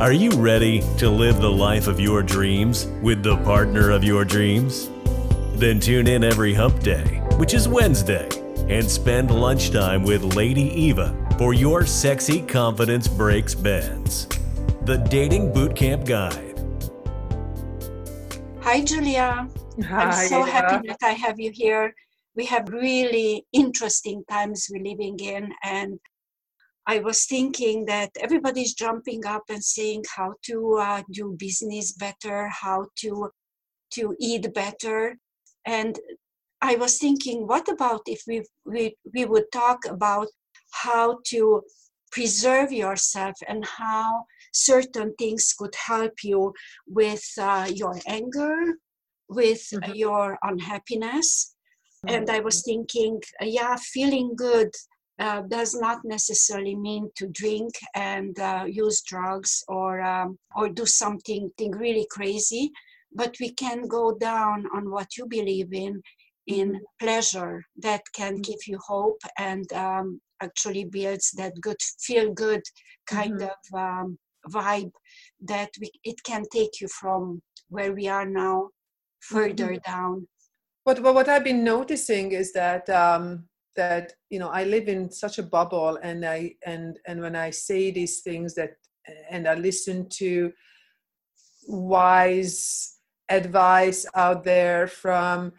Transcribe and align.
Are 0.00 0.12
you 0.12 0.30
ready 0.32 0.80
to 0.98 1.08
live 1.08 1.40
the 1.40 1.52
life 1.52 1.86
of 1.86 2.00
your 2.00 2.20
dreams 2.20 2.86
with 3.00 3.22
the 3.22 3.36
partner 3.44 3.92
of 3.92 4.02
your 4.02 4.24
dreams? 4.24 4.90
Then 5.52 5.78
tune 5.78 6.08
in 6.08 6.24
every 6.24 6.52
hump 6.52 6.80
day, 6.80 7.22
which 7.36 7.54
is 7.54 7.68
Wednesday, 7.68 8.28
and 8.68 8.90
spend 8.90 9.30
lunchtime 9.30 10.02
with 10.02 10.34
Lady 10.34 10.62
Eva 10.62 11.14
for 11.38 11.54
your 11.54 11.86
sexy 11.86 12.42
confidence 12.42 13.06
breaks 13.06 13.54
bends. 13.54 14.26
The 14.82 14.96
Dating 14.96 15.52
Bootcamp 15.52 16.04
Guide. 16.04 16.58
Hi, 18.62 18.82
Julia. 18.82 19.48
Hi, 19.80 20.02
I'm 20.02 20.28
so 20.28 20.40
Eva. 20.40 20.50
happy 20.50 20.88
that 20.88 20.98
I 21.04 21.12
have 21.12 21.38
you 21.38 21.52
here. 21.54 21.94
We 22.34 22.46
have 22.46 22.68
really 22.68 23.46
interesting 23.52 24.24
times 24.28 24.66
we're 24.68 24.82
living 24.82 25.20
in, 25.20 25.52
and 25.62 26.00
I 26.86 26.98
was 26.98 27.24
thinking 27.24 27.86
that 27.86 28.10
everybody's 28.20 28.74
jumping 28.74 29.24
up 29.26 29.44
and 29.48 29.64
saying 29.64 30.04
how 30.16 30.34
to 30.46 30.76
uh, 30.76 31.02
do 31.10 31.34
business 31.38 31.92
better, 31.92 32.48
how 32.48 32.86
to 33.00 33.30
to 33.94 34.16
eat 34.18 34.52
better, 34.54 35.16
and 35.64 35.98
I 36.60 36.76
was 36.76 36.98
thinking, 36.98 37.46
what 37.46 37.68
about 37.68 38.02
if 38.06 38.22
we 38.26 38.42
we, 38.64 38.96
we 39.14 39.24
would 39.24 39.50
talk 39.52 39.80
about 39.86 40.28
how 40.82 41.18
to 41.30 41.62
preserve 42.10 42.72
yourself 42.72 43.34
and 43.48 43.64
how 43.64 44.24
certain 44.52 45.14
things 45.18 45.52
could 45.58 45.74
help 45.74 46.22
you 46.22 46.54
with 46.86 47.24
uh, 47.38 47.68
your 47.74 47.98
anger, 48.06 48.56
with 49.28 49.64
Mhm. 49.72 49.94
your 49.94 50.38
unhappiness. 50.42 51.54
And 52.06 52.28
I 52.30 52.40
was 52.40 52.62
thinking, 52.62 53.22
uh, 53.40 53.46
yeah, 53.46 53.76
feeling 53.76 54.36
good 54.36 54.70
uh, 55.18 55.42
does 55.42 55.74
not 55.74 55.98
necessarily 56.04 56.74
mean 56.74 57.08
to 57.16 57.26
drink 57.28 57.72
and 57.94 58.38
uh, 58.38 58.64
use 58.66 59.02
drugs 59.02 59.62
or 59.68 60.00
um, 60.00 60.38
or 60.56 60.68
do 60.68 60.86
something 60.86 61.50
thing 61.56 61.70
really 61.72 62.06
crazy, 62.10 62.70
but 63.12 63.34
we 63.40 63.52
can 63.52 63.86
go 63.86 64.16
down 64.18 64.66
on 64.74 64.90
what 64.90 65.16
you 65.16 65.26
believe 65.26 65.72
in, 65.72 66.02
in 66.46 66.80
pleasure 67.00 67.64
that 67.82 68.02
can 68.14 68.36
give 68.36 68.58
you 68.66 68.78
hope 68.86 69.20
and 69.38 69.72
um, 69.72 70.20
actually 70.42 70.84
builds 70.84 71.30
that 71.32 71.52
good 71.60 71.80
feel 72.00 72.32
good 72.32 72.62
kind 73.06 73.40
Mhm. 73.40 73.50
of 73.52 73.78
um, 73.78 74.18
vibe 74.50 74.92
that 75.40 75.70
we, 75.80 75.90
it 76.02 76.22
can 76.24 76.42
take 76.52 76.80
you 76.80 76.88
from 76.88 77.40
where 77.68 77.92
we 77.92 78.08
are 78.08 78.26
now 78.26 78.68
further 79.20 79.76
down. 79.86 80.28
but, 80.84 81.00
what 81.00 81.14
what 81.14 81.28
I've 81.28 81.44
been 81.44 81.64
noticing 81.64 82.32
is 82.32 82.52
that 82.52 82.90
um, 82.90 83.48
that 83.76 84.12
you 84.30 84.38
know 84.38 84.48
I 84.48 84.64
live 84.64 84.88
in 84.88 85.10
such 85.10 85.38
a 85.38 85.42
bubble, 85.42 85.98
and 86.02 86.24
I 86.24 86.54
and 86.66 86.98
and 87.06 87.20
when 87.20 87.36
I 87.36 87.50
say 87.50 87.90
these 87.90 88.20
things 88.20 88.54
that 88.54 88.70
and 89.30 89.46
I 89.46 89.54
listen 89.54 90.08
to 90.10 90.52
wise 91.66 92.98
advice 93.28 94.06
out 94.14 94.44
there 94.44 94.86
from 94.86 95.52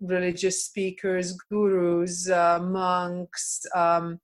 religious 0.00 0.64
speakers, 0.64 1.32
gurus, 1.50 2.28
uh, 2.28 2.58
monks, 2.60 3.64
um, 3.74 4.18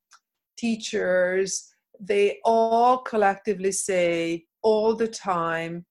teachers, 0.56 1.72
they 2.00 2.38
all 2.44 2.98
collectively 2.98 3.72
say 3.72 4.44
all 4.62 4.94
the 4.94 5.08
time, 5.08 5.84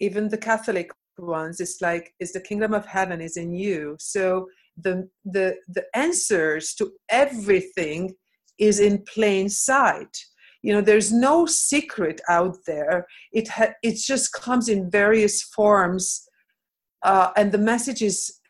even 0.00 0.28
the 0.28 0.38
Catholic 0.38 0.90
ones, 1.18 1.60
it's 1.60 1.80
like, 1.80 2.12
is 2.20 2.32
the 2.32 2.40
kingdom 2.40 2.74
of 2.74 2.84
heaven 2.86 3.20
is 3.20 3.36
in 3.36 3.54
you. 3.54 3.96
So 3.98 4.46
the 4.76 5.08
the 5.24 5.56
the 5.68 5.84
answers 5.94 6.74
to 6.74 6.92
everything 7.08 8.14
is 8.58 8.80
in 8.80 9.04
plain 9.12 9.48
sight. 9.48 10.16
You 10.62 10.72
know, 10.72 10.80
there's 10.80 11.12
no 11.12 11.46
secret 11.46 12.20
out 12.28 12.56
there. 12.66 13.06
It 13.32 13.48
ha- 13.48 13.74
it 13.82 13.96
just 13.96 14.32
comes 14.32 14.68
in 14.68 14.90
various 14.90 15.42
forms, 15.42 16.26
uh, 17.02 17.30
and 17.36 17.52
the 17.52 17.58
message 17.58 18.02
is 18.02 18.40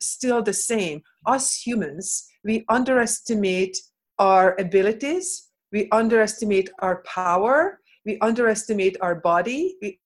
still 0.00 0.42
the 0.42 0.52
same. 0.52 1.02
Us 1.26 1.54
humans, 1.54 2.26
we 2.44 2.64
underestimate 2.68 3.76
our 4.18 4.54
abilities, 4.58 5.48
we 5.72 5.88
underestimate 5.90 6.70
our 6.80 7.02
power, 7.02 7.80
we 8.04 8.18
underestimate 8.20 8.96
our 9.00 9.14
body, 9.14 9.76
we 9.82 9.98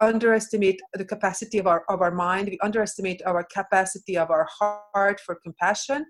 underestimate 0.00 0.80
the 0.94 1.04
capacity 1.04 1.58
of 1.58 1.66
our 1.66 1.84
of 1.88 2.00
our 2.00 2.10
mind, 2.10 2.48
we 2.48 2.58
underestimate 2.62 3.22
our 3.26 3.44
capacity 3.44 4.16
of 4.16 4.30
our 4.30 4.48
heart 4.58 5.20
for 5.20 5.36
compassion, 5.42 6.04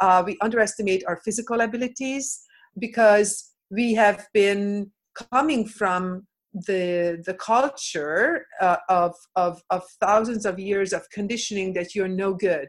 uh, 0.00 0.22
we 0.24 0.36
underestimate 0.40 1.04
our 1.06 1.16
physical 1.24 1.60
abilities 1.60 2.40
because 2.78 3.52
we 3.70 3.94
have 3.94 4.26
been 4.32 4.90
coming 5.32 5.66
from 5.66 6.26
the 6.66 7.22
the 7.26 7.34
culture 7.34 8.46
uh, 8.60 8.76
of, 8.88 9.14
of 9.36 9.62
of 9.70 9.82
thousands 10.00 10.46
of 10.46 10.58
years 10.58 10.92
of 10.92 11.08
conditioning 11.10 11.72
that 11.74 11.94
you're 11.94 12.08
no 12.08 12.32
good 12.32 12.68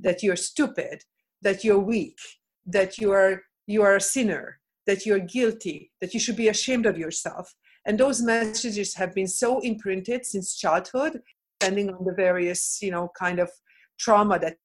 that 0.00 0.22
you're 0.22 0.36
stupid 0.36 1.02
that 1.42 1.62
you're 1.62 1.78
weak 1.78 2.18
that 2.66 2.98
you 2.98 3.12
are 3.12 3.42
you 3.66 3.82
are 3.82 3.96
a 3.96 4.00
sinner 4.00 4.58
that 4.86 5.04
you're 5.04 5.18
guilty 5.18 5.90
that 6.00 6.14
you 6.14 6.20
should 6.20 6.36
be 6.36 6.48
ashamed 6.48 6.86
of 6.86 6.98
yourself 6.98 7.54
and 7.86 7.98
those 7.98 8.22
messages 8.22 8.94
have 8.94 9.14
been 9.14 9.28
so 9.28 9.60
imprinted 9.60 10.24
since 10.24 10.56
childhood 10.56 11.20
depending 11.60 11.90
on 11.90 12.04
the 12.04 12.12
various 12.12 12.78
you 12.82 12.90
know 12.90 13.10
kind 13.18 13.38
of 13.38 13.50
trauma 13.98 14.38
that 14.38 14.56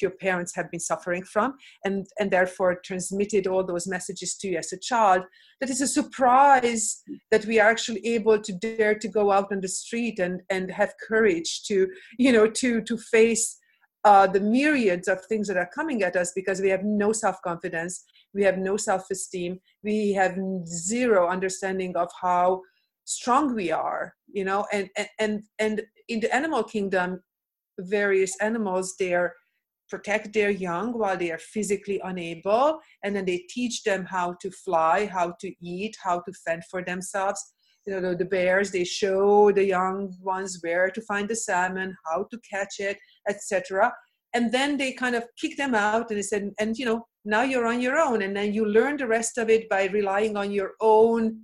your 0.00 0.10
parents 0.12 0.54
have 0.54 0.70
been 0.70 0.80
suffering 0.80 1.22
from 1.22 1.54
and 1.84 2.06
and 2.18 2.30
therefore 2.30 2.80
transmitted 2.84 3.46
all 3.46 3.64
those 3.64 3.86
messages 3.86 4.36
to 4.36 4.48
you 4.48 4.58
as 4.58 4.72
a 4.72 4.78
child 4.78 5.24
that 5.60 5.70
is 5.70 5.80
a 5.80 5.86
surprise 5.86 7.02
that 7.30 7.44
we 7.46 7.58
are 7.58 7.68
actually 7.68 8.04
able 8.06 8.40
to 8.40 8.52
dare 8.52 8.94
to 8.94 9.08
go 9.08 9.32
out 9.32 9.50
on 9.52 9.60
the 9.60 9.68
street 9.68 10.18
and 10.18 10.40
and 10.50 10.70
have 10.70 10.92
courage 11.06 11.62
to 11.64 11.88
you 12.18 12.32
know 12.32 12.48
to 12.48 12.80
to 12.82 12.96
face 12.96 13.58
uh, 14.04 14.26
the 14.26 14.40
myriads 14.40 15.08
of 15.08 15.24
things 15.26 15.48
that 15.48 15.56
are 15.56 15.68
coming 15.74 16.02
at 16.02 16.16
us 16.16 16.32
because 16.34 16.60
we 16.60 16.68
have 16.68 16.84
no 16.84 17.12
self-confidence 17.12 18.04
we 18.34 18.42
have 18.44 18.58
no 18.58 18.76
self-esteem. 18.76 19.58
We 19.82 20.12
have 20.12 20.36
zero 20.66 21.28
understanding 21.28 21.96
of 21.96 22.10
how 22.20 22.62
strong 23.04 23.54
we 23.54 23.70
are 23.70 24.14
you 24.32 24.44
know? 24.44 24.66
And 24.72 24.88
and 24.96 25.08
and, 25.18 25.42
and 25.58 25.82
in 26.08 26.20
the 26.20 26.34
animal 26.34 26.62
kingdom 26.62 27.20
various 27.80 28.36
animals 28.40 28.96
they 28.98 29.14
are 29.14 29.32
protect 29.88 30.34
their 30.34 30.50
young 30.50 30.98
while 30.98 31.16
they 31.16 31.30
are 31.30 31.38
physically 31.38 32.00
unable 32.04 32.78
and 33.02 33.16
then 33.16 33.24
they 33.24 33.38
teach 33.48 33.84
them 33.84 34.04
how 34.04 34.34
to 34.42 34.50
fly 34.50 35.06
how 35.06 35.32
to 35.40 35.52
eat 35.62 35.96
how 36.02 36.20
to 36.20 36.32
fend 36.44 36.62
for 36.70 36.82
themselves. 36.82 37.54
You 37.86 38.00
know 38.00 38.14
the 38.14 38.24
bears 38.24 38.70
they 38.70 38.84
show 38.84 39.50
the 39.50 39.64
young 39.64 40.14
ones 40.20 40.58
where 40.60 40.90
to 40.90 41.00
find 41.00 41.26
the 41.28 41.36
salmon 41.36 41.96
how 42.04 42.26
to 42.30 42.38
catch 42.50 42.80
it 42.80 42.98
etc 43.28 43.92
and 44.34 44.52
then 44.52 44.76
they 44.76 44.92
kind 44.92 45.14
of 45.14 45.24
kick 45.40 45.56
them 45.56 45.74
out 45.74 46.10
and 46.10 46.18
they 46.18 46.22
said 46.22 46.50
and 46.58 46.76
you 46.78 46.84
know 46.84 47.06
now 47.28 47.42
you're 47.42 47.66
on 47.66 47.80
your 47.80 47.98
own. 47.98 48.22
And 48.22 48.34
then 48.34 48.54
you 48.54 48.64
learn 48.64 48.96
the 48.96 49.06
rest 49.06 49.38
of 49.38 49.50
it 49.50 49.68
by 49.68 49.84
relying 49.86 50.36
on 50.36 50.50
your 50.50 50.72
own 50.80 51.42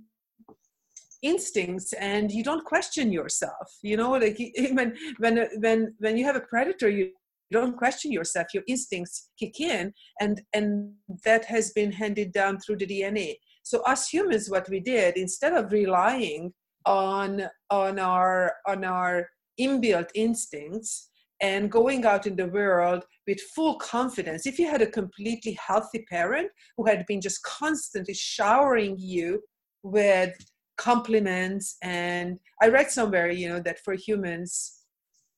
instincts 1.21 1.93
and 1.93 2.31
you 2.31 2.43
don't 2.43 2.65
question 2.65 3.11
yourself 3.11 3.67
you 3.81 3.97
know 3.97 4.11
like 4.11 4.37
when 4.73 4.95
when 5.17 5.47
when 5.59 5.91
when 5.97 6.17
you 6.17 6.23
have 6.23 6.35
a 6.35 6.41
predator 6.41 6.87
you 6.87 7.09
don't 7.51 7.75
question 7.75 8.11
yourself 8.11 8.45
your 8.53 8.61
instincts 8.67 9.29
kick 9.39 9.59
in 9.59 9.91
and 10.19 10.43
and 10.53 10.93
that 11.23 11.43
has 11.45 11.71
been 11.71 11.91
handed 11.91 12.31
down 12.31 12.59
through 12.59 12.75
the 12.75 12.85
dna 12.85 13.33
so 13.63 13.81
us 13.85 14.07
humans 14.07 14.51
what 14.51 14.69
we 14.69 14.79
did 14.79 15.17
instead 15.17 15.53
of 15.53 15.71
relying 15.71 16.53
on 16.85 17.41
on 17.71 17.97
our 17.97 18.53
on 18.67 18.83
our 18.83 19.27
inbuilt 19.59 20.09
instincts 20.13 21.09
and 21.41 21.71
going 21.71 22.05
out 22.05 22.27
in 22.27 22.35
the 22.35 22.47
world 22.47 23.03
with 23.27 23.39
full 23.55 23.75
confidence. 23.75 24.45
If 24.45 24.57
you 24.57 24.69
had 24.69 24.81
a 24.81 24.87
completely 24.87 25.57
healthy 25.65 26.05
parent 26.09 26.49
who 26.77 26.85
had 26.85 27.05
been 27.07 27.21
just 27.21 27.43
constantly 27.43 28.13
showering 28.13 28.95
you 28.97 29.41
with 29.83 30.35
compliments 30.77 31.77
and 31.83 32.37
i 32.61 32.67
read 32.67 32.91
somewhere 32.91 33.31
you 33.31 33.47
know 33.47 33.61
that 33.61 33.79
for 33.79 33.93
humans 33.93 34.81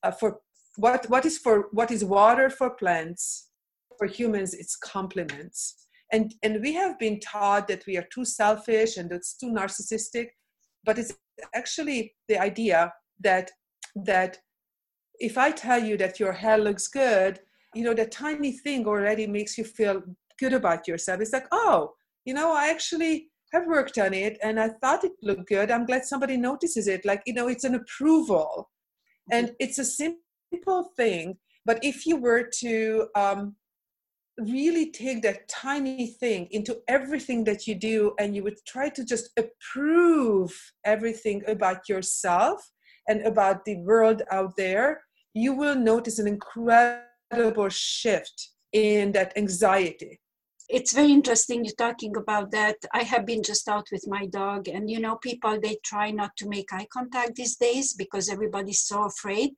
uh, 0.02 0.10
for 0.10 0.40
what 0.78 1.08
what 1.08 1.24
is 1.24 1.38
for 1.38 1.68
what 1.70 1.92
is 1.92 2.04
water 2.04 2.50
for 2.50 2.70
plants 2.70 3.48
for 3.98 4.06
humans 4.06 4.54
it's 4.54 4.76
compliments. 4.76 5.86
And 6.10 6.34
and 6.42 6.62
we 6.62 6.72
have 6.72 6.98
been 6.98 7.20
taught 7.20 7.68
that 7.68 7.84
we 7.86 7.98
are 7.98 8.06
too 8.14 8.24
selfish 8.24 8.96
and 8.96 9.12
it's 9.12 9.36
too 9.36 9.50
narcissistic 9.52 10.28
but 10.84 10.98
it's 10.98 11.12
actually 11.54 12.14
the 12.28 12.38
idea 12.38 12.92
that 13.20 13.50
that 13.94 14.38
if 15.20 15.36
i 15.38 15.50
tell 15.50 15.82
you 15.82 15.96
that 15.96 16.20
your 16.20 16.32
hair 16.32 16.58
looks 16.58 16.88
good 16.88 17.40
you 17.74 17.84
know 17.84 17.94
that 17.94 18.10
tiny 18.10 18.52
thing 18.52 18.86
already 18.86 19.26
makes 19.26 19.58
you 19.58 19.64
feel 19.64 20.02
good 20.38 20.52
about 20.52 20.86
yourself. 20.86 21.20
It's 21.20 21.32
like 21.32 21.46
oh 21.52 21.94
you 22.24 22.34
know 22.34 22.52
i 22.52 22.68
actually 22.68 23.28
have 23.52 23.66
worked 23.66 23.98
on 23.98 24.14
it 24.14 24.38
and 24.42 24.60
i 24.60 24.68
thought 24.68 25.04
it 25.04 25.12
looked 25.22 25.48
good. 25.48 25.70
I'm 25.70 25.86
glad 25.86 26.04
somebody 26.04 26.36
notices 26.36 26.86
it. 26.86 27.04
Like 27.04 27.22
you 27.26 27.34
know 27.34 27.48
it's 27.48 27.64
an 27.64 27.74
approval. 27.74 28.70
And 29.30 29.52
it's 29.58 29.78
a 29.78 29.84
simple 29.84 30.90
thing 30.96 31.36
but 31.68 31.84
if 31.84 32.06
you 32.06 32.16
were 32.16 32.44
to 32.60 33.08
um, 33.14 33.54
really 34.38 34.90
take 34.90 35.20
that 35.22 35.46
tiny 35.48 36.06
thing 36.06 36.48
into 36.50 36.78
everything 36.88 37.44
that 37.44 37.66
you 37.66 37.74
do 37.74 38.14
and 38.18 38.34
you 38.34 38.42
would 38.42 38.56
try 38.66 38.88
to 38.88 39.04
just 39.04 39.30
approve 39.36 40.50
everything 40.86 41.42
about 41.46 41.86
yourself 41.86 42.70
and 43.06 43.20
about 43.26 43.66
the 43.66 43.76
world 43.82 44.22
out 44.30 44.56
there, 44.56 45.02
you 45.34 45.52
will 45.52 45.74
notice 45.74 46.18
an 46.18 46.26
incredible 46.26 47.68
shift 47.68 48.50
in 48.72 49.12
that 49.12 49.36
anxiety. 49.36 50.18
It's 50.68 50.92
very 50.92 51.12
interesting 51.12 51.64
you're 51.64 51.74
talking 51.78 52.14
about 52.16 52.50
that. 52.50 52.76
I 52.92 53.02
have 53.02 53.24
been 53.24 53.42
just 53.42 53.68
out 53.68 53.86
with 53.90 54.04
my 54.06 54.26
dog, 54.26 54.68
and 54.68 54.90
you 54.90 55.00
know, 55.00 55.16
people 55.16 55.58
they 55.58 55.78
try 55.82 56.10
not 56.10 56.36
to 56.36 56.48
make 56.48 56.72
eye 56.72 56.86
contact 56.92 57.36
these 57.36 57.56
days 57.56 57.94
because 57.94 58.28
everybody's 58.28 58.80
so 58.80 59.04
afraid. 59.04 59.52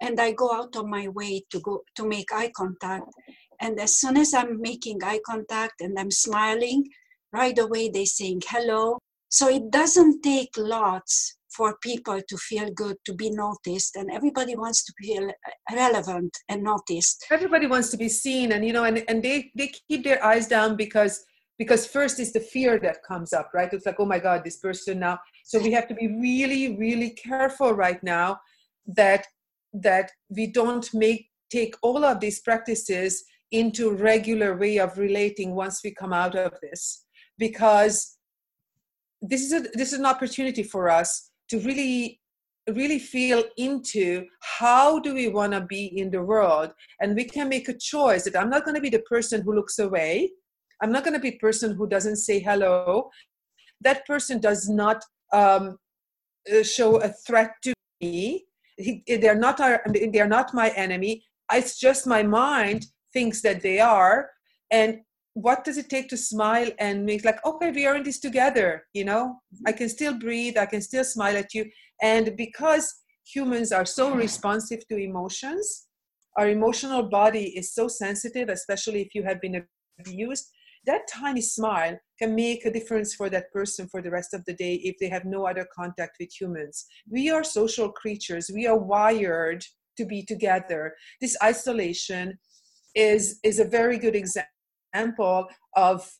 And 0.00 0.18
I 0.18 0.32
go 0.32 0.52
out 0.52 0.74
on 0.76 0.88
my 0.88 1.08
way 1.08 1.44
to 1.50 1.60
go 1.60 1.82
to 1.96 2.08
make 2.08 2.32
eye 2.32 2.50
contact. 2.56 3.12
And 3.60 3.78
as 3.80 3.96
soon 3.96 4.16
as 4.16 4.32
I'm 4.32 4.60
making 4.60 5.02
eye 5.02 5.20
contact 5.26 5.80
and 5.80 5.98
I'm 5.98 6.10
smiling, 6.10 6.88
right 7.32 7.58
away 7.58 7.90
they 7.90 8.04
saying 8.04 8.42
hello. 8.46 8.98
So 9.28 9.48
it 9.48 9.70
doesn't 9.70 10.22
take 10.22 10.50
lots 10.56 11.36
for 11.54 11.76
people 11.82 12.20
to 12.28 12.36
feel 12.36 12.70
good, 12.72 12.96
to 13.04 13.14
be 13.14 13.30
noticed, 13.30 13.96
and 13.96 14.10
everybody 14.10 14.54
wants 14.56 14.84
to 14.84 14.92
feel 15.00 15.28
uh, 15.28 15.74
relevant 15.74 16.36
and 16.48 16.62
noticed. 16.62 17.26
Everybody 17.30 17.66
wants 17.66 17.90
to 17.90 17.96
be 17.96 18.08
seen, 18.08 18.52
and 18.52 18.64
you 18.64 18.72
know, 18.72 18.84
and, 18.84 19.04
and 19.08 19.22
they, 19.22 19.50
they 19.54 19.72
keep 19.88 20.04
their 20.04 20.24
eyes 20.24 20.46
down 20.46 20.76
because 20.76 21.24
because 21.58 21.86
first 21.86 22.20
is 22.20 22.32
the 22.32 22.40
fear 22.40 22.78
that 22.78 23.02
comes 23.02 23.32
up, 23.32 23.50
right? 23.52 23.72
It's 23.72 23.84
like, 23.84 23.96
oh 23.98 24.06
my 24.06 24.20
God, 24.20 24.44
this 24.44 24.58
person 24.58 25.00
now. 25.00 25.18
So 25.44 25.58
we 25.58 25.72
have 25.72 25.88
to 25.88 25.94
be 25.94 26.06
really, 26.06 26.76
really 26.76 27.10
careful 27.10 27.72
right 27.72 28.00
now 28.02 28.38
that 28.86 29.26
that 29.72 30.10
we 30.28 30.46
don't 30.46 30.88
make 30.94 31.28
take 31.50 31.74
all 31.82 32.04
of 32.04 32.20
these 32.20 32.40
practices 32.40 33.24
into 33.50 33.90
regular 33.90 34.56
way 34.56 34.78
of 34.78 34.98
relating 34.98 35.54
once 35.54 35.80
we 35.82 35.90
come 35.90 36.12
out 36.12 36.34
of 36.34 36.52
this 36.62 37.04
because 37.38 38.18
this 39.20 39.42
is 39.42 39.52
a 39.52 39.60
this 39.74 39.92
is 39.92 39.98
an 39.98 40.06
opportunity 40.06 40.62
for 40.62 40.88
us 40.88 41.27
to 41.50 41.58
really 41.60 42.20
really 42.72 42.98
feel 42.98 43.42
into 43.56 44.26
how 44.42 44.98
do 44.98 45.14
we 45.14 45.28
want 45.28 45.52
to 45.52 45.62
be 45.62 45.86
in 45.98 46.10
the 46.10 46.22
world 46.22 46.70
and 47.00 47.16
we 47.16 47.24
can 47.24 47.48
make 47.48 47.66
a 47.70 47.78
choice 47.78 48.24
that 48.24 48.38
i'm 48.38 48.50
not 48.50 48.64
going 48.64 48.74
to 48.74 48.80
be 48.80 48.90
the 48.90 48.98
person 49.00 49.40
who 49.40 49.54
looks 49.54 49.78
away. 49.78 50.30
I'm 50.80 50.92
not 50.92 51.04
going 51.04 51.14
to 51.14 51.20
be 51.20 51.30
the 51.30 51.38
person 51.38 51.74
who 51.74 51.88
doesn't 51.88 52.16
say 52.16 52.38
hello. 52.38 53.10
That 53.80 54.06
person 54.06 54.40
does 54.40 54.68
not 54.68 55.02
um, 55.32 55.78
uh, 56.52 56.62
show 56.62 57.00
a 57.00 57.12
threat 57.26 57.52
to 57.64 57.74
me. 58.00 58.44
They're 59.06 59.34
not 59.34 59.60
our, 59.60 59.82
they're 60.12 60.28
not 60.28 60.54
my 60.54 60.70
enemy. 60.70 61.24
It's 61.52 61.78
just 61.78 62.06
my 62.06 62.22
mind 62.22 62.86
thinks 63.12 63.42
that 63.42 63.62
they 63.62 63.80
are 63.80 64.30
and 64.70 65.00
what 65.40 65.64
does 65.64 65.78
it 65.78 65.88
take 65.88 66.08
to 66.08 66.16
smile 66.16 66.70
and 66.78 67.04
make 67.04 67.24
like 67.24 67.44
okay 67.44 67.70
we 67.70 67.86
are 67.86 67.96
in 67.96 68.02
this 68.02 68.18
together 68.18 68.84
you 68.92 69.04
know? 69.04 69.40
I 69.66 69.72
can 69.72 69.88
still 69.88 70.14
breathe 70.14 70.56
i 70.58 70.66
can 70.66 70.82
still 70.82 71.04
smile 71.04 71.36
at 71.36 71.54
you. 71.54 71.64
And 72.02 72.36
because 72.36 72.84
humans 73.34 73.72
are 73.72 73.86
so 73.86 74.04
responsive 74.14 74.86
to 74.88 74.96
emotions 74.96 75.86
our 76.36 76.48
emotional 76.48 77.02
body 77.02 77.46
is 77.58 77.74
so 77.74 77.88
sensitive 77.88 78.48
especially 78.48 79.00
if 79.02 79.14
you 79.14 79.22
have 79.22 79.40
been 79.40 79.64
abused 80.00 80.46
that 80.86 81.08
tiny 81.12 81.40
smile 81.40 81.98
can 82.18 82.34
make 82.34 82.64
a 82.64 82.70
difference 82.70 83.14
for 83.14 83.28
that 83.30 83.52
person 83.52 83.88
for 83.88 84.00
the 84.00 84.10
rest 84.10 84.32
of 84.32 84.42
the 84.46 84.54
day 84.54 84.74
if 84.90 84.96
they 84.98 85.08
have 85.08 85.24
no 85.24 85.46
other 85.46 85.66
contact 85.74 86.16
with 86.18 86.30
humans. 86.40 86.86
We 87.10 87.30
are 87.30 87.44
social 87.44 87.90
creatures. 87.92 88.50
We 88.52 88.66
are 88.66 88.78
wired 88.78 89.62
to 89.98 90.06
be 90.06 90.22
together. 90.22 90.94
This 91.20 91.36
isolation 91.42 92.38
is 92.94 93.38
is 93.44 93.58
a 93.58 93.64
very 93.64 93.98
good 93.98 94.16
example 94.16 94.57
example 94.92 95.48
of 95.76 96.10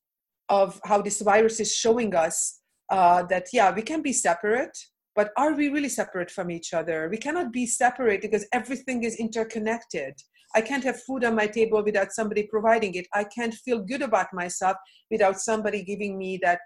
of 0.49 0.81
how 0.85 1.03
this 1.03 1.21
virus 1.21 1.61
is 1.61 1.75
showing 1.75 2.15
us 2.15 2.61
uh, 2.91 3.23
that 3.25 3.47
yeah 3.53 3.71
we 3.75 3.83
can 3.83 4.03
be 4.03 4.13
separate 4.13 4.77
but 5.19 5.33
are 5.37 5.53
we 5.53 5.69
really 5.69 5.89
separate 5.89 6.31
from 6.31 6.49
each 6.49 6.73
other? 6.73 7.09
We 7.11 7.17
cannot 7.17 7.53
be 7.53 7.67
separate 7.67 8.23
because 8.23 8.47
everything 8.53 9.03
is 9.03 9.17
interconnected. 9.17 10.15
I 10.55 10.61
can't 10.61 10.85
have 10.85 11.03
food 11.03 11.25
on 11.25 11.35
my 11.35 11.49
table 11.49 11.83
without 11.83 12.13
somebody 12.13 12.45
providing 12.45 12.95
it. 12.95 13.09
I 13.13 13.25
can't 13.25 13.53
feel 13.53 13.81
good 13.81 14.01
about 14.01 14.33
myself 14.33 14.77
without 15.11 15.41
somebody 15.41 15.83
giving 15.83 16.17
me 16.17 16.39
that 16.45 16.61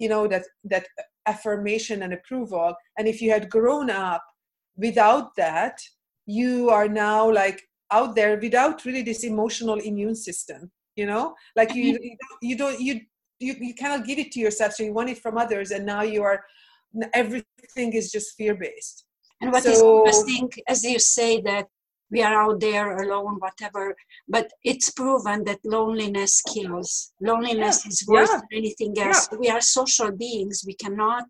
you 0.00 0.08
know 0.08 0.26
that 0.26 0.42
that 0.64 0.86
affirmation 1.26 2.02
and 2.02 2.12
approval. 2.12 2.74
And 2.98 3.06
if 3.06 3.22
you 3.22 3.30
had 3.30 3.48
grown 3.48 3.88
up 3.88 4.24
without 4.76 5.36
that 5.36 5.78
you 6.26 6.70
are 6.70 6.88
now 6.88 7.30
like 7.30 7.62
out 7.90 8.14
there 8.14 8.38
without 8.40 8.84
really 8.84 9.02
this 9.02 9.24
emotional 9.24 9.78
immune 9.78 10.14
system 10.14 10.70
you 10.96 11.06
know? 11.06 11.34
Like 11.56 11.74
you 11.74 11.94
mm-hmm. 11.94 12.36
you 12.42 12.56
don't 12.56 12.80
you 12.80 13.00
you, 13.38 13.54
you 13.60 13.74
cannot 13.74 14.06
give 14.06 14.18
it 14.18 14.32
to 14.32 14.40
yourself 14.40 14.74
so 14.74 14.82
you 14.82 14.92
want 14.92 15.10
it 15.10 15.18
from 15.18 15.36
others 15.36 15.70
and 15.70 15.84
now 15.84 16.02
you 16.02 16.22
are 16.22 16.44
everything 17.12 17.92
is 17.92 18.12
just 18.12 18.36
fear 18.36 18.54
based 18.54 19.06
and 19.40 19.50
what 19.50 19.64
so, 19.64 20.06
is 20.06 20.18
interesting 20.28 20.50
as 20.68 20.84
you 20.84 20.98
say 20.98 21.40
that 21.40 21.66
we 22.12 22.22
are 22.22 22.34
out 22.34 22.60
there 22.60 22.96
alone 22.98 23.36
whatever 23.40 23.96
but 24.28 24.52
it's 24.62 24.90
proven 24.90 25.44
that 25.44 25.58
loneliness 25.64 26.42
kills. 26.42 27.12
Loneliness 27.20 27.84
yeah, 27.84 27.88
is 27.88 28.04
worse 28.06 28.28
yeah, 28.30 28.36
than 28.36 28.58
anything 28.58 28.94
else. 28.98 29.28
Yeah. 29.30 29.38
we 29.38 29.48
are 29.48 29.60
social 29.60 30.12
beings. 30.12 30.62
We 30.66 30.74
cannot 30.74 31.24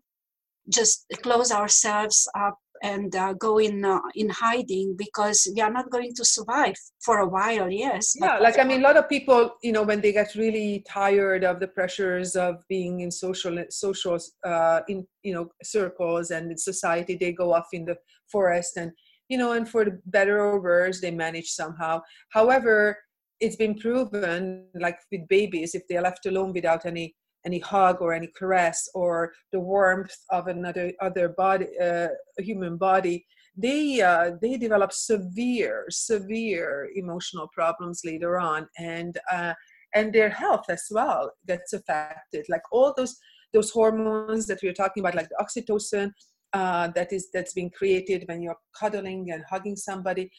just 0.69 1.05
close 1.21 1.51
ourselves 1.51 2.27
up 2.37 2.57
and 2.83 3.15
uh, 3.15 3.33
go 3.33 3.57
in 3.57 3.83
uh, 3.83 3.99
in 4.13 4.29
hiding 4.29 4.95
because 4.97 5.47
we 5.55 5.61
are 5.61 5.71
not 5.71 5.89
going 5.89 6.13
to 6.13 6.25
survive 6.25 6.75
for 7.03 7.19
a 7.19 7.27
while 7.27 7.71
yes 7.71 8.13
yeah 8.19 8.37
like 8.37 8.59
i 8.59 8.63
mean 8.63 8.79
a 8.81 8.83
lot 8.83 8.97
of 8.97 9.09
people 9.09 9.55
you 9.63 9.71
know 9.71 9.83
when 9.83 10.01
they 10.01 10.11
get 10.11 10.35
really 10.35 10.83
tired 10.87 11.43
of 11.43 11.59
the 11.59 11.67
pressures 11.67 12.35
of 12.35 12.55
being 12.67 12.99
in 12.99 13.09
social 13.09 13.63
social 13.69 14.19
uh, 14.45 14.81
in 14.87 15.07
you 15.23 15.33
know 15.33 15.47
circles 15.63 16.31
and 16.31 16.51
in 16.51 16.57
society 16.57 17.15
they 17.15 17.31
go 17.31 17.53
off 17.53 17.67
in 17.71 17.85
the 17.85 17.97
forest 18.31 18.77
and 18.77 18.91
you 19.29 19.37
know 19.37 19.53
and 19.53 19.67
for 19.67 19.85
the 19.85 19.99
better 20.05 20.39
or 20.41 20.61
worse 20.61 21.01
they 21.01 21.11
manage 21.11 21.49
somehow. 21.49 22.01
However 22.29 22.97
it's 23.39 23.55
been 23.55 23.75
proven 23.75 24.65
like 24.75 24.97
with 25.11 25.27
babies 25.27 25.75
if 25.75 25.83
they're 25.87 26.01
left 26.01 26.25
alone 26.25 26.53
without 26.53 26.85
any 26.85 27.15
any 27.45 27.59
hug 27.59 28.01
or 28.01 28.13
any 28.13 28.27
caress 28.37 28.89
or 28.93 29.33
the 29.51 29.59
warmth 29.59 30.15
of 30.31 30.47
another 30.47 30.91
other 31.01 31.29
body 31.29 31.67
uh, 31.81 32.07
human 32.39 32.77
body 32.77 33.25
they 33.55 34.01
uh, 34.01 34.31
they 34.41 34.57
develop 34.57 34.91
severe 34.91 35.85
severe 35.89 36.89
emotional 36.95 37.47
problems 37.53 38.01
later 38.03 38.39
on 38.39 38.67
and 38.79 39.17
uh, 39.31 39.53
and 39.95 40.13
their 40.13 40.29
health 40.29 40.65
as 40.69 40.83
well 40.91 41.31
gets 41.47 41.73
affected. 41.73 42.45
Like 42.49 42.63
all 42.71 42.93
those 42.95 43.17
those 43.53 43.69
hormones 43.69 44.47
that 44.47 44.59
we 44.63 44.69
are 44.69 44.73
talking 44.73 45.01
about 45.01 45.15
like 45.15 45.29
the 45.29 45.43
oxytocin 45.43 46.11
uh, 46.53 46.87
that 46.89 47.13
is 47.13 47.29
that's 47.33 47.53
being 47.53 47.69
created 47.69 48.23
when 48.27 48.41
you're 48.41 48.57
cuddling 48.79 49.31
and 49.31 49.43
hugging 49.49 49.75
somebody 49.75 50.29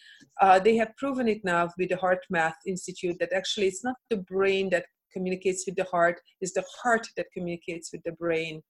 uh, 0.40 0.58
they 0.58 0.76
have 0.76 0.96
proven 0.96 1.28
it 1.28 1.44
now 1.44 1.68
with 1.78 1.88
the 1.88 1.96
HeartMath 1.96 2.54
institute 2.66 3.16
that 3.20 3.32
actually 3.32 3.66
it's 3.66 3.84
not 3.84 3.96
the 4.10 4.16
brain 4.18 4.68
that 4.70 4.86
communicates 5.14 5.64
with 5.66 5.76
the 5.76 5.84
heart 5.84 6.20
is 6.40 6.52
the 6.52 6.64
heart 6.82 7.06
that 7.16 7.32
communicates 7.32 7.90
with 7.92 8.02
the 8.04 8.12
brain. 8.12 8.62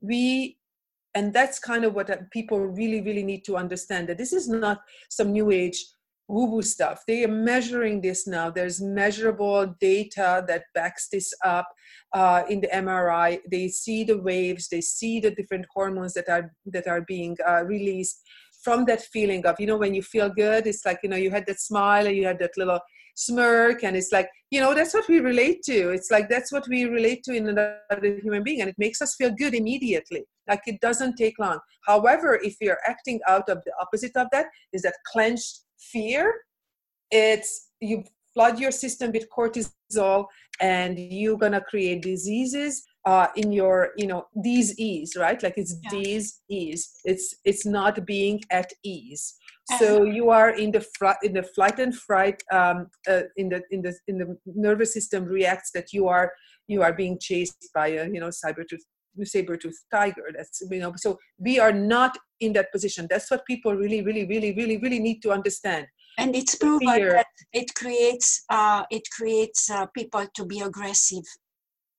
We 0.00 0.58
and 1.14 1.32
that's 1.32 1.58
kind 1.58 1.84
of 1.84 1.94
what 1.94 2.10
uh, 2.10 2.16
people 2.32 2.60
really 2.60 3.00
really 3.02 3.24
need 3.24 3.44
to 3.44 3.56
understand 3.56 4.08
that 4.08 4.18
this 4.18 4.32
is 4.32 4.48
not 4.48 4.80
some 5.10 5.32
new 5.32 5.50
age 5.50 5.84
woo 6.28 6.46
woo 6.46 6.62
stuff. 6.62 7.02
They 7.06 7.24
are 7.24 7.28
measuring 7.28 8.00
this 8.00 8.26
now. 8.26 8.48
There's 8.48 8.80
measurable 8.80 9.74
data 9.80 10.44
that 10.48 10.64
backs 10.74 11.08
this 11.10 11.32
up 11.44 11.68
uh, 12.14 12.42
in 12.48 12.60
the 12.60 12.68
mri 12.68 13.38
they 13.50 13.68
see 13.68 14.04
the 14.04 14.18
waves. 14.18 14.68
They 14.68 14.80
see 14.80 15.20
the 15.20 15.34
different 15.34 15.66
hormones 15.74 16.14
that 16.14 16.28
are 16.28 16.52
that 16.66 16.86
are 16.86 17.02
being 17.02 17.36
uh, 17.46 17.64
released 17.64 18.22
from 18.62 18.84
that 18.84 19.02
feeling 19.02 19.44
of 19.44 19.56
you 19.58 19.66
know 19.66 19.76
when 19.76 19.94
you 19.94 20.02
feel 20.02 20.30
good 20.30 20.66
it's 20.66 20.84
like 20.86 21.00
you 21.02 21.08
know 21.10 21.16
you 21.16 21.30
had 21.30 21.46
that 21.46 21.60
smile 21.60 22.06
and 22.06 22.16
you 22.16 22.24
had 22.24 22.38
that 22.38 22.56
little 22.56 22.78
smirk 23.14 23.84
and 23.84 23.96
it's 23.96 24.12
like 24.12 24.28
you 24.50 24.60
know 24.60 24.74
that's 24.74 24.94
what 24.94 25.08
we 25.08 25.20
relate 25.20 25.62
to. 25.64 25.90
It's 25.90 26.10
like 26.10 26.28
that's 26.28 26.52
what 26.52 26.66
we 26.68 26.84
relate 26.84 27.22
to 27.24 27.32
in 27.32 27.48
another 27.48 28.18
human 28.22 28.42
being 28.42 28.60
and 28.60 28.70
it 28.70 28.76
makes 28.78 29.00
us 29.02 29.14
feel 29.14 29.30
good 29.30 29.54
immediately. 29.54 30.24
Like 30.48 30.62
it 30.66 30.80
doesn't 30.80 31.16
take 31.16 31.38
long. 31.38 31.58
However 31.86 32.38
if 32.42 32.56
you're 32.60 32.78
acting 32.86 33.20
out 33.28 33.48
of 33.48 33.58
the 33.64 33.72
opposite 33.80 34.16
of 34.16 34.28
that 34.32 34.46
is 34.72 34.82
that 34.82 34.94
clenched 35.10 35.60
fear? 35.78 36.34
It's 37.10 37.70
you 37.80 38.04
flood 38.34 38.58
your 38.58 38.70
system 38.70 39.12
with 39.12 39.26
cortisol 39.36 40.26
and 40.60 40.98
you're 40.98 41.36
gonna 41.36 41.60
create 41.60 42.02
diseases 42.02 42.82
uh, 43.04 43.26
in 43.36 43.52
your 43.52 43.90
you 43.96 44.06
know 44.06 44.26
these 44.42 44.78
ease 44.78 45.16
right? 45.16 45.42
Like 45.42 45.54
it's 45.56 45.76
yeah. 45.82 45.90
these 45.90 46.40
ease. 46.48 46.92
It's 47.04 47.34
it's 47.44 47.66
not 47.66 48.06
being 48.06 48.40
at 48.50 48.70
ease 48.84 49.34
so 49.78 50.02
you 50.02 50.30
are 50.30 50.50
in 50.50 50.72
the 50.72 50.80
fr- 50.80 51.22
in 51.22 51.32
the 51.32 51.42
flight 51.42 51.78
and 51.78 51.94
fright 51.94 52.42
um, 52.52 52.88
uh, 53.08 53.22
in 53.36 53.48
the 53.48 53.62
in 53.70 53.82
the 53.82 53.94
in 54.08 54.18
the 54.18 54.36
nervous 54.46 54.92
system 54.92 55.24
reacts 55.24 55.70
that 55.72 55.92
you 55.92 56.08
are 56.08 56.32
you 56.68 56.82
are 56.82 56.92
being 56.92 57.18
chased 57.20 57.68
by 57.74 57.88
a 57.88 58.08
you 58.08 58.20
know 58.20 58.30
saber 58.30 58.64
tooth 58.64 58.84
saber 59.24 59.56
tooth 59.56 59.78
tiger. 59.90 60.28
That's 60.36 60.62
you 60.70 60.80
know 60.80 60.92
so 60.96 61.18
we 61.38 61.58
are 61.58 61.72
not 61.72 62.18
in 62.40 62.52
that 62.54 62.72
position. 62.72 63.06
That's 63.08 63.30
what 63.30 63.46
people 63.46 63.74
really 63.74 64.02
really 64.02 64.26
really 64.26 64.52
really 64.54 64.78
really 64.78 64.98
need 64.98 65.20
to 65.22 65.30
understand. 65.30 65.86
And 66.18 66.36
it's 66.36 66.54
proven 66.54 66.88
Fear. 66.88 67.12
that 67.12 67.26
it 67.52 67.74
creates 67.74 68.44
uh, 68.50 68.84
it 68.90 69.02
creates 69.16 69.70
uh, 69.70 69.86
people 69.86 70.26
to 70.34 70.44
be 70.44 70.60
aggressive. 70.60 71.24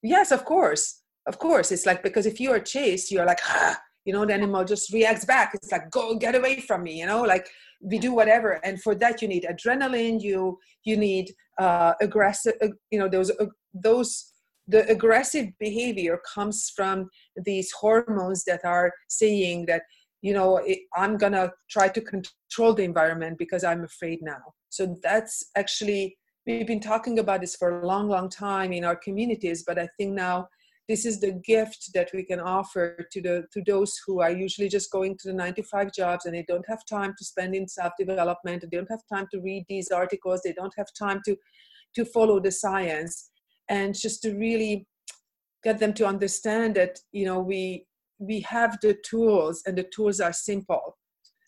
Yes 0.01 0.31
of 0.31 0.45
course. 0.45 1.01
Of 1.25 1.39
course. 1.39 1.71
It's 1.71 1.85
like 1.85 2.03
because 2.03 2.25
if 2.25 2.39
you 2.39 2.51
are 2.51 2.59
chased 2.59 3.11
you're 3.11 3.25
like 3.25 3.41
ah, 3.45 3.79
you 4.05 4.13
know 4.13 4.25
the 4.25 4.33
animal 4.33 4.63
just 4.63 4.91
reacts 4.93 5.25
back. 5.25 5.51
It's 5.53 5.71
like 5.71 5.89
go 5.91 6.15
get 6.15 6.35
away 6.35 6.59
from 6.59 6.83
me 6.83 6.99
you 6.99 7.05
know 7.05 7.21
like 7.23 7.47
we 7.81 7.99
do 7.99 8.13
whatever. 8.13 8.59
And 8.63 8.81
for 8.81 8.95
that 8.95 9.21
you 9.21 9.27
need 9.27 9.45
adrenaline 9.49 10.21
you 10.21 10.59
you 10.83 10.97
need 10.97 11.33
uh, 11.59 11.93
aggressive 12.01 12.53
uh, 12.61 12.69
you 12.91 12.99
know 12.99 13.09
those 13.09 13.31
uh, 13.39 13.45
those 13.73 14.31
the 14.67 14.89
aggressive 14.89 15.47
behavior 15.59 16.19
comes 16.33 16.71
from 16.75 17.09
these 17.45 17.71
hormones 17.71 18.45
that 18.45 18.63
are 18.63 18.93
saying 19.09 19.65
that 19.65 19.81
you 20.21 20.33
know 20.33 20.65
i'm 20.95 21.17
gonna 21.17 21.51
try 21.69 21.87
to 21.89 21.99
control 21.99 22.73
the 22.73 22.83
environment 22.83 23.37
because 23.37 23.63
i'm 23.63 23.83
afraid 23.83 24.19
now. 24.21 24.41
So 24.69 24.97
that's 25.03 25.51
actually 25.55 26.17
we've 26.47 26.67
been 26.67 26.79
talking 26.79 27.19
about 27.19 27.41
this 27.41 27.55
for 27.55 27.81
a 27.81 27.87
long 27.87 28.07
long 28.09 28.29
time 28.29 28.73
in 28.73 28.83
our 28.83 28.95
communities 28.95 29.63
but 29.65 29.77
i 29.79 29.87
think 29.97 30.13
now 30.13 30.47
this 30.89 31.05
is 31.05 31.21
the 31.21 31.31
gift 31.45 31.91
that 31.93 32.09
we 32.13 32.23
can 32.23 32.39
offer 32.39 33.07
to 33.11 33.21
the 33.21 33.45
to 33.53 33.61
those 33.65 33.93
who 34.05 34.21
are 34.21 34.31
usually 34.31 34.67
just 34.67 34.91
going 34.91 35.17
to 35.19 35.29
the 35.29 35.33
95 35.33 35.93
jobs 35.93 36.25
and 36.25 36.35
they 36.35 36.45
don't 36.47 36.67
have 36.67 36.85
time 36.89 37.13
to 37.17 37.25
spend 37.25 37.55
in 37.55 37.67
self 37.67 37.93
development 37.97 38.61
they 38.61 38.77
don't 38.77 38.91
have 38.91 39.01
time 39.11 39.27
to 39.31 39.39
read 39.39 39.63
these 39.69 39.91
articles 39.91 40.41
they 40.43 40.53
don't 40.53 40.73
have 40.77 40.87
time 40.99 41.21
to 41.25 41.35
to 41.95 42.05
follow 42.05 42.39
the 42.39 42.51
science. 42.51 43.29
And 43.69 43.97
just 43.97 44.21
to 44.23 44.33
really 44.33 44.87
get 45.63 45.79
them 45.79 45.93
to 45.93 46.05
understand 46.05 46.75
that 46.75 46.99
you 47.11 47.25
know 47.25 47.39
we 47.39 47.85
we 48.19 48.41
have 48.41 48.77
the 48.81 48.97
tools 49.05 49.63
and 49.65 49.77
the 49.77 49.87
tools 49.95 50.19
are 50.19 50.33
simple. 50.33 50.97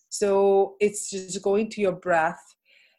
So 0.09 0.75
it's 0.79 1.09
just 1.09 1.41
going 1.41 1.69
to 1.71 1.81
your 1.81 1.93
breath 1.95 2.39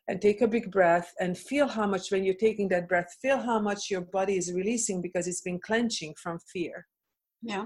and 0.09 0.21
take 0.21 0.41
a 0.41 0.49
big 0.49 0.71
breath 0.71 1.13
and 1.21 1.37
feel 1.37 1.67
how 1.67 1.87
much 1.87 2.11
when 2.11 2.25
you're 2.25 2.35
taking 2.35 2.69
that 2.69 2.89
breath 2.89 3.17
feel 3.21 3.39
how 3.39 3.59
much 3.59 3.91
your 3.91 4.03
body 4.03 4.37
is 4.37 4.53
releasing 4.53 5.03
because 5.03 5.27
it's 5.27 5.41
been 5.41 5.59
clenching 5.59 6.15
from 6.23 6.39
fear. 6.53 6.87
Yeah. 7.43 7.65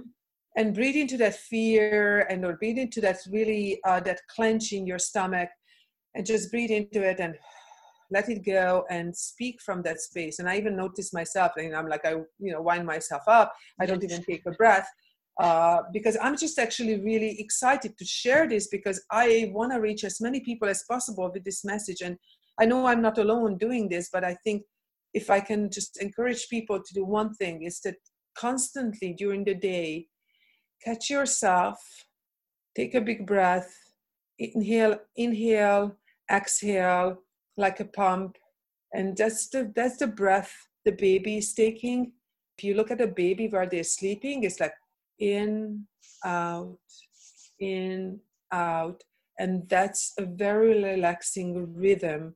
And 0.56 0.74
breathe 0.74 0.96
into 0.96 1.16
that 1.18 1.36
fear 1.36 2.26
and 2.30 2.44
or 2.44 2.56
breathe 2.56 2.78
into 2.78 3.00
that 3.02 3.18
really 3.30 3.80
uh, 3.86 4.00
that 4.00 4.20
clench 4.34 4.72
in 4.72 4.86
your 4.86 4.98
stomach 4.98 5.48
and 6.14 6.26
just 6.26 6.50
breathe 6.50 6.70
into 6.70 7.02
it 7.02 7.20
and 7.20 7.34
let 8.10 8.28
it 8.28 8.44
go 8.44 8.84
and 8.90 9.16
speak 9.16 9.60
from 9.62 9.82
that 9.82 10.00
space. 10.00 10.38
And 10.38 10.48
i 10.48 10.56
even 10.56 10.76
notice 10.76 11.12
myself 11.12 11.52
and 11.56 11.76
i'm 11.76 11.88
like 11.88 12.04
i 12.04 12.12
you 12.38 12.52
know 12.52 12.62
wind 12.62 12.86
myself 12.86 13.22
up. 13.28 13.52
I 13.80 13.86
don't 13.86 14.02
even 14.02 14.22
take 14.22 14.42
a 14.46 14.52
breath 14.52 14.88
uh, 15.40 15.78
because 15.92 16.16
i'm 16.22 16.36
just 16.36 16.58
actually 16.58 17.00
really 17.00 17.32
excited 17.40 17.96
to 17.98 18.04
share 18.04 18.48
this 18.48 18.66
because 18.68 18.98
i 19.10 19.50
want 19.52 19.72
to 19.72 19.80
reach 19.80 20.04
as 20.04 20.20
many 20.20 20.40
people 20.40 20.68
as 20.68 20.84
possible 20.88 21.30
with 21.32 21.44
this 21.44 21.64
message. 21.64 22.00
And 22.02 22.16
i 22.60 22.64
know 22.66 22.86
i'm 22.86 23.02
not 23.02 23.18
alone 23.18 23.58
doing 23.58 23.88
this 23.88 24.10
but 24.12 24.24
i 24.24 24.34
think 24.44 24.62
if 25.14 25.30
i 25.30 25.40
can 25.40 25.70
just 25.70 26.00
encourage 26.00 26.48
people 26.48 26.78
to 26.78 26.94
do 26.94 27.04
one 27.04 27.34
thing 27.34 27.62
is 27.62 27.80
that 27.80 27.96
constantly 28.36 29.12
during 29.12 29.44
the 29.44 29.54
day 29.54 30.06
catch 30.84 31.10
yourself 31.10 31.78
take 32.76 32.94
a 32.94 33.00
big 33.00 33.26
breath 33.26 33.70
inhale 34.38 34.96
inhale 35.16 35.96
exhale 36.30 37.18
like 37.56 37.80
a 37.80 37.84
pump. 37.84 38.36
And 38.92 39.16
that's 39.16 39.48
the 39.48 39.72
that's 39.74 39.98
the 39.98 40.06
breath 40.06 40.52
the 40.84 40.92
baby 40.92 41.38
is 41.38 41.52
taking. 41.52 42.12
If 42.56 42.64
you 42.64 42.74
look 42.74 42.90
at 42.90 43.00
a 43.00 43.06
baby 43.06 43.48
while 43.48 43.68
they're 43.70 43.84
sleeping 43.84 44.44
it's 44.44 44.60
like 44.60 44.74
in 45.20 45.86
out 46.24 46.78
in 47.60 48.20
out. 48.52 49.02
And 49.38 49.68
that's 49.68 50.12
a 50.18 50.24
very 50.26 50.82
relaxing 50.82 51.74
rhythm 51.74 52.34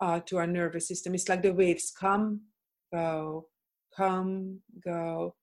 uh, 0.00 0.20
to 0.26 0.38
our 0.38 0.46
nervous 0.46 0.88
system. 0.88 1.14
It's 1.14 1.28
like 1.28 1.42
the 1.42 1.54
waves 1.54 1.92
come 1.98 2.42
go 2.92 3.46
come 3.96 4.60
go. 4.84 5.34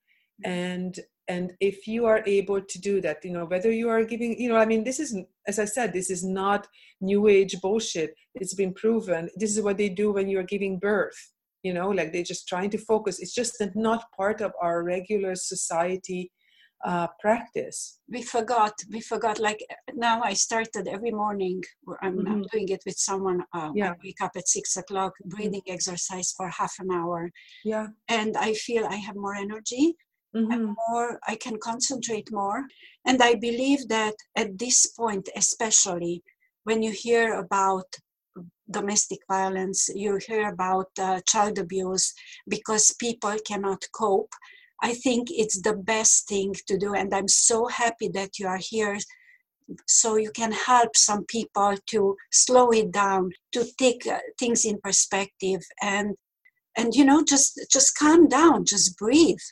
And 0.43 0.99
and 1.27 1.53
if 1.59 1.87
you 1.87 2.05
are 2.05 2.23
able 2.25 2.59
to 2.59 2.79
do 2.79 2.99
that 3.01 3.23
you 3.23 3.31
know 3.31 3.45
whether 3.45 3.71
you 3.71 3.87
are 3.87 4.03
giving 4.03 4.39
you 4.41 4.49
know 4.49 4.57
i 4.57 4.65
mean 4.65 4.83
this 4.83 4.99
is 4.99 5.15
as 5.47 5.59
i 5.59 5.65
said 5.65 5.93
this 5.93 6.09
is 6.09 6.23
not 6.23 6.65
new 7.01 7.27
age 7.27 7.59
bullshit. 7.61 8.13
It's 8.35 8.53
been 8.53 8.73
proven. 8.73 9.29
This 9.35 9.55
is 9.55 9.63
what 9.63 9.77
they 9.77 9.89
do 9.89 10.11
when 10.11 10.27
you're 10.27 10.43
giving 10.43 10.79
birth 10.79 11.19
you 11.63 11.73
know 11.73 11.89
like 11.89 12.13
they're 12.13 12.23
just 12.23 12.47
trying 12.47 12.69
to 12.71 12.77
focus. 12.77 13.19
It's 13.19 13.33
just 13.33 13.61
not 13.75 14.05
part 14.15 14.41
of 14.41 14.53
our 14.61 14.83
regular 14.83 15.35
society 15.35 16.31
uh, 16.85 17.07
practice 17.19 17.99
we 18.09 18.21
forgot 18.21 18.73
we 18.91 19.01
forgot 19.01 19.37
like 19.39 19.59
now 19.95 20.21
i 20.21 20.33
started 20.33 20.87
every 20.87 21.11
morning 21.11 21.61
i'm, 22.01 22.17
mm-hmm. 22.17 22.27
I'm 22.27 22.43
doing 22.53 22.69
it 22.69 22.81
with 22.85 22.97
someone 22.97 23.43
uh, 23.53 23.71
yeah. 23.75 23.91
i 23.91 23.95
wake 24.03 24.21
up 24.21 24.31
at 24.37 24.47
six 24.47 24.77
o'clock 24.77 25.13
breathing 25.25 25.61
mm-hmm. 25.61 25.73
exercise 25.73 26.33
for 26.35 26.47
half 26.49 26.73
an 26.79 26.89
hour 26.91 27.29
yeah 27.65 27.87
and 28.07 28.37
i 28.37 28.53
feel 28.53 28.85
i 28.85 28.95
have 28.95 29.15
more 29.15 29.35
energy 29.35 29.95
mm-hmm. 30.35 30.73
more 30.87 31.19
i 31.27 31.35
can 31.35 31.57
concentrate 31.61 32.31
more 32.31 32.63
and 33.05 33.21
i 33.21 33.35
believe 33.35 33.87
that 33.89 34.15
at 34.37 34.57
this 34.57 34.87
point 34.87 35.27
especially 35.35 36.23
when 36.63 36.81
you 36.81 36.91
hear 36.91 37.39
about 37.39 37.87
domestic 38.71 39.19
violence 39.27 39.89
you 39.95 40.17
hear 40.27 40.47
about 40.47 40.87
uh, 40.99 41.19
child 41.27 41.57
abuse 41.57 42.13
because 42.47 42.95
people 42.99 43.35
cannot 43.45 43.83
cope 43.93 44.31
i 44.81 44.93
think 44.93 45.27
it's 45.31 45.61
the 45.61 45.73
best 45.73 46.27
thing 46.27 46.53
to 46.67 46.77
do 46.77 46.93
and 46.93 47.13
i'm 47.13 47.27
so 47.27 47.67
happy 47.67 48.07
that 48.07 48.39
you 48.39 48.47
are 48.47 48.59
here 48.61 48.97
so 49.87 50.15
you 50.15 50.31
can 50.31 50.51
help 50.51 50.95
some 50.95 51.25
people 51.25 51.75
to 51.87 52.15
slow 52.31 52.71
it 52.71 52.91
down 52.91 53.31
to 53.51 53.65
take 53.77 54.05
uh, 54.07 54.19
things 54.39 54.65
in 54.65 54.79
perspective 54.81 55.61
and 55.81 56.15
and 56.77 56.95
you 56.95 57.05
know 57.05 57.23
just 57.23 57.59
just 57.71 57.97
calm 57.97 58.27
down 58.27 58.65
just 58.65 58.97
breathe. 58.97 59.45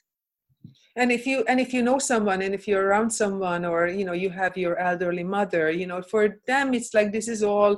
And 0.95 1.11
if 1.11 1.27
you 1.27 1.43
and 1.47 1.59
if 1.59 1.73
you 1.73 1.83
know 1.83 1.99
someone 1.99 2.41
and 2.41 2.55
if 2.55 2.67
you're 2.67 2.87
around 2.87 3.11
someone 3.11 3.65
or 3.65 3.87
you 3.87 4.05
know 4.05 4.13
you 4.13 4.29
have 4.31 4.57
your 4.57 4.77
elderly 4.79 5.23
mother 5.23 5.69
you 5.69 5.85
know 5.85 6.01
for 6.01 6.39
them 6.47 6.73
it's 6.73 6.93
like 6.93 7.11
this 7.11 7.27
is 7.27 7.43
all 7.43 7.77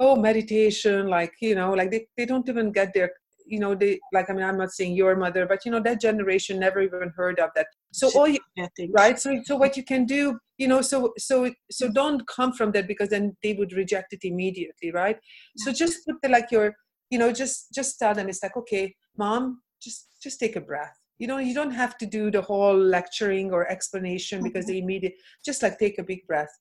oh 0.00 0.16
meditation 0.16 1.06
like 1.06 1.32
you 1.40 1.54
know 1.54 1.72
like 1.72 1.92
they, 1.92 2.08
they 2.16 2.26
don't 2.26 2.48
even 2.48 2.72
get 2.72 2.92
their 2.92 3.12
you 3.46 3.58
know 3.58 3.74
they 3.74 3.98
like 4.12 4.28
i 4.28 4.32
mean 4.32 4.44
i'm 4.44 4.58
not 4.58 4.72
saying 4.72 4.94
your 4.94 5.14
mother 5.16 5.46
but 5.46 5.64
you 5.64 5.70
know 5.70 5.80
that 5.80 6.00
generation 6.00 6.58
never 6.58 6.80
even 6.80 7.12
heard 7.16 7.38
of 7.38 7.50
that. 7.54 7.66
So 7.92 8.10
all 8.14 8.28
you 8.28 8.38
right 8.90 9.18
so 9.18 9.40
so 9.44 9.56
what 9.56 9.76
you 9.76 9.84
can 9.84 10.04
do 10.04 10.38
you 10.58 10.68
know 10.68 10.82
so 10.82 11.12
so 11.18 11.50
so 11.70 11.90
don't 11.90 12.26
come 12.26 12.52
from 12.52 12.72
that 12.72 12.86
because 12.86 13.10
then 13.10 13.36
they 13.42 13.54
would 13.54 13.72
reject 13.72 14.12
it 14.12 14.24
immediately 14.24 14.90
right? 14.92 15.18
So 15.56 15.72
just 15.72 16.04
put 16.06 16.16
the 16.22 16.28
like 16.28 16.50
your 16.50 16.74
you 17.10 17.18
know 17.18 17.32
just 17.32 17.72
just 17.72 17.98
tell 17.98 18.14
them 18.14 18.28
it's 18.28 18.42
like 18.42 18.56
okay 18.56 18.94
mom 19.16 19.62
just 19.80 20.08
just 20.22 20.40
take 20.40 20.56
a 20.56 20.60
breath. 20.60 20.96
You 21.18 21.26
know 21.26 21.38
you 21.38 21.54
don't 21.54 21.70
have 21.70 21.96
to 21.98 22.06
do 22.06 22.30
the 22.30 22.42
whole 22.42 22.76
lecturing 22.76 23.52
or 23.52 23.70
explanation 23.70 24.42
because 24.42 24.64
mm-hmm. 24.64 24.72
they 24.72 24.78
immediate 24.78 25.14
just 25.44 25.62
like 25.62 25.78
take 25.78 25.98
a 25.98 26.02
big 26.02 26.26
breath 26.26 26.52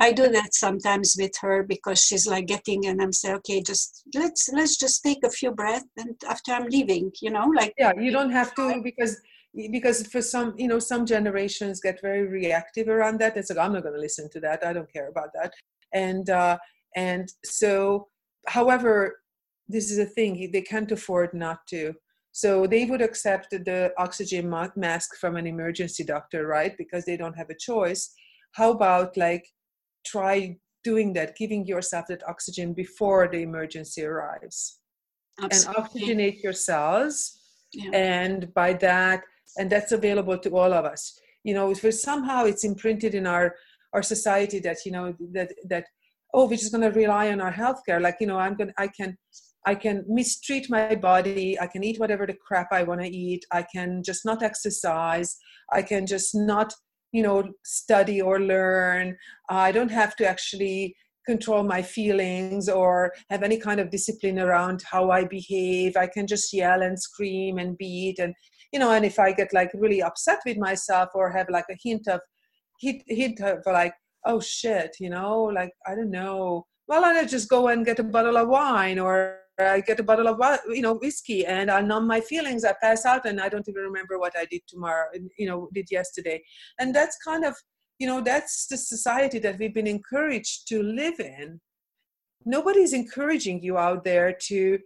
i 0.00 0.12
do 0.12 0.28
that 0.28 0.54
sometimes 0.54 1.16
with 1.18 1.32
her 1.40 1.62
because 1.62 2.00
she's 2.00 2.26
like 2.26 2.46
getting 2.46 2.86
and 2.86 3.00
i'm 3.00 3.12
saying 3.12 3.36
okay 3.36 3.62
just 3.62 4.02
let's 4.14 4.48
let's 4.52 4.76
just 4.76 5.02
take 5.02 5.18
a 5.24 5.30
few 5.30 5.50
breaths 5.50 5.86
and 5.96 6.14
after 6.28 6.52
i'm 6.52 6.66
leaving 6.66 7.10
you 7.20 7.30
know 7.30 7.46
like 7.56 7.72
yeah 7.78 7.92
you 7.98 8.10
don't 8.10 8.30
have 8.30 8.54
to 8.54 8.80
because 8.82 9.20
because 9.70 10.06
for 10.08 10.20
some 10.20 10.54
you 10.56 10.66
know 10.66 10.78
some 10.78 11.06
generations 11.06 11.80
get 11.80 12.00
very 12.02 12.26
reactive 12.26 12.88
around 12.88 13.18
that 13.18 13.36
it's 13.36 13.50
like 13.50 13.58
i'm 13.58 13.72
not 13.72 13.82
going 13.82 13.94
to 13.94 14.00
listen 14.00 14.28
to 14.30 14.40
that 14.40 14.64
i 14.66 14.72
don't 14.72 14.92
care 14.92 15.08
about 15.08 15.28
that 15.34 15.52
and 15.92 16.30
uh 16.30 16.58
and 16.96 17.32
so 17.44 18.08
however 18.48 19.20
this 19.68 19.90
is 19.90 19.98
a 19.98 20.04
thing 20.04 20.50
they 20.52 20.60
can't 20.62 20.92
afford 20.92 21.32
not 21.32 21.58
to 21.68 21.94
so 22.36 22.66
they 22.66 22.84
would 22.84 23.00
accept 23.00 23.50
the 23.50 23.92
oxygen 23.96 24.52
mask 24.74 25.16
from 25.20 25.36
an 25.36 25.46
emergency 25.46 26.02
doctor, 26.02 26.48
right? 26.48 26.76
Because 26.76 27.04
they 27.04 27.16
don't 27.16 27.38
have 27.38 27.48
a 27.48 27.54
choice. 27.54 28.12
How 28.54 28.72
about 28.72 29.16
like 29.16 29.46
try 30.04 30.56
doing 30.82 31.12
that, 31.14 31.36
giving 31.36 31.66
yourself 31.66 32.06
that 32.08 32.26
oxygen 32.28 32.74
before 32.74 33.28
the 33.28 33.42
emergency 33.42 34.04
arrives? 34.04 34.78
Absolutely. 35.42 35.74
And 35.74 35.84
oxygenate 35.84 36.42
your 36.42 36.52
cells. 36.52 37.38
Yeah. 37.72 37.90
And 37.92 38.54
by 38.54 38.74
that, 38.74 39.22
and 39.58 39.70
that's 39.70 39.92
available 39.92 40.38
to 40.38 40.56
all 40.56 40.72
of 40.72 40.84
us. 40.84 41.18
You 41.42 41.54
know, 41.54 41.70
if 41.70 41.82
we 41.82 41.90
somehow 41.90 42.44
it's 42.44 42.64
imprinted 42.64 43.14
in 43.14 43.26
our 43.26 43.54
our 43.92 44.02
society 44.02 44.58
that 44.60 44.78
you 44.84 44.92
know 44.92 45.14
that 45.32 45.52
that 45.68 45.84
oh 46.34 46.46
we're 46.48 46.56
just 46.56 46.72
going 46.72 46.90
to 46.90 46.98
rely 46.98 47.30
on 47.30 47.40
our 47.40 47.52
healthcare 47.52 48.00
like 48.00 48.16
you 48.18 48.26
know 48.26 48.38
i'm 48.38 48.56
going 48.56 48.66
to 48.66 48.74
i 48.76 48.88
can 48.88 49.16
I 49.66 49.74
can 49.74 50.04
mistreat 50.06 50.68
my 50.68 50.94
body. 50.94 51.58
I 51.58 51.66
can 51.66 51.82
eat 51.82 51.98
whatever 51.98 52.26
the 52.26 52.34
crap 52.34 52.68
I 52.70 52.82
want 52.82 53.00
to 53.00 53.08
eat. 53.08 53.44
I 53.50 53.62
can 53.62 54.02
just 54.02 54.24
not 54.24 54.42
exercise. 54.42 55.36
I 55.72 55.82
can 55.82 56.06
just 56.06 56.34
not, 56.34 56.74
you 57.14 57.22
know, 57.22 57.44
study 57.64 58.20
or 58.20 58.40
learn. 58.40 59.16
I 59.48 59.70
don't 59.70 59.90
have 59.92 60.16
to 60.16 60.28
actually 60.28 60.96
control 61.24 61.62
my 61.62 61.80
feelings 61.80 62.68
or 62.68 63.12
have 63.30 63.44
any 63.44 63.56
kind 63.56 63.78
of 63.78 63.88
discipline 63.88 64.40
around 64.40 64.82
how 64.90 65.12
I 65.12 65.24
behave. 65.24 65.96
I 65.96 66.08
can 66.08 66.26
just 66.26 66.52
yell 66.52 66.82
and 66.82 67.00
scream 67.00 67.58
and 67.58 67.78
beat 67.78 68.18
and 68.18 68.34
you 68.72 68.80
know, 68.80 68.90
and 68.90 69.04
if 69.04 69.20
I 69.20 69.30
get 69.30 69.54
like 69.54 69.70
really 69.74 70.02
upset 70.02 70.40
with 70.44 70.56
myself 70.56 71.10
or 71.14 71.30
have 71.30 71.46
like 71.48 71.66
a 71.70 71.76
hint 71.80 72.08
of 72.08 72.20
hint, 72.80 73.04
hint 73.06 73.40
of 73.40 73.58
like, 73.64 73.94
oh 74.26 74.40
shit, 74.40 74.96
you 74.98 75.08
know, 75.08 75.44
like 75.44 75.70
I 75.86 75.94
don't 75.94 76.10
know, 76.10 76.66
well, 76.88 77.04
I 77.04 77.24
just 77.26 77.48
go 77.48 77.68
and 77.68 77.86
get 77.86 78.00
a 78.00 78.02
bottle 78.02 78.36
of 78.36 78.48
wine 78.48 78.98
or 78.98 79.38
I 79.58 79.80
get 79.80 80.00
a 80.00 80.02
bottle 80.02 80.28
of 80.28 80.40
you 80.68 80.82
know 80.82 80.94
whiskey 80.94 81.46
and 81.46 81.70
I 81.70 81.80
numb 81.80 82.06
my 82.06 82.20
feelings. 82.20 82.64
I 82.64 82.74
pass 82.82 83.04
out 83.04 83.24
and 83.24 83.40
I 83.40 83.48
don't 83.48 83.68
even 83.68 83.82
remember 83.82 84.18
what 84.18 84.34
I 84.36 84.46
did 84.46 84.62
tomorrow, 84.66 85.06
you 85.38 85.46
know, 85.46 85.68
did 85.72 85.90
yesterday. 85.90 86.42
And 86.78 86.94
that's 86.94 87.16
kind 87.24 87.44
of 87.44 87.54
you 87.98 88.06
know 88.06 88.20
that's 88.20 88.66
the 88.66 88.76
society 88.76 89.38
that 89.40 89.58
we've 89.58 89.74
been 89.74 89.86
encouraged 89.86 90.68
to 90.68 90.82
live 90.82 91.20
in. 91.20 91.60
Nobody's 92.44 92.92
encouraging 92.92 93.62
you 93.62 93.78
out 93.78 94.04
there 94.04 94.36
to 94.48 94.78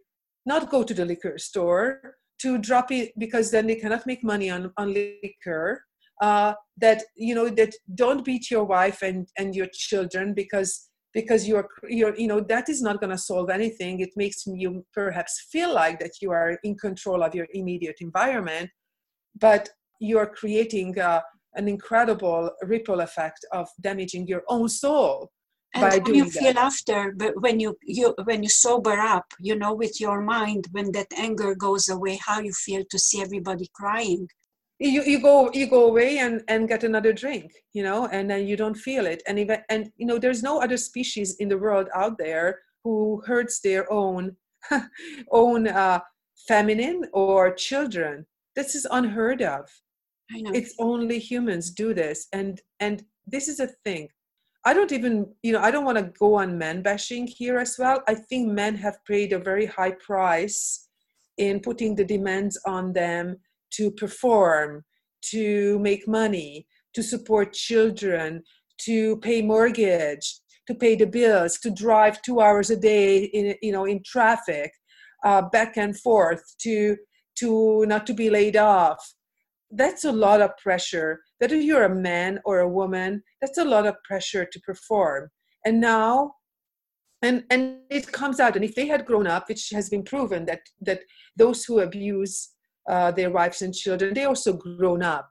not 0.45 0.71
go 0.71 0.83
to 0.83 0.95
the 0.95 1.05
liquor 1.05 1.39
store 1.39 2.17
to 2.41 2.59
drop 2.59 2.93
it 2.93 3.13
because 3.19 3.51
then 3.51 3.67
they 3.67 3.75
cannot 3.75 4.07
make 4.07 4.23
money 4.23 4.51
on 4.51 4.73
on 4.77 4.93
liquor. 4.93 5.85
Uh, 6.21 6.53
that 6.77 7.05
you 7.17 7.35
know 7.35 7.49
that 7.49 7.73
don't 7.95 8.25
beat 8.25 8.51
your 8.51 8.65
wife 8.65 9.03
and 9.03 9.29
and 9.39 9.55
your 9.55 9.69
children 9.73 10.35
because 10.35 10.88
because 11.15 11.49
you're 11.49 11.69
you're 11.89 12.17
you 12.17 12.27
know 12.27 12.41
that 12.41 12.69
is 12.69 12.83
not 12.83 13.01
going 13.01 13.11
to 13.11 13.19
solve 13.19 13.51
anything 13.51 14.01
it 14.01 14.11
makes 14.17 14.47
you 14.47 14.85
perhaps 14.93 15.47
feel 15.51 15.73
like 15.73 15.99
that 15.99 16.13
you 16.21 16.31
are 16.31 16.59
in 16.65 16.77
control 16.77 17.23
of 17.23 17.35
your 17.35 17.47
immediate 17.55 17.97
environment 18.01 18.71
but 19.41 19.69
you're 20.01 20.27
creating 20.27 20.99
uh, 20.99 21.21
an 21.55 21.69
incredible 21.69 22.51
ripple 22.63 23.01
effect 23.01 23.45
of 23.53 23.69
damaging 23.81 24.27
your 24.27 24.43
own 24.49 24.69
soul 24.69 25.31
and 25.75 25.83
by 25.83 25.99
how 25.99 26.13
you 26.13 26.25
that. 26.25 26.33
feel 26.33 26.59
after 26.59 27.13
but 27.17 27.41
when 27.41 27.61
you 27.61 27.77
you 27.83 28.15
when 28.25 28.43
you 28.43 28.49
sober 28.49 28.99
up 28.99 29.25
you 29.41 29.55
know 29.55 29.75
with 29.75 30.01
your 30.01 30.21
mind 30.21 30.67
when 30.73 30.91
that 30.93 31.07
anger 31.17 31.55
goes 31.55 31.89
away 31.89 32.19
how 32.25 32.41
you 32.41 32.53
feel 32.53 32.83
to 32.91 32.99
see 32.99 33.21
everybody 33.21 33.69
crying 33.75 34.27
you, 34.79 35.03
you 35.03 35.21
go 35.21 35.51
you 35.53 35.67
go 35.67 35.87
away 35.87 36.19
and 36.19 36.43
and 36.49 36.69
get 36.69 36.85
another 36.85 37.13
drink 37.13 37.53
you 37.73 37.83
know 37.83 38.07
and 38.07 38.31
then 38.31 38.47
you 38.47 38.57
don't 38.57 38.77
feel 38.77 39.07
it. 39.07 39.23
And 39.27 39.39
even 39.39 39.61
and 39.69 39.91
you 39.97 40.07
know 40.07 40.19
there's 40.19 40.43
no 40.43 40.61
other 40.61 40.77
species 40.77 41.37
in 41.37 41.49
the 41.49 41.59
world 41.59 41.89
out 41.95 42.19
there 42.19 42.61
who 42.85 43.23
hurts 43.27 43.61
their 43.61 43.91
own 43.93 44.37
own 45.31 45.69
uh, 45.69 46.01
feminine 46.47 47.05
or 47.13 47.53
children. 47.55 48.27
This 48.55 48.75
is 48.75 48.87
unheard 48.91 49.43
of. 49.43 49.69
I 50.31 50.41
know. 50.41 50.51
it's 50.53 50.75
only 50.79 51.19
humans 51.19 51.71
do 51.71 51.93
this. 51.93 52.29
And 52.33 52.61
and 52.79 53.05
this 53.27 53.49
is 53.49 53.61
a 53.61 53.69
thing. 53.85 54.09
I 54.65 54.75
don't 54.75 54.93
even 54.93 55.33
you 55.43 55.53
know 55.53 55.61
i 55.61 55.71
don't 55.71 55.85
want 55.85 55.99
to 55.99 56.13
go 56.19 56.35
on 56.35 56.59
men 56.59 56.83
bashing 56.83 57.27
here 57.27 57.59
as 57.59 57.77
well. 57.79 58.03
I 58.07 58.15
think 58.15 58.49
men 58.49 58.77
have 58.77 59.05
paid 59.05 59.33
a 59.33 59.39
very 59.39 59.67
high 59.67 59.93
price 59.93 60.89
in 61.37 61.61
putting 61.61 61.95
the 61.95 62.05
demands 62.05 62.61
on 62.67 62.93
them 62.93 63.39
to 63.73 63.91
perform, 63.91 64.85
to 65.31 65.79
make 65.81 66.07
money, 66.09 66.67
to 66.95 67.03
support 67.03 67.53
children, 67.53 68.43
to 68.79 69.17
pay 69.19 69.43
mortgage, 69.43 70.41
to 70.67 70.75
pay 70.75 70.95
the 70.95 71.07
bills, 71.07 71.59
to 71.59 71.71
drive 71.71 72.23
two 72.23 72.41
hours 72.41 72.71
a 72.71 72.77
day 72.77 73.25
in 73.25 73.55
you 73.63 73.73
know 73.73 73.85
in 73.85 74.03
traffic, 74.05 74.73
uh, 75.25 75.43
back 75.43 75.77
and 75.77 75.99
forth, 75.99 76.43
to 76.63 76.97
to 77.39 77.85
not 77.87 78.07
to 78.07 78.15
be 78.15 78.31
laid 78.31 78.57
off. 78.57 78.99
That's 79.71 80.05
a 80.05 80.13
lot 80.13 80.41
of 80.41 80.57
pressure. 80.57 81.21
Whether 81.39 81.57
you're 81.57 81.85
a 81.85 81.95
man 81.95 82.41
or 82.45 82.61
a 82.61 82.69
woman, 82.69 83.23
that's 83.41 83.59
a 83.59 83.65
lot 83.65 83.87
of 83.87 84.03
pressure 84.03 84.45
to 84.45 84.61
perform. 84.61 85.29
And 85.65 85.81
now 85.81 86.33
and 87.23 87.45
and 87.51 87.79
it 87.91 88.11
comes 88.13 88.41
out 88.41 88.57
and 88.57 88.65
if 88.65 88.75
they 88.75 88.87
had 88.87 89.07
grown 89.07 89.27
up 89.27 89.49
which 89.49 89.71
has 89.71 89.89
been 89.89 90.03
proven 90.03 90.45
that 90.47 90.61
that 90.81 91.01
those 91.37 91.65
who 91.65 91.81
abuse 91.81 92.51
uh, 92.89 93.11
their 93.11 93.31
wives 93.31 93.63
and 93.63 93.75
children. 93.75 94.15
They 94.15 94.25
also 94.25 94.55
grown 94.55 95.03
up, 95.03 95.31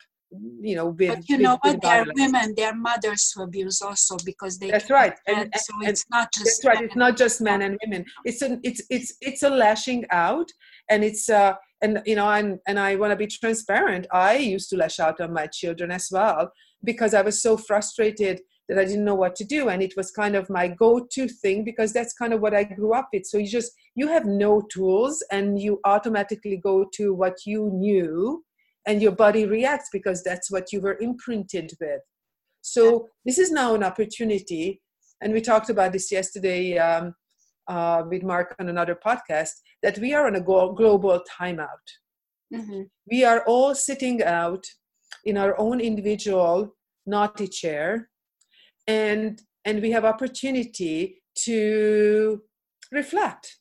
you 0.62 0.76
know. 0.76 0.88
With, 0.88 1.16
but 1.16 1.30
you 1.30 1.38
with, 1.38 1.44
know 1.44 1.58
what? 1.62 1.82
They 1.82 1.90
are 1.90 2.06
women. 2.16 2.54
They 2.56 2.64
are 2.64 2.76
mothers 2.76 3.32
who 3.36 3.44
abuse 3.44 3.82
also 3.82 4.18
because 4.26 4.60
they. 4.60 4.72
That's 4.72 4.90
right. 4.90 5.14
And, 5.28 5.40
and, 5.40 5.54
so 5.56 5.74
it's 5.82 6.06
not 6.12 6.32
just. 6.34 6.62
That's 6.64 6.66
right. 6.66 6.86
It's 6.86 6.96
not 6.96 7.18
just 7.18 7.42
men 7.42 7.62
and 7.64 7.78
women. 7.84 8.06
It's 8.26 8.42
an 8.42 8.60
it's 8.64 8.82
it's 8.90 9.16
it's 9.22 9.44
a 9.44 9.50
lashing 9.50 10.06
out, 10.12 10.50
and 10.90 11.04
it's 11.04 11.30
uh 11.30 11.54
and 11.82 12.02
you 12.06 12.16
know 12.16 12.30
and 12.30 12.60
and 12.68 12.80
I 12.80 12.96
want 12.96 13.12
to 13.12 13.18
be 13.18 13.28
transparent. 13.28 14.08
I 14.12 14.38
used 14.38 14.70
to 14.70 14.78
lash 14.78 15.00
out 15.00 15.20
on 15.20 15.34
my 15.34 15.48
children 15.48 15.92
as 15.92 16.10
well 16.12 16.52
because 16.84 17.14
I 17.14 17.22
was 17.22 17.42
so 17.42 17.58
frustrated 17.58 18.42
that 18.68 18.78
I 18.78 18.86
didn't 18.86 19.06
know 19.06 19.16
what 19.16 19.36
to 19.38 19.46
do. 19.46 19.70
And 19.70 19.82
it 19.82 19.96
was 19.96 20.12
kind 20.12 20.36
of 20.36 20.50
my 20.50 20.68
go 20.68 21.06
to 21.12 21.28
thing 21.28 21.64
because 21.64 21.94
that's 21.94 22.14
kind 22.14 22.34
of 22.34 22.42
what 22.42 22.54
I 22.54 22.64
grew 22.64 22.94
up 22.94 23.10
with. 23.14 23.26
So 23.26 23.38
you 23.38 23.48
just, 23.48 23.72
you 23.96 24.08
have 24.08 24.26
no 24.26 24.62
tools 24.62 25.24
and 25.32 25.60
you 25.60 25.80
automatically 25.86 26.58
go 26.58 26.86
to 26.96 27.14
what 27.14 27.46
you 27.46 27.72
knew 27.74 28.44
and 28.86 29.02
your 29.02 29.14
body 29.14 29.46
reacts 29.46 29.90
because 29.92 30.24
that's 30.24 30.52
what 30.52 30.72
you 30.72 30.82
were 30.82 30.98
imprinted 31.00 31.72
with. 31.80 32.02
So 32.62 33.08
this 33.26 33.38
is 33.38 33.52
now 33.52 33.76
an 33.76 33.84
opportunity. 33.84 34.82
And 35.22 35.34
we 35.34 35.42
talked 35.42 35.70
about 35.70 35.94
this 35.94 36.12
yesterday 36.12 36.78
um, 36.78 37.16
uh, 37.68 38.04
with 38.10 38.24
Mark 38.24 38.56
on 38.60 38.70
another 38.70 38.96
podcast 38.96 39.52
that 39.82 39.98
we 40.00 40.14
are 40.14 40.28
on 40.28 40.36
a 40.36 40.42
global 40.42 41.22
timeout. 41.40 41.68
Mm-hmm. 42.54 42.84
We 43.10 43.24
are 43.24 43.44
all 43.46 43.76
sitting 43.76 44.24
out 44.24 44.66
in 45.26 45.38
our 45.38 45.58
own 45.60 45.80
individual 45.80 46.76
naughty 47.06 47.48
chair 47.48 48.10
and 48.88 49.42
and 49.66 49.82
we 49.82 49.92
have 49.92 50.06
opportunity 50.06 51.22
to 51.46 52.42
reflect. 52.92 53.58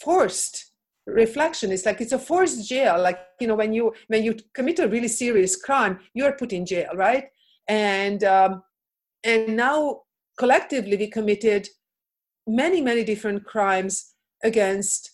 Forced 0.00 0.72
reflection. 1.06 1.70
It's 1.72 1.86
like 1.86 2.00
it's 2.00 2.12
a 2.12 2.18
forced 2.18 2.68
jail. 2.68 3.00
Like 3.00 3.18
you 3.40 3.46
know 3.46 3.54
when 3.54 3.72
you 3.72 3.92
when 4.08 4.24
you 4.24 4.36
commit 4.54 4.78
a 4.78 4.88
really 4.88 5.08
serious 5.08 5.56
crime 5.56 6.00
you're 6.14 6.32
put 6.32 6.52
in 6.52 6.66
jail 6.66 6.90
right? 6.94 7.24
And 7.68 8.24
um, 8.24 8.62
and 9.24 9.56
now 9.56 10.02
collectively 10.38 10.96
we 10.96 11.08
committed 11.08 11.68
many 12.46 12.80
many 12.80 13.04
different 13.04 13.44
crimes 13.44 14.14
against 14.44 15.10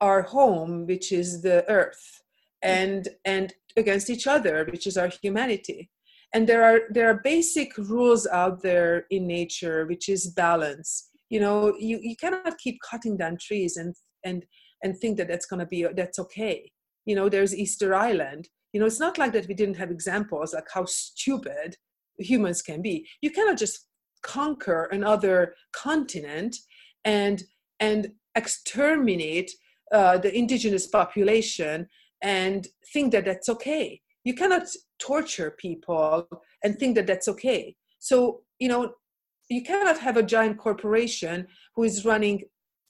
our 0.00 0.22
home 0.22 0.86
which 0.86 1.12
is 1.12 1.42
the 1.42 1.68
earth 1.70 2.22
and 2.62 3.08
and 3.24 3.52
against 3.76 4.10
each 4.10 4.26
other 4.26 4.66
which 4.72 4.86
is 4.86 4.96
our 4.96 5.08
humanity 5.22 5.90
and 6.32 6.48
there 6.48 6.62
are 6.62 6.82
there 6.90 7.10
are 7.10 7.20
basic 7.22 7.76
rules 7.76 8.26
out 8.26 8.62
there 8.62 9.06
in 9.10 9.26
nature 9.26 9.86
which 9.86 10.08
is 10.08 10.28
balance. 10.28 11.10
You 11.28 11.40
know 11.40 11.74
you, 11.78 11.98
you 12.02 12.16
cannot 12.16 12.58
keep 12.58 12.78
cutting 12.88 13.16
down 13.16 13.38
trees 13.40 13.76
and 13.76 13.94
and 14.24 14.44
and 14.82 14.96
think 14.96 15.16
that 15.18 15.28
that's 15.28 15.46
going 15.46 15.60
to 15.60 15.66
be 15.66 15.86
that's 15.96 16.18
okay. 16.18 16.70
You 17.06 17.14
know 17.16 17.28
there's 17.28 17.54
easter 17.54 17.94
island. 17.94 18.48
You 18.72 18.80
know 18.80 18.86
it's 18.86 19.00
not 19.00 19.18
like 19.18 19.32
that 19.32 19.48
we 19.48 19.54
didn't 19.54 19.76
have 19.76 19.90
examples 19.90 20.54
like 20.54 20.68
how 20.72 20.84
stupid 20.84 21.76
humans 22.18 22.62
can 22.62 22.82
be. 22.82 23.06
You 23.20 23.30
cannot 23.30 23.58
just 23.58 23.86
conquer 24.22 24.84
another 24.92 25.54
continent 25.72 26.56
and 27.04 27.42
and 27.80 28.12
exterminate 28.36 29.50
uh, 29.92 30.18
the 30.18 30.36
indigenous 30.36 30.86
population 30.86 31.88
and 32.22 32.68
think 32.92 33.12
that 33.12 33.24
that's 33.24 33.48
okay. 33.48 34.00
You 34.24 34.34
cannot 34.34 34.66
torture 35.00 35.54
people 35.58 36.28
and 36.62 36.78
think 36.78 36.94
that 36.96 37.06
that's 37.06 37.28
okay. 37.28 37.74
So 37.98 38.42
you 38.58 38.68
know 38.68 38.92
you 39.48 39.62
cannot 39.62 39.98
have 39.98 40.16
a 40.16 40.22
giant 40.22 40.58
corporation 40.58 41.46
who 41.74 41.82
is 41.82 42.04
running 42.04 42.42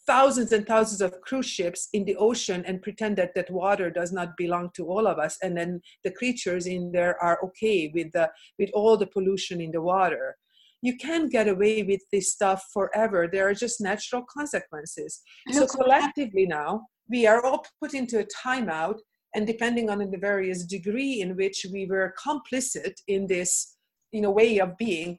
thousands 0.07 0.53
and 0.53 0.67
thousands 0.67 1.01
of 1.01 1.21
cruise 1.21 1.47
ships 1.47 1.89
in 1.93 2.05
the 2.05 2.17
ocean 2.17 2.65
and 2.67 2.83
pretend 2.83 3.17
that 3.17 3.35
that 3.35 3.51
water 3.51 3.91
does 3.91 4.13
not 4.13 4.37
belong 4.37 4.71
to 4.75 4.87
all 4.87 5.07
of 5.07 5.19
us 5.19 5.37
and 5.43 5.57
then 5.57 5.81
the 6.05 6.11
creatures 6.11 6.67
in 6.67 6.91
there 6.93 7.17
are 7.23 7.39
okay 7.45 7.91
with 7.95 8.11
the 8.13 8.29
with 8.59 8.71
all 8.75 8.97
the 8.97 9.07
pollution 9.07 9.61
in 9.61 9.71
the 9.71 9.81
water. 9.81 10.37
You 10.83 10.97
can't 10.97 11.31
get 11.31 11.47
away 11.47 11.83
with 11.83 12.01
this 12.11 12.33
stuff 12.33 12.65
forever. 12.73 13.29
There 13.31 13.47
are 13.47 13.55
just 13.55 13.83
natural 13.83 14.25
consequences. 14.37 15.21
So 15.51 15.67
collectively 15.67 16.47
now 16.47 16.87
we 17.11 17.27
are 17.27 17.45
all 17.45 17.65
put 17.81 17.93
into 17.93 18.21
a 18.21 18.25
timeout 18.25 18.99
and 19.35 19.47
depending 19.47 19.91
on 19.91 19.99
the 19.99 20.19
various 20.19 20.65
degree 20.65 21.21
in 21.21 21.37
which 21.37 21.67
we 21.73 21.87
were 21.87 22.15
complicit 22.19 22.95
in 23.07 23.27
this 23.27 23.77
you 24.13 24.21
know 24.21 24.31
way 24.31 24.59
of 24.59 24.77
being 24.77 25.19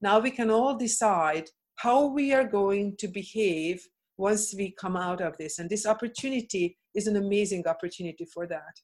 now 0.00 0.18
we 0.18 0.30
can 0.30 0.50
all 0.50 0.76
decide 0.76 1.48
how 1.76 2.06
we 2.06 2.32
are 2.32 2.44
going 2.44 2.96
to 2.98 3.08
behave 3.08 3.82
once 4.18 4.54
we 4.56 4.74
come 4.80 4.96
out 4.96 5.20
of 5.20 5.36
this 5.38 5.58
and 5.58 5.68
this 5.68 5.86
opportunity 5.86 6.76
is 6.94 7.06
an 7.06 7.16
amazing 7.16 7.66
opportunity 7.66 8.26
for 8.32 8.46
that 8.46 8.74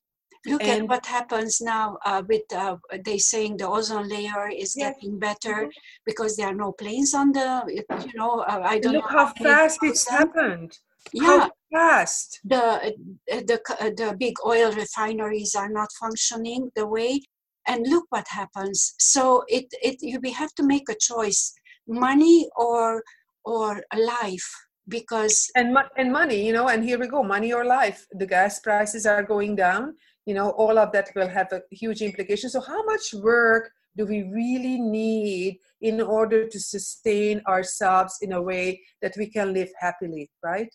look 0.47 0.63
and, 0.63 0.83
at 0.83 0.89
what 0.89 1.07
happens 1.07 1.61
now 1.61 1.97
uh, 2.05 2.23
with 2.29 2.43
uh, 2.55 2.77
they 3.05 3.19
saying 3.19 3.57
the 3.57 3.69
ozone 3.69 4.09
layer 4.09 4.49
is 4.49 4.75
yes. 4.77 4.95
getting 4.95 5.19
better 5.19 5.55
mm-hmm. 5.55 5.69
because 6.05 6.37
there 6.37 6.49
are 6.49 6.55
no 6.55 6.73
planes 6.73 7.15
on 7.15 7.33
the 7.33 7.63
you 7.69 8.13
know 8.15 8.41
uh, 8.41 8.61
i 8.65 8.79
don't 8.79 8.95
look 8.95 9.05
know 9.05 9.19
how, 9.19 9.27
how 9.27 9.33
fast 9.35 9.79
it's 9.83 10.09
happened 10.09 10.77
yeah. 11.13 11.25
how 11.25 11.51
fast? 11.73 12.41
The 12.45 12.63
uh, 12.63 12.91
the 13.27 13.61
uh, 13.81 13.91
the 13.97 14.17
big 14.19 14.35
oil 14.45 14.73
refineries 14.73 15.55
are 15.55 15.69
not 15.69 15.89
functioning 16.01 16.71
the 16.77 16.87
way 16.87 17.21
and 17.67 17.87
look 17.89 18.07
what 18.11 18.27
happens. 18.29 18.95
So 18.99 19.45
it 19.49 19.67
it 19.83 19.97
you 20.01 20.21
we 20.23 20.33
have 20.33 20.55
to 20.55 20.63
make 20.63 20.89
a 20.89 20.97
choice 21.01 21.53
money 21.89 22.49
or 22.57 23.03
or 23.45 23.83
life 23.97 24.49
because 24.89 25.51
and 25.55 25.77
and 25.97 26.13
money 26.13 26.45
you 26.45 26.53
know 26.53 26.69
and 26.69 26.83
here 26.85 26.99
we 26.99 27.09
go 27.09 27.23
money 27.23 27.53
or 27.53 27.65
life. 27.65 28.07
The 28.13 28.27
gas 28.27 28.61
prices 28.61 29.07
are 29.07 29.23
going 29.23 29.57
down 29.57 29.95
you 30.27 30.35
know 30.35 30.51
all 30.51 30.79
of 30.79 30.93
that 30.93 31.11
will 31.15 31.29
have 31.29 31.53
a 31.53 31.63
huge 31.71 32.03
implication. 32.03 32.51
So 32.51 32.61
how 32.61 32.85
much 32.85 33.15
work 33.15 33.71
do 33.97 34.07
we 34.07 34.23
really 34.23 34.81
need 34.81 35.59
in 35.81 36.01
order 36.01 36.49
to 36.49 36.59
sustain 36.59 37.43
ourselves 37.47 38.19
in 38.23 38.33
a 38.33 38.41
way 38.41 38.81
that 39.03 39.15
we 39.19 39.29
can 39.29 39.53
live 39.53 39.69
happily, 39.79 40.31
right? 40.43 40.73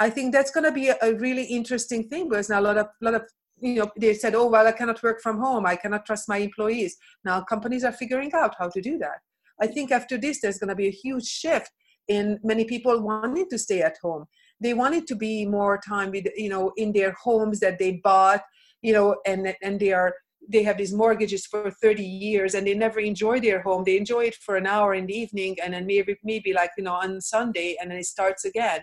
I 0.00 0.08
think 0.08 0.32
that's 0.32 0.50
going 0.50 0.64
to 0.64 0.72
be 0.72 0.88
a, 0.88 0.96
a 1.02 1.14
really 1.14 1.44
interesting 1.44 2.08
thing 2.08 2.28
because 2.28 2.48
now 2.48 2.60
a 2.60 2.62
lot 2.62 2.78
of 2.78 2.88
lot 3.02 3.14
of 3.14 3.22
you 3.60 3.74
know 3.74 3.90
they 3.96 4.14
said, 4.14 4.34
oh 4.34 4.48
well, 4.48 4.66
I 4.66 4.72
cannot 4.72 5.02
work 5.02 5.20
from 5.20 5.38
home. 5.38 5.66
I 5.66 5.76
cannot 5.76 6.06
trust 6.06 6.28
my 6.28 6.38
employees. 6.38 6.96
Now 7.24 7.42
companies 7.42 7.84
are 7.84 7.92
figuring 7.92 8.32
out 8.32 8.54
how 8.58 8.70
to 8.70 8.80
do 8.80 8.96
that. 8.98 9.18
I 9.60 9.66
think 9.66 9.92
after 9.92 10.16
this, 10.16 10.40
there's 10.40 10.58
going 10.58 10.70
to 10.70 10.74
be 10.74 10.88
a 10.88 10.98
huge 11.04 11.26
shift 11.26 11.70
in 12.08 12.40
many 12.42 12.64
people 12.64 12.98
wanting 13.02 13.48
to 13.50 13.58
stay 13.58 13.82
at 13.82 13.98
home. 14.02 14.24
They 14.58 14.72
wanted 14.72 15.06
to 15.08 15.14
be 15.14 15.44
more 15.44 15.78
time 15.86 16.10
with 16.10 16.26
you 16.34 16.48
know 16.48 16.72
in 16.78 16.92
their 16.92 17.14
homes 17.22 17.60
that 17.60 17.78
they 17.78 18.00
bought, 18.02 18.42
you 18.80 18.94
know, 18.94 19.16
and 19.26 19.54
and 19.62 19.78
they 19.78 19.92
are 19.92 20.14
they 20.48 20.62
have 20.62 20.78
these 20.78 20.92
mortgages 20.92 21.46
for 21.46 21.70
30 21.70 22.02
years 22.02 22.54
and 22.54 22.66
they 22.66 22.74
never 22.74 22.98
enjoy 22.98 23.40
their 23.40 23.60
home 23.60 23.84
they 23.84 23.96
enjoy 23.96 24.24
it 24.24 24.34
for 24.34 24.56
an 24.56 24.66
hour 24.66 24.94
in 24.94 25.06
the 25.06 25.14
evening 25.14 25.56
and 25.62 25.74
then 25.74 25.86
maybe 25.86 26.16
maybe 26.24 26.52
like 26.52 26.70
you 26.78 26.84
know 26.84 26.94
on 26.94 27.20
sunday 27.20 27.76
and 27.80 27.90
then 27.90 27.98
it 27.98 28.06
starts 28.06 28.44
again 28.44 28.80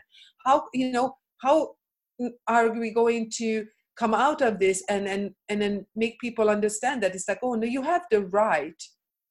how 0.47 0.63
you 0.73 0.91
know 0.91 1.15
how 1.41 1.75
are 2.47 2.71
we 2.71 2.89
going 2.91 3.29
to 3.37 3.65
come 3.95 4.13
out 4.13 4.41
of 4.41 4.59
this 4.59 4.83
and 4.89 5.07
and 5.07 5.31
and 5.49 5.61
then 5.61 5.85
make 5.95 6.19
people 6.19 6.49
understand 6.49 7.03
that 7.03 7.13
it's 7.13 7.27
like 7.27 7.39
oh 7.43 7.53
no 7.53 7.67
you 7.67 7.83
have 7.83 8.05
the 8.09 8.21
right 8.21 8.81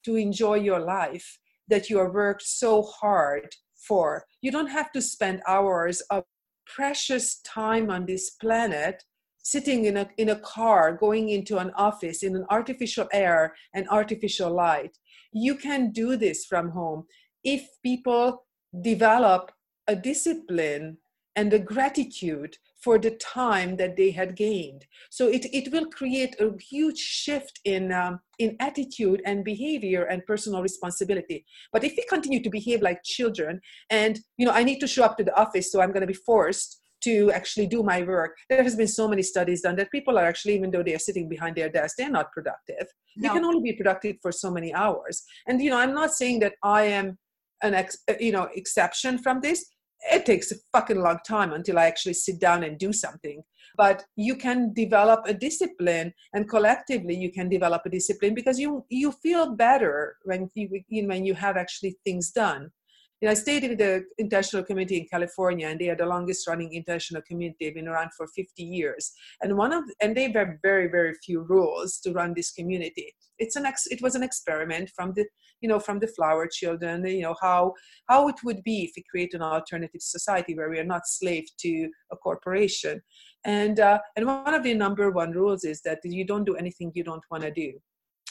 to 0.05 0.15
enjoy 0.15 0.55
your 0.55 0.79
life 0.79 1.39
that 1.67 1.89
you 1.89 1.97
have 1.99 2.13
worked 2.13 2.43
so 2.43 2.81
hard 2.81 3.53
for. 3.87 4.25
You 4.41 4.51
don't 4.51 4.67
have 4.67 4.91
to 4.93 5.01
spend 5.01 5.41
hours 5.47 6.01
of 6.11 6.23
precious 6.65 7.39
time 7.41 7.89
on 7.89 8.05
this 8.05 8.31
planet 8.31 9.03
sitting 9.43 9.85
in 9.85 9.97
a 9.97 10.09
in 10.17 10.29
a 10.29 10.39
car 10.39 10.91
going 10.91 11.29
into 11.29 11.57
an 11.57 11.71
office 11.75 12.21
in 12.23 12.35
an 12.35 12.45
artificial 12.49 13.07
air 13.13 13.55
and 13.73 13.87
artificial 13.89 14.53
light. 14.53 14.97
You 15.31 15.55
can 15.55 15.91
do 15.91 16.17
this 16.17 16.45
from 16.45 16.71
home. 16.71 17.05
If 17.43 17.67
people 17.83 18.43
develop 18.81 19.51
a 19.87 19.95
discipline 19.95 20.97
and 21.37 21.51
the 21.51 21.59
gratitude 21.59 22.57
for 22.81 22.97
the 22.97 23.11
time 23.11 23.77
that 23.77 23.95
they 23.95 24.11
had 24.11 24.35
gained. 24.35 24.85
So 25.11 25.27
it, 25.27 25.45
it 25.53 25.71
will 25.71 25.85
create 25.85 26.35
a 26.41 26.51
huge 26.59 26.97
shift 26.97 27.59
in, 27.63 27.91
um, 27.91 28.19
in 28.39 28.57
attitude 28.59 29.21
and 29.23 29.45
behavior 29.45 30.03
and 30.03 30.25
personal 30.25 30.61
responsibility. 30.61 31.45
But 31.71 31.83
if 31.83 31.93
we 31.95 32.03
continue 32.09 32.41
to 32.41 32.49
behave 32.49 32.81
like 32.81 33.03
children 33.03 33.61
and, 33.89 34.19
you 34.37 34.45
know, 34.47 34.51
I 34.51 34.63
need 34.63 34.79
to 34.79 34.87
show 34.87 35.03
up 35.03 35.15
to 35.17 35.23
the 35.23 35.35
office, 35.39 35.71
so 35.71 35.79
I'm 35.79 35.91
going 35.91 36.01
to 36.01 36.07
be 36.07 36.13
forced 36.13 36.81
to 37.01 37.31
actually 37.31 37.67
do 37.67 37.83
my 37.83 38.01
work. 38.01 38.35
There 38.49 38.63
has 38.63 38.75
been 38.75 38.87
so 38.87 39.07
many 39.07 39.21
studies 39.21 39.61
done 39.61 39.75
that 39.75 39.91
people 39.91 40.17
are 40.17 40.25
actually, 40.25 40.55
even 40.55 40.71
though 40.71 40.81
they 40.81 40.95
are 40.95 40.99
sitting 40.99 41.29
behind 41.29 41.55
their 41.55 41.69
desk, 41.69 41.95
they're 41.97 42.09
not 42.09 42.31
productive. 42.31 42.87
No. 43.15 43.29
They 43.29 43.35
can 43.35 43.45
only 43.45 43.61
be 43.61 43.77
productive 43.77 44.15
for 44.23 44.31
so 44.31 44.49
many 44.49 44.73
hours. 44.73 45.23
And 45.47 45.61
you 45.61 45.69
know, 45.69 45.77
I'm 45.77 45.93
not 45.93 46.13
saying 46.13 46.39
that 46.39 46.55
I 46.63 46.83
am 46.85 47.19
an 47.61 47.73
ex, 47.73 47.97
you 48.19 48.31
know 48.31 48.49
exception 48.55 49.17
from 49.17 49.41
this 49.41 49.65
it 50.11 50.25
takes 50.25 50.51
a 50.51 50.55
fucking 50.71 51.01
long 51.01 51.19
time 51.25 51.53
until 51.53 51.79
I 51.79 51.85
actually 51.85 52.13
sit 52.13 52.39
down 52.39 52.63
and 52.63 52.77
do 52.77 52.93
something. 52.93 53.43
But 53.75 54.03
you 54.15 54.35
can 54.35 54.73
develop 54.73 55.21
a 55.25 55.33
discipline, 55.33 56.13
and 56.33 56.49
collectively 56.49 57.15
you 57.15 57.31
can 57.31 57.49
develop 57.49 57.83
a 57.85 57.89
discipline 57.89 58.33
because 58.33 58.59
you 58.59 58.85
you 58.89 59.11
feel 59.11 59.55
better 59.55 60.15
when 60.23 60.49
you, 60.55 60.69
when 60.89 61.25
you 61.25 61.33
have 61.35 61.57
actually 61.57 61.97
things 62.03 62.31
done. 62.31 62.71
You 63.21 63.27
know, 63.27 63.31
I 63.31 63.35
stayed 63.35 63.63
in 63.63 63.77
the 63.77 64.03
international 64.19 64.63
community 64.63 64.97
in 64.97 65.07
California, 65.07 65.67
and 65.67 65.79
they 65.79 65.89
are 65.89 65.95
the 65.95 66.05
longest 66.05 66.47
running 66.47 66.73
international 66.73 67.23
community. 67.23 67.57
They've 67.59 67.73
been 67.73 67.87
around 67.87 68.11
for 68.15 68.27
50 68.27 68.63
years, 68.63 69.11
and 69.41 69.57
one 69.57 69.73
of 69.73 69.83
and 70.01 70.15
they 70.15 70.31
have 70.31 70.47
very 70.61 70.87
very 70.87 71.13
few 71.25 71.41
rules 71.41 71.99
to 72.01 72.11
run 72.11 72.33
this 72.35 72.51
community. 72.51 73.13
It's 73.39 73.55
an 73.55 73.65
ex, 73.65 73.87
it 73.87 74.01
was 74.01 74.15
an 74.15 74.23
experiment 74.23 74.91
from 74.95 75.13
the 75.15 75.25
you 75.61 75.69
know 75.69 75.79
from 75.79 75.99
the 75.99 76.07
flower 76.07 76.47
children 76.47 77.05
you 77.05 77.21
know 77.21 77.35
how 77.41 77.73
how 78.07 78.27
it 78.27 78.35
would 78.43 78.63
be 78.63 78.83
if 78.83 78.91
we 78.95 79.03
create 79.09 79.33
an 79.33 79.41
alternative 79.41 80.01
society 80.01 80.55
where 80.55 80.69
we 80.69 80.79
are 80.79 80.83
not 80.83 81.07
slave 81.07 81.45
to 81.59 81.89
a 82.11 82.17
corporation 82.17 83.01
and 83.45 83.79
uh, 83.79 83.99
and 84.15 84.25
one 84.25 84.53
of 84.53 84.63
the 84.63 84.73
number 84.73 85.09
one 85.11 85.31
rules 85.31 85.63
is 85.63 85.81
that 85.81 85.99
you 86.03 86.25
don't 86.25 86.45
do 86.45 86.55
anything 86.55 86.91
you 86.93 87.03
don't 87.03 87.23
want 87.31 87.43
to 87.43 87.51
do 87.51 87.73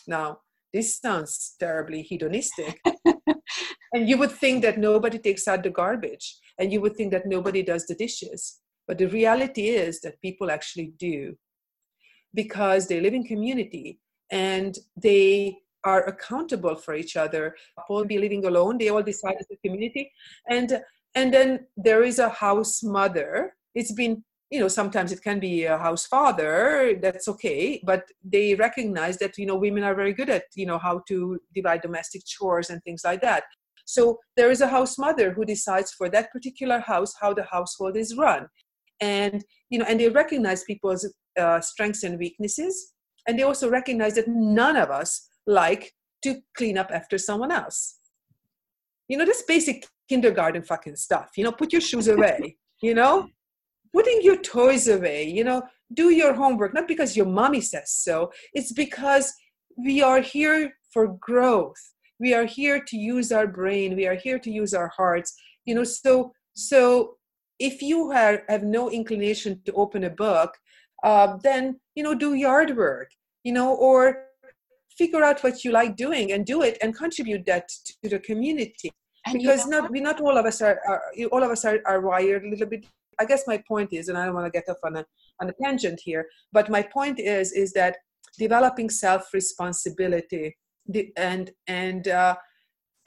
now 0.06 0.38
this 0.72 0.98
sounds 0.98 1.54
terribly 1.58 2.02
hedonistic 2.02 2.80
and 3.96 4.08
you 4.08 4.16
would 4.18 4.32
think 4.32 4.62
that 4.62 4.78
nobody 4.78 5.18
takes 5.18 5.48
out 5.48 5.62
the 5.62 5.70
garbage 5.70 6.38
and 6.58 6.72
you 6.72 6.80
would 6.80 6.96
think 6.96 7.10
that 7.12 7.26
nobody 7.26 7.62
does 7.62 7.86
the 7.86 7.94
dishes 7.94 8.60
but 8.86 8.98
the 8.98 9.06
reality 9.08 9.68
is 9.68 10.00
that 10.00 10.20
people 10.20 10.50
actually 10.50 10.92
do 10.98 11.36
because 12.34 12.86
they 12.86 13.00
live 13.00 13.14
in 13.14 13.24
community 13.24 13.98
and 14.30 14.78
they 14.96 15.58
are 15.84 16.04
accountable 16.06 16.76
for 16.76 16.94
each 16.94 17.16
other. 17.16 17.54
People 17.78 18.04
be 18.04 18.18
living 18.18 18.44
alone, 18.44 18.76
they 18.78 18.88
all 18.88 19.02
decide 19.02 19.36
as 19.38 19.46
a 19.52 19.56
community. 19.56 20.12
And 20.48 20.80
and 21.14 21.32
then 21.32 21.66
there 21.76 22.02
is 22.02 22.18
a 22.18 22.28
house 22.28 22.82
mother. 22.82 23.54
It's 23.74 23.92
been 23.92 24.24
you 24.50 24.60
know 24.60 24.68
sometimes 24.68 25.10
it 25.10 25.22
can 25.22 25.40
be 25.40 25.64
a 25.64 25.76
house 25.76 26.06
father 26.06 26.94
that's 27.02 27.26
okay 27.26 27.80
but 27.84 28.04
they 28.22 28.54
recognize 28.54 29.18
that 29.18 29.36
you 29.36 29.44
know 29.44 29.56
women 29.56 29.82
are 29.82 29.94
very 29.94 30.12
good 30.12 30.30
at 30.30 30.44
you 30.54 30.64
know 30.64 30.78
how 30.78 31.02
to 31.08 31.36
divide 31.52 31.82
domestic 31.82 32.24
chores 32.24 32.70
and 32.70 32.80
things 32.84 33.02
like 33.04 33.20
that 33.20 33.42
so 33.86 34.18
there 34.36 34.50
is 34.50 34.60
a 34.60 34.68
house 34.68 34.98
mother 34.98 35.32
who 35.32 35.44
decides 35.44 35.92
for 35.92 36.10
that 36.10 36.30
particular 36.30 36.80
house 36.80 37.14
how 37.20 37.32
the 37.32 37.44
household 37.44 37.96
is 37.96 38.16
run 38.16 38.46
and 39.00 39.44
you 39.70 39.78
know 39.78 39.86
and 39.88 39.98
they 39.98 40.08
recognize 40.10 40.62
people's 40.64 41.08
uh, 41.38 41.60
strengths 41.60 42.02
and 42.02 42.18
weaknesses 42.18 42.92
and 43.26 43.38
they 43.38 43.42
also 43.42 43.68
recognize 43.68 44.14
that 44.14 44.28
none 44.28 44.76
of 44.76 44.90
us 44.90 45.28
like 45.46 45.92
to 46.22 46.40
clean 46.56 46.78
up 46.78 46.90
after 46.92 47.18
someone 47.18 47.52
else. 47.52 47.98
You 49.08 49.18
know, 49.18 49.24
this 49.24 49.42
basic 49.42 49.86
kindergarten 50.08 50.62
fucking 50.62 50.96
stuff. 50.96 51.30
You 51.36 51.44
know, 51.44 51.52
put 51.52 51.72
your 51.72 51.80
shoes 51.80 52.08
away, 52.08 52.56
you 52.82 52.94
know, 52.94 53.28
putting 53.92 54.20
your 54.22 54.36
toys 54.36 54.88
away, 54.88 55.24
you 55.28 55.44
know, 55.44 55.62
do 55.92 56.10
your 56.10 56.34
homework, 56.34 56.74
not 56.74 56.88
because 56.88 57.16
your 57.16 57.26
mommy 57.26 57.60
says 57.60 57.92
so, 57.92 58.32
it's 58.52 58.72
because 58.72 59.32
we 59.76 60.02
are 60.02 60.20
here 60.20 60.74
for 60.92 61.16
growth. 61.20 61.92
We 62.18 62.34
are 62.34 62.44
here 62.44 62.80
to 62.80 62.96
use 62.96 63.32
our 63.32 63.46
brain, 63.46 63.96
we 63.96 64.06
are 64.06 64.14
here 64.14 64.38
to 64.38 64.50
use 64.50 64.74
our 64.74 64.88
hearts, 64.96 65.34
you 65.64 65.74
know, 65.74 65.84
so 65.84 66.32
so 66.54 67.16
if 67.58 67.82
you 67.82 68.10
have, 68.10 68.40
have 68.48 68.62
no 68.62 68.90
inclination 68.90 69.60
to 69.66 69.72
open 69.72 70.04
a 70.04 70.10
book, 70.10 70.54
uh, 71.04 71.36
then 71.42 71.78
you 71.94 72.02
know 72.02 72.14
do 72.14 72.34
yard 72.34 72.76
work, 72.76 73.10
you 73.44 73.52
know, 73.52 73.74
or 73.74 74.26
figure 74.96 75.22
out 75.22 75.42
what 75.42 75.64
you 75.64 75.72
like 75.72 75.96
doing 75.96 76.32
and 76.32 76.46
do 76.46 76.62
it 76.62 76.78
and 76.82 76.96
contribute 76.96 77.44
that 77.46 77.68
to 78.02 78.08
the 78.08 78.18
community. 78.18 78.90
And 79.26 79.38
because 79.38 79.64
you 79.64 79.70
know 79.70 79.80
not 79.80 79.90
we 79.90 80.00
not 80.00 80.20
all 80.20 80.38
of 80.38 80.46
us 80.46 80.62
are, 80.62 80.80
are 80.88 81.02
all 81.32 81.42
of 81.42 81.50
us 81.50 81.64
are, 81.64 81.80
are 81.84 82.00
wired 82.00 82.44
a 82.44 82.48
little 82.48 82.66
bit 82.66 82.86
i 83.18 83.24
guess 83.24 83.42
my 83.46 83.60
point 83.66 83.92
is 83.92 84.08
and 84.08 84.16
i 84.16 84.24
don't 84.24 84.34
want 84.34 84.46
to 84.46 84.50
get 84.50 84.68
off 84.68 84.76
on 84.84 84.96
a 84.96 85.04
on 85.40 85.48
a 85.48 85.52
tangent 85.62 86.00
here 86.02 86.26
but 86.52 86.70
my 86.70 86.82
point 86.82 87.18
is 87.18 87.52
is 87.52 87.72
that 87.72 87.96
developing 88.38 88.88
self 88.88 89.32
responsibility 89.32 90.56
and 91.16 91.50
and 91.66 92.08
uh, 92.08 92.36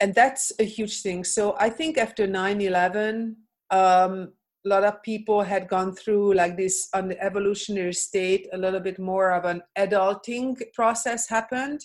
and 0.00 0.14
that's 0.14 0.52
a 0.58 0.64
huge 0.64 1.02
thing. 1.02 1.24
So 1.24 1.56
i 1.58 1.68
think 1.68 1.98
after 1.98 2.26
9 2.26 2.60
11 2.60 3.36
um, 3.70 4.32
a 4.64 4.68
lot 4.68 4.84
of 4.84 5.02
people 5.02 5.42
had 5.42 5.68
gone 5.68 5.94
through 5.94 6.34
like 6.34 6.56
this 6.56 6.88
on 6.94 7.08
the 7.08 7.22
evolutionary 7.22 7.94
state 7.94 8.46
a 8.52 8.58
little 8.58 8.80
bit 8.80 8.98
more 8.98 9.30
of 9.32 9.44
an 9.44 9.62
adulting 9.78 10.56
process 10.74 11.28
happened 11.28 11.80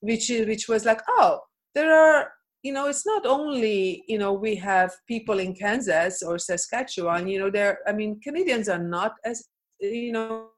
which 0.00 0.28
which 0.28 0.68
was 0.68 0.84
like 0.84 1.00
oh 1.08 1.40
there 1.74 1.94
are 1.94 2.32
you 2.62 2.72
know 2.72 2.88
it's 2.88 3.06
not 3.06 3.24
only 3.24 4.04
you 4.06 4.18
know 4.18 4.32
we 4.32 4.54
have 4.54 4.92
people 5.06 5.38
in 5.38 5.54
kansas 5.54 6.22
or 6.22 6.38
saskatchewan 6.38 7.26
you 7.26 7.38
know 7.38 7.50
there 7.50 7.78
i 7.86 7.92
mean 7.92 8.20
canadians 8.20 8.68
are 8.68 8.82
not 8.82 9.12
as 9.24 9.48
you 9.80 10.12
know 10.12 10.48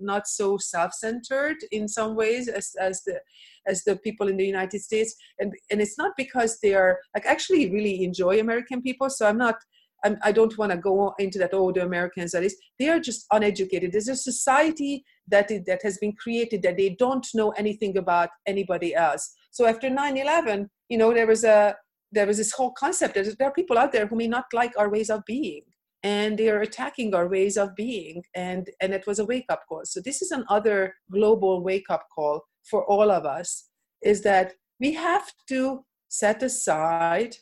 not 0.00 0.26
so 0.26 0.56
self-centered 0.56 1.56
in 1.72 1.88
some 1.88 2.14
ways 2.14 2.48
as 2.48 2.72
as 2.80 3.02
the 3.04 3.18
as 3.66 3.84
the 3.84 3.96
people 3.96 4.28
in 4.28 4.36
the 4.36 4.46
united 4.46 4.80
states 4.80 5.14
and 5.38 5.52
and 5.70 5.80
it's 5.80 5.98
not 5.98 6.12
because 6.16 6.58
they 6.60 6.74
are 6.74 6.98
like 7.14 7.26
actually 7.26 7.70
really 7.70 8.04
enjoy 8.04 8.38
american 8.40 8.80
people 8.82 9.10
so 9.10 9.26
i'm 9.26 9.38
not 9.38 9.56
I'm, 10.04 10.16
I 10.22 10.32
do 10.32 10.42
not 10.42 10.58
want 10.58 10.72
to 10.72 10.78
go 10.78 11.14
into 11.18 11.38
that. 11.40 11.50
Oh, 11.52 11.72
the 11.72 11.82
Americans 11.82 12.34
are 12.34 12.40
this. 12.40 12.56
They 12.78 12.88
are 12.88 13.00
just 13.00 13.26
uneducated. 13.32 13.92
There's 13.92 14.08
a 14.08 14.16
society 14.16 15.04
that 15.26 15.50
is, 15.50 15.62
that 15.66 15.82
has 15.82 15.98
been 15.98 16.12
created 16.12 16.62
that 16.62 16.76
they 16.76 16.90
don't 16.90 17.26
know 17.34 17.50
anything 17.50 17.98
about 17.98 18.30
anybody 18.46 18.94
else. 18.94 19.34
So 19.50 19.66
after 19.66 19.90
9/11, 19.90 20.68
you 20.88 20.98
know, 20.98 21.12
there 21.12 21.26
was 21.26 21.44
a 21.44 21.76
there 22.12 22.26
was 22.26 22.38
this 22.38 22.52
whole 22.52 22.72
concept 22.72 23.14
that 23.14 23.38
there 23.38 23.48
are 23.48 23.52
people 23.52 23.76
out 23.76 23.92
there 23.92 24.06
who 24.06 24.16
may 24.16 24.28
not 24.28 24.46
like 24.52 24.72
our 24.78 24.88
ways 24.88 25.10
of 25.10 25.24
being, 25.26 25.62
and 26.02 26.38
they 26.38 26.48
are 26.48 26.60
attacking 26.60 27.14
our 27.14 27.28
ways 27.28 27.56
of 27.56 27.74
being, 27.74 28.22
and 28.34 28.70
and 28.80 28.92
it 28.92 29.06
was 29.06 29.18
a 29.18 29.24
wake 29.24 29.46
up 29.48 29.62
call. 29.68 29.82
So 29.84 30.00
this 30.00 30.22
is 30.22 30.30
another 30.30 30.94
global 31.10 31.62
wake 31.62 31.90
up 31.90 32.06
call 32.14 32.42
for 32.64 32.84
all 32.84 33.10
of 33.10 33.24
us. 33.24 33.68
Is 34.02 34.22
that 34.22 34.54
we 34.80 34.92
have 34.94 35.32
to 35.48 35.84
set 36.08 36.42
aside 36.42 37.36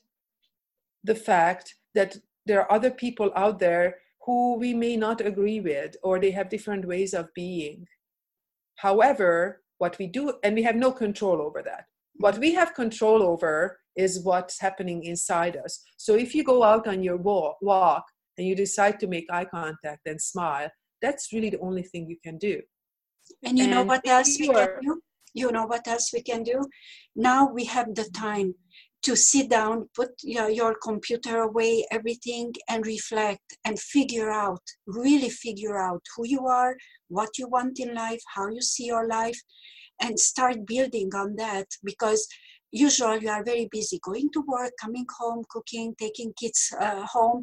the 1.05 1.14
fact 1.14 1.75
that 1.95 2.16
there 2.47 2.61
are 2.61 2.73
other 2.73 2.90
people 2.90 3.31
out 3.37 3.59
there 3.59 3.97
who 4.25 4.59
we 4.59 4.75
may 4.75 4.97
not 4.97 5.21
agree 5.21 5.61
with 5.61 5.97
or 6.03 6.19
they 6.19 6.33
have 6.33 6.49
different 6.49 6.85
ways 6.85 7.14
of 7.14 7.33
being 7.35 7.87
however 8.77 9.62
what 9.79 9.97
we 9.99 10.07
do 10.07 10.35
and 10.42 10.55
we 10.57 10.62
have 10.62 10.77
no 10.77 10.90
control 10.90 11.40
over 11.40 11.62
that 11.62 11.85
what 12.16 12.38
we 12.38 12.53
have 12.53 12.75
control 12.75 13.23
over 13.23 13.79
is 13.97 14.25
what's 14.25 14.61
happening 14.61 15.05
inside 15.05 15.57
us 15.57 15.83
so 15.97 16.14
if 16.14 16.35
you 16.35 16.42
go 16.42 16.62
out 16.62 16.87
on 16.87 17.03
your 17.03 17.16
walk, 17.16 17.57
walk 17.62 18.05
and 18.38 18.46
you 18.46 18.55
decide 18.55 18.99
to 19.01 19.07
make 19.07 19.27
eye 19.31 19.46
contact 19.46 20.07
and 20.07 20.20
smile 20.20 20.70
that's 21.03 21.33
really 21.33 21.51
the 21.51 21.61
only 21.61 21.83
thing 21.83 22.09
you 22.09 22.16
can 22.22 22.38
do. 22.38 22.61
And 23.44 23.59
you 23.59 23.64
and 23.64 23.72
know 23.72 23.83
what 23.83 24.07
else 24.07 24.37
we 24.38 24.49
can 24.49 24.79
do? 24.83 25.01
You 25.35 25.53
know 25.53 25.66
what 25.66 25.87
else 25.87 26.11
we 26.12 26.22
can 26.22 26.42
do? 26.42 26.64
Now 27.14 27.51
we 27.53 27.64
have 27.64 27.94
the 27.94 28.09
time 28.14 28.55
to 29.03 29.14
sit 29.14 29.51
down, 29.51 29.88
put 29.94 30.11
your, 30.22 30.49
your 30.49 30.75
computer 30.83 31.42
away, 31.42 31.87
everything, 31.90 32.53
and 32.68 32.87
reflect 32.87 33.57
and 33.64 33.79
figure 33.79 34.31
out, 34.31 34.62
really 34.87 35.29
figure 35.29 35.79
out 35.79 36.03
who 36.16 36.27
you 36.27 36.46
are, 36.46 36.77
what 37.09 37.31
you 37.38 37.46
want 37.49 37.79
in 37.79 37.94
life, 37.94 38.22
how 38.35 38.49
you 38.49 38.62
see 38.62 38.87
your 38.87 39.07
life, 39.07 39.38
and 40.01 40.18
start 40.18 40.66
building 40.66 41.11
on 41.14 41.37
that 41.37 41.66
because 41.85 42.27
usually 42.72 43.20
you 43.20 43.29
are 43.29 43.44
very 43.44 43.68
busy 43.70 44.01
going 44.03 44.29
to 44.33 44.42
work, 44.46 44.72
coming 44.81 45.07
home, 45.18 45.44
cooking, 45.51 45.94
taking 45.99 46.33
kids 46.40 46.72
uh, 46.81 47.05
home, 47.07 47.42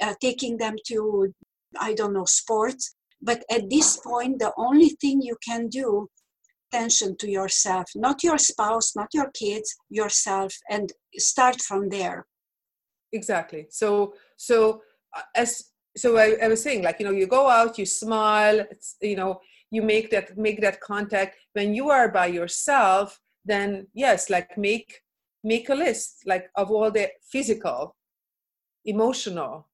uh, 0.00 0.14
taking 0.20 0.56
them 0.58 0.76
to, 0.88 1.32
I 1.78 1.94
don't 1.94 2.12
know, 2.12 2.24
sports. 2.26 2.94
But 3.22 3.44
at 3.50 3.68
this 3.68 3.98
point, 3.98 4.38
the 4.38 4.52
only 4.56 4.90
thing 5.00 5.20
you 5.20 5.36
can 5.46 5.68
do 5.68 6.08
attention 6.72 7.16
to 7.18 7.28
yourself, 7.28 7.86
not 7.94 8.22
your 8.22 8.38
spouse, 8.38 8.94
not 8.94 9.08
your 9.12 9.30
kids, 9.32 9.74
yourself, 9.88 10.54
and 10.70 10.92
start 11.16 11.60
from 11.60 11.88
there. 11.88 12.26
Exactly. 13.12 13.66
So, 13.70 14.14
so 14.36 14.82
uh, 15.16 15.22
as 15.34 15.70
so 15.96 16.16
I, 16.16 16.36
I 16.42 16.48
was 16.48 16.62
saying, 16.62 16.82
like 16.82 17.00
you 17.00 17.06
know, 17.06 17.12
you 17.12 17.26
go 17.26 17.48
out, 17.48 17.78
you 17.78 17.86
smile, 17.86 18.64
you 19.02 19.16
know, 19.16 19.40
you 19.70 19.82
make 19.82 20.10
that 20.10 20.36
make 20.38 20.60
that 20.60 20.80
contact. 20.80 21.36
When 21.52 21.74
you 21.74 21.90
are 21.90 22.08
by 22.08 22.26
yourself, 22.26 23.20
then 23.44 23.88
yes, 23.92 24.30
like 24.30 24.56
make 24.56 25.02
make 25.42 25.68
a 25.68 25.74
list 25.74 26.22
like 26.26 26.48
of 26.54 26.70
all 26.70 26.90
the 26.90 27.10
physical, 27.22 27.96
emotional, 28.84 29.68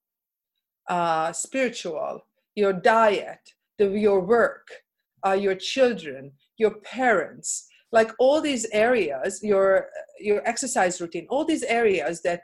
uh, 0.89 1.33
spiritual, 1.33 2.27
your 2.55 2.73
diet, 2.73 3.41
the, 3.79 3.89
your 3.89 4.21
work, 4.21 4.69
uh, 5.27 5.33
your 5.33 5.55
children, 5.55 6.33
your 6.59 6.77
parents 6.81 7.69
like 7.93 8.11
all 8.19 8.41
these 8.41 8.67
areas 8.73 9.41
your 9.43 9.89
your 10.19 10.47
exercise 10.49 11.01
routine 11.01 11.27
all 11.31 11.45
these 11.45 11.63
areas 11.63 12.21
that 12.21 12.43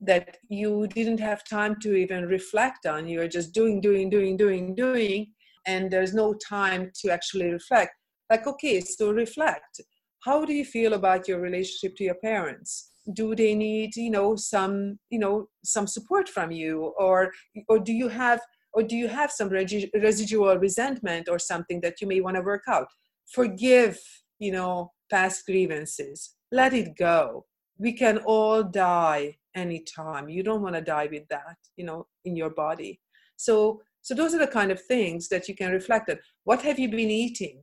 that 0.00 0.36
you 0.48 0.86
didn't 0.88 1.18
have 1.18 1.42
time 1.44 1.74
to 1.80 1.94
even 1.96 2.26
reflect 2.26 2.86
on. 2.86 3.08
You're 3.08 3.28
just 3.28 3.52
doing 3.52 3.80
doing 3.80 4.08
doing 4.10 4.36
doing 4.36 4.74
doing 4.74 5.32
and 5.66 5.90
there's 5.90 6.14
no 6.14 6.34
time 6.34 6.90
to 7.00 7.10
actually 7.10 7.50
reflect. 7.50 7.92
Like 8.30 8.46
okay 8.46 8.80
so 8.80 9.10
reflect. 9.10 9.80
How 10.24 10.44
do 10.44 10.52
you 10.52 10.64
feel 10.64 10.94
about 10.94 11.28
your 11.28 11.40
relationship 11.40 11.96
to 11.96 12.04
your 12.04 12.16
parents 12.16 12.87
do 13.12 13.34
they 13.34 13.54
need 13.54 13.96
you 13.96 14.10
know 14.10 14.36
some 14.36 14.98
you 15.10 15.18
know 15.18 15.48
some 15.64 15.86
support 15.86 16.28
from 16.28 16.50
you? 16.50 16.94
Or 16.98 17.32
or 17.68 17.78
do 17.78 17.92
you 17.92 18.08
have 18.08 18.40
or 18.72 18.82
do 18.82 18.96
you 18.96 19.08
have 19.08 19.30
some 19.32 19.48
residual 19.48 20.56
resentment 20.58 21.28
or 21.28 21.38
something 21.38 21.80
that 21.80 22.00
you 22.00 22.06
may 22.06 22.20
want 22.20 22.36
to 22.36 22.42
work 22.42 22.64
out? 22.68 22.88
Forgive 23.32 23.98
you 24.38 24.52
know 24.52 24.92
past 25.10 25.46
grievances. 25.46 26.34
Let 26.52 26.74
it 26.74 26.96
go. 26.96 27.46
We 27.78 27.92
can 27.92 28.18
all 28.18 28.62
die 28.62 29.36
anytime. 29.54 30.28
You 30.28 30.42
don't 30.42 30.62
want 30.62 30.74
to 30.74 30.80
die 30.80 31.08
with 31.10 31.26
that 31.28 31.56
you 31.76 31.84
know 31.84 32.06
in 32.24 32.36
your 32.36 32.50
body. 32.50 33.00
So 33.36 33.82
so 34.02 34.14
those 34.14 34.34
are 34.34 34.38
the 34.38 34.46
kind 34.46 34.70
of 34.70 34.80
things 34.82 35.28
that 35.28 35.48
you 35.48 35.54
can 35.54 35.72
reflect 35.72 36.08
on. 36.10 36.18
What 36.44 36.62
have 36.62 36.78
you 36.78 36.88
been 36.88 37.10
eating? 37.10 37.62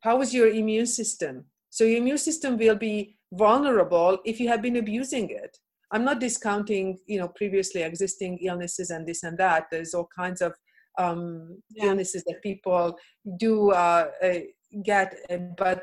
How 0.00 0.20
is 0.20 0.32
your 0.32 0.48
immune 0.48 0.86
system? 0.86 1.46
So 1.70 1.84
your 1.84 1.98
immune 1.98 2.18
system 2.18 2.56
will 2.56 2.76
be 2.76 3.17
vulnerable 3.32 4.18
if 4.24 4.40
you 4.40 4.48
have 4.48 4.62
been 4.62 4.76
abusing 4.76 5.30
it 5.30 5.56
i'm 5.92 6.04
not 6.04 6.20
discounting 6.20 6.98
you 7.06 7.18
know 7.18 7.28
previously 7.28 7.82
existing 7.82 8.38
illnesses 8.42 8.90
and 8.90 9.06
this 9.06 9.22
and 9.22 9.36
that 9.38 9.66
there's 9.70 9.94
all 9.94 10.08
kinds 10.16 10.40
of 10.40 10.52
um, 10.98 11.62
yeah. 11.70 11.86
illnesses 11.86 12.24
that 12.26 12.42
people 12.42 12.98
do 13.38 13.70
uh, 13.70 14.10
uh, 14.22 14.34
get, 14.82 15.14
but 15.56 15.82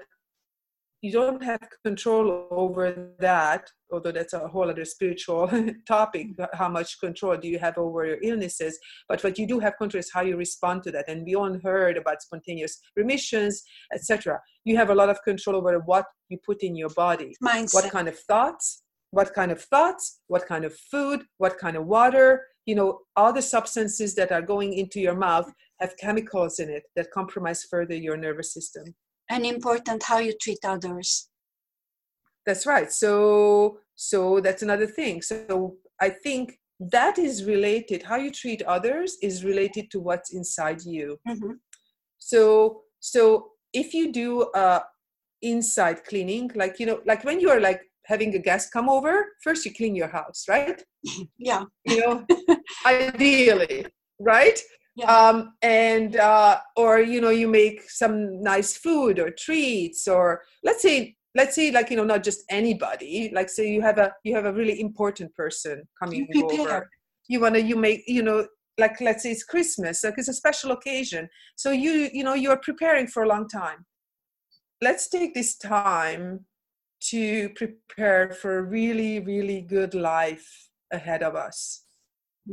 you 1.06 1.12
don't 1.12 1.44
have 1.44 1.62
control 1.84 2.48
over 2.50 2.86
that 3.20 3.63
although 3.91 4.12
that's 4.12 4.34
a 4.34 4.48
whole 4.54 4.70
other 4.70 4.86
spiritual 4.86 5.44
topic 5.88 6.26
how 6.54 6.70
much 6.78 7.00
control 7.00 7.38
do 7.38 7.48
you 7.48 7.60
have 7.60 7.78
over 7.78 8.06
your 8.06 8.22
illnesses? 8.24 8.80
But 9.08 9.24
what 9.24 9.38
you 9.39 9.46
do 9.48 9.60
have 9.60 9.78
control 9.78 10.00
is 10.00 10.10
how 10.12 10.22
you 10.22 10.36
respond 10.36 10.82
to 10.84 10.91
that. 10.91 11.08
And 11.08 11.24
we 11.24 11.36
all 11.36 11.56
heard 11.60 11.96
about 11.98 12.24
spontaneous 12.24 12.74
remissions 12.96 13.62
etc 13.94 14.39
you 14.63 14.76
have 14.78 14.89
a 14.89 14.96
lot 14.96 15.10
of 15.10 15.22
control 15.24 15.56
over 15.58 15.78
what 15.91 16.06
you 16.30 16.39
put 16.44 16.63
in 16.63 16.76
your 16.76 16.89
body. 16.89 17.32
Mindset. 17.44 17.76
what 17.76 17.91
kind 17.91 18.08
of 18.08 18.18
thoughts 18.32 18.82
what 19.12 19.34
kind 19.34 19.52
of 19.52 19.62
thoughts 19.62 20.22
what 20.28 20.46
kind 20.48 20.65
of 20.65 20.74
food 20.91 21.20
what 21.38 21.58
kind 21.58 21.78
of 21.78 21.86
water 21.86 22.28
you 22.65 22.76
know 22.80 23.00
all 23.15 23.32
the 23.32 23.48
substances 23.56 24.15
that 24.15 24.32
are 24.32 24.41
going 24.54 24.74
into 24.74 25.00
your 25.00 25.15
mouth 25.15 25.50
have 25.80 25.94
chemicals 25.98 26.60
in 26.60 26.70
it 26.70 26.84
that 26.96 27.12
compromise 27.12 27.63
further 27.63 27.96
your 27.96 28.18
nervous 28.18 28.52
system 28.54 28.86
and 29.30 29.46
important 29.46 30.04
how 30.04 30.20
you 30.20 30.34
treat 30.42 30.60
others 30.64 31.30
that's 32.46 32.66
right 32.66 32.92
so 32.92 33.80
so 33.96 34.40
that's 34.40 34.62
another 34.62 34.88
thing 34.88 35.22
so 35.22 35.76
i 36.02 36.10
think 36.10 36.60
that 36.80 37.18
is 37.18 37.46
related 37.46 38.04
how 38.04 38.18
you 38.18 38.32
treat 38.32 38.62
others 38.64 39.18
is 39.22 39.46
related 39.46 39.90
to 39.90 40.00
what's 40.00 40.34
inside 40.34 40.82
you 40.84 41.18
mm-hmm. 41.28 41.54
so 42.18 42.82
so 43.00 43.52
if 43.74 43.94
you 43.94 44.12
do 44.12 44.50
a 44.56 44.82
inside 45.42 46.04
cleaning 46.04 46.50
like 46.56 46.80
you 46.80 46.86
know 46.86 47.00
like 47.06 47.24
when 47.24 47.40
you 47.40 47.50
are 47.50 47.60
like 47.60 47.82
having 48.06 48.34
a 48.36 48.40
guest 48.40 48.72
come 48.72 48.90
over, 48.90 49.26
first 49.44 49.66
you 49.66 49.74
clean 49.74 49.96
your 49.96 50.08
house, 50.08 50.46
right? 50.48 50.82
Yeah. 51.38 51.64
You 51.86 52.00
know, 52.00 52.26
ideally, 52.86 53.86
right? 54.20 54.60
Yeah. 54.95 55.13
Um, 55.13 55.53
and 55.62 56.15
uh, 56.15 56.60
or 56.75 56.99
you 56.99 57.19
know, 57.19 57.29
you 57.29 57.47
make 57.47 57.89
some 57.89 58.41
nice 58.41 58.77
food 58.77 59.19
or 59.19 59.29
treats, 59.29 60.08
or 60.08 60.41
let's 60.63 60.81
say 60.81 61.15
let's 61.36 61.55
say 61.55 61.71
like 61.71 61.89
you 61.89 61.97
know 61.97 62.05
not 62.05 62.23
just 62.23 62.43
anybody 62.49 63.29
like 63.34 63.49
say 63.49 63.69
you 63.69 63.81
have 63.81 63.97
a 63.97 64.13
you 64.23 64.34
have 64.34 64.45
a 64.45 64.53
really 64.53 64.79
important 64.79 65.34
person 65.36 65.84
coming 66.01 66.25
over 66.41 66.89
you 67.27 67.41
want 67.41 67.55
to 67.55 67.62
you 67.62 67.75
make 67.75 68.03
you 68.08 68.23
know 68.23 68.47
like 68.77 69.01
let's 69.01 69.23
say 69.23 69.31
it's 69.31 69.43
christmas 69.43 70.01
like 70.05 70.13
it's 70.15 70.29
a 70.29 70.34
special 70.34 70.71
occasion 70.71 71.27
so 71.58 71.71
you 71.71 72.10
you 72.13 72.23
know 72.23 72.36
you're 72.36 72.55
preparing 72.55 73.05
for 73.05 73.23
a 73.23 73.27
long 73.27 73.49
time 73.49 73.86
let's 74.81 75.10
take 75.10 75.34
this 75.34 75.58
time 75.58 76.45
to 77.01 77.49
prepare 77.49 78.31
for 78.31 78.58
a 78.58 78.63
really, 78.63 79.19
really 79.19 79.62
good 79.62 79.93
life 79.93 80.69
ahead 80.91 81.23
of 81.23 81.36
us. 81.36 81.85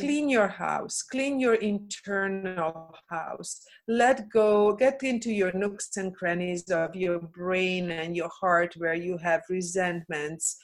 Clean 0.01 0.29
your 0.29 0.49
house, 0.49 1.03
clean 1.03 1.39
your 1.39 1.55
internal 1.55 2.95
house. 3.11 3.61
Let 3.87 4.31
go, 4.31 4.73
get 4.75 5.03
into 5.03 5.31
your 5.31 5.53
nooks 5.53 5.97
and 5.99 6.15
crannies 6.15 6.71
of 6.71 6.97
your 6.97 7.19
brain 7.19 7.91
and 7.91 8.17
your 8.17 8.31
heart 8.41 8.75
where 8.79 8.95
you 8.95 9.19
have 9.19 9.43
resentments, 9.51 10.57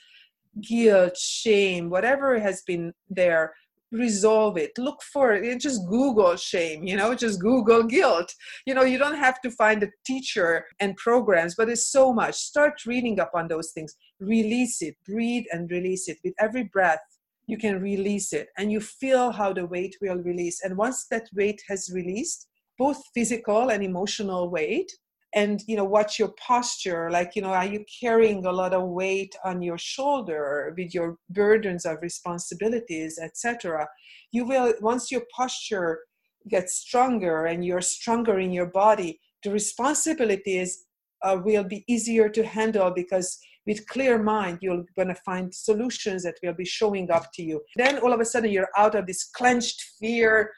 guilt, 0.61 1.15
shame, 1.15 1.91
whatever 1.91 2.39
has 2.39 2.63
been 2.63 2.91
there 3.07 3.53
resolve 3.91 4.57
it. 4.57 4.77
Look 4.77 5.01
for 5.01 5.33
it. 5.33 5.59
Just 5.59 5.87
google 5.87 6.35
shame 6.35 6.83
you 6.83 6.95
know 6.95 7.15
just 7.15 7.39
google 7.39 7.83
guilt. 7.83 8.33
You 8.65 8.73
know 8.73 8.83
you 8.83 8.97
don't 8.97 9.17
have 9.17 9.41
to 9.41 9.51
find 9.51 9.83
a 9.83 9.89
teacher 10.05 10.65
and 10.79 10.95
programs 10.95 11.55
but 11.55 11.69
it's 11.69 11.87
so 11.87 12.13
much. 12.13 12.35
Start 12.35 12.85
reading 12.85 13.19
up 13.19 13.31
on 13.33 13.47
those 13.47 13.71
things. 13.71 13.95
Release 14.19 14.81
it. 14.81 14.95
Breathe 15.07 15.45
and 15.51 15.69
release 15.71 16.07
it 16.07 16.17
with 16.23 16.33
every 16.39 16.63
breath 16.63 16.99
you 17.49 17.57
can 17.57 17.81
release 17.81 18.31
it 18.31 18.47
and 18.57 18.71
you 18.71 18.79
feel 18.79 19.31
how 19.31 19.51
the 19.51 19.65
weight 19.65 19.95
will 20.01 20.17
release. 20.17 20.61
And 20.63 20.77
once 20.77 21.07
that 21.09 21.27
weight 21.33 21.61
has 21.67 21.89
released 21.91 22.47
both 22.77 23.01
physical 23.13 23.69
and 23.69 23.83
emotional 23.83 24.49
weight 24.49 24.91
and 25.35 25.61
you 25.67 25.75
know 25.75 25.83
what's 25.83 26.17
your 26.17 26.33
posture 26.47 27.11
like 27.11 27.35
you 27.35 27.41
know 27.41 27.49
are 27.49 27.65
you 27.65 27.85
carrying 28.01 28.45
a 28.45 28.51
lot 28.51 28.73
of 28.73 28.89
weight 28.89 29.35
on 29.45 29.61
your 29.61 29.77
shoulder 29.77 30.73
with 30.75 30.91
your 30.93 31.17
burdens 31.29 31.85
of 31.85 31.97
responsibilities 32.01 33.19
etc 33.21 33.87
you 34.31 34.43
will 34.43 34.73
once 34.81 35.11
your 35.11 35.21
posture 35.35 35.99
gets 36.49 36.77
stronger 36.77 37.45
and 37.45 37.63
you're 37.63 37.81
stronger 37.81 38.39
in 38.39 38.51
your 38.51 38.65
body 38.65 39.19
the 39.43 39.51
responsibilities 39.51 40.85
uh, 41.23 41.37
will 41.43 41.63
be 41.63 41.83
easier 41.87 42.27
to 42.29 42.43
handle 42.43 42.89
because 42.89 43.37
with 43.65 43.87
clear 43.87 44.21
mind 44.21 44.59
you're 44.61 44.83
going 44.95 45.07
to 45.07 45.15
find 45.25 45.53
solutions 45.53 46.23
that 46.23 46.35
will 46.43 46.53
be 46.53 46.65
showing 46.65 47.11
up 47.11 47.27
to 47.33 47.43
you. 47.43 47.61
Then 47.75 47.99
all 47.99 48.13
of 48.13 48.19
a 48.19 48.25
sudden 48.25 48.51
you're 48.51 48.69
out 48.77 48.95
of 48.95 49.05
this 49.05 49.29
clenched 49.35 49.81
fear 49.99 50.51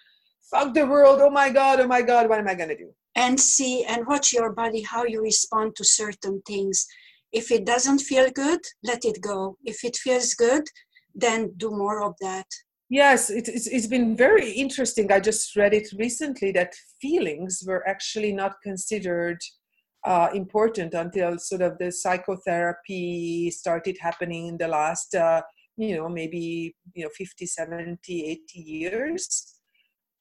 fuck 0.51 0.73
the 0.73 0.85
world 0.85 1.19
oh 1.21 1.29
my 1.29 1.49
god 1.49 1.79
oh 1.79 1.87
my 1.87 2.01
god 2.01 2.27
what 2.27 2.39
am 2.39 2.47
i 2.47 2.53
going 2.53 2.69
to 2.69 2.77
do? 2.77 2.91
And 3.15 3.39
see 3.39 3.83
and 3.85 4.05
watch 4.07 4.33
your 4.33 4.53
body 4.53 4.81
how 4.81 5.03
you 5.05 5.21
respond 5.21 5.75
to 5.75 5.83
certain 5.83 6.41
things. 6.47 6.85
If 7.33 7.51
it 7.51 7.65
doesn't 7.65 7.99
feel 7.99 8.29
good 8.31 8.59
let 8.83 9.05
it 9.05 9.21
go. 9.21 9.57
If 9.63 9.83
it 9.83 9.95
feels 9.97 10.33
good 10.33 10.63
then 11.13 11.51
do 11.57 11.71
more 11.71 12.03
of 12.03 12.15
that. 12.21 12.47
Yes 12.89 13.29
it, 13.29 13.47
it's, 13.47 13.67
it's 13.67 13.87
been 13.87 14.15
very 14.15 14.51
interesting. 14.51 15.11
I 15.11 15.19
just 15.19 15.55
read 15.55 15.73
it 15.73 15.87
recently 15.97 16.51
that 16.53 16.73
feelings 17.01 17.63
were 17.65 17.87
actually 17.87 18.33
not 18.33 18.53
considered 18.63 19.39
uh, 20.03 20.29
important 20.33 20.93
until 20.93 21.37
sort 21.37 21.61
of 21.61 21.77
the 21.77 21.91
psychotherapy 21.91 23.51
started 23.51 23.97
happening 23.99 24.47
in 24.47 24.57
the 24.57 24.67
last 24.67 25.13
uh, 25.15 25.41
you 25.77 25.95
know 25.95 26.09
maybe 26.09 26.75
you 26.93 27.03
know 27.03 27.09
50 27.15 27.45
70 27.45 28.25
80 28.25 28.59
years. 28.59 29.55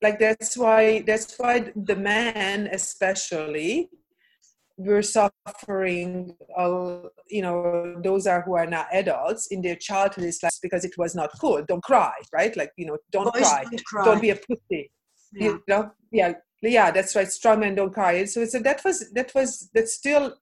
Like 0.03 0.19
that's 0.19 0.57
why 0.57 1.03
that's 1.07 1.38
why 1.38 1.73
the 1.77 1.97
men 1.97 2.69
especially 2.73 3.90
were 4.79 5.03
suffering 5.03 6.35
uh, 6.57 7.03
you 7.29 7.43
know 7.43 8.01
those 8.03 8.27
are 8.27 8.40
who 8.43 8.55
are 8.55 8.66
now 8.66 8.87
adults 8.93 9.49
in 9.51 9.61
their 9.61 9.77
childhood 9.77 10.25
is 10.25 10.43
like 10.43 10.53
because 10.62 10.87
it 10.87 10.97
was 10.97 11.14
not 11.14 11.31
cool 11.38 11.62
don't 11.69 11.83
cry 11.83 12.14
right? 12.33 12.57
Like 12.57 12.73
you 12.77 12.87
know 12.87 12.97
don't 13.12 13.33
cry. 13.33 13.64
don't 13.64 13.85
cry. 13.85 14.05
don't 14.05 14.23
be 14.23 14.31
a 14.31 14.37
pussy. 14.37 14.90
Yeah. 15.33 15.49
you 15.49 15.62
know? 15.69 15.90
Yeah 16.11 16.33
yeah 16.62 16.90
that's 16.90 17.14
right 17.16 17.31
strong 17.31 17.61
men 17.61 17.75
don't 17.75 17.94
cry. 17.94 18.25
So 18.25 18.44
so 18.44 18.59
that 18.61 18.85
was 18.85 19.11
that 19.11 19.35
was 19.35 19.70
that's 19.75 19.94
still 19.94 20.37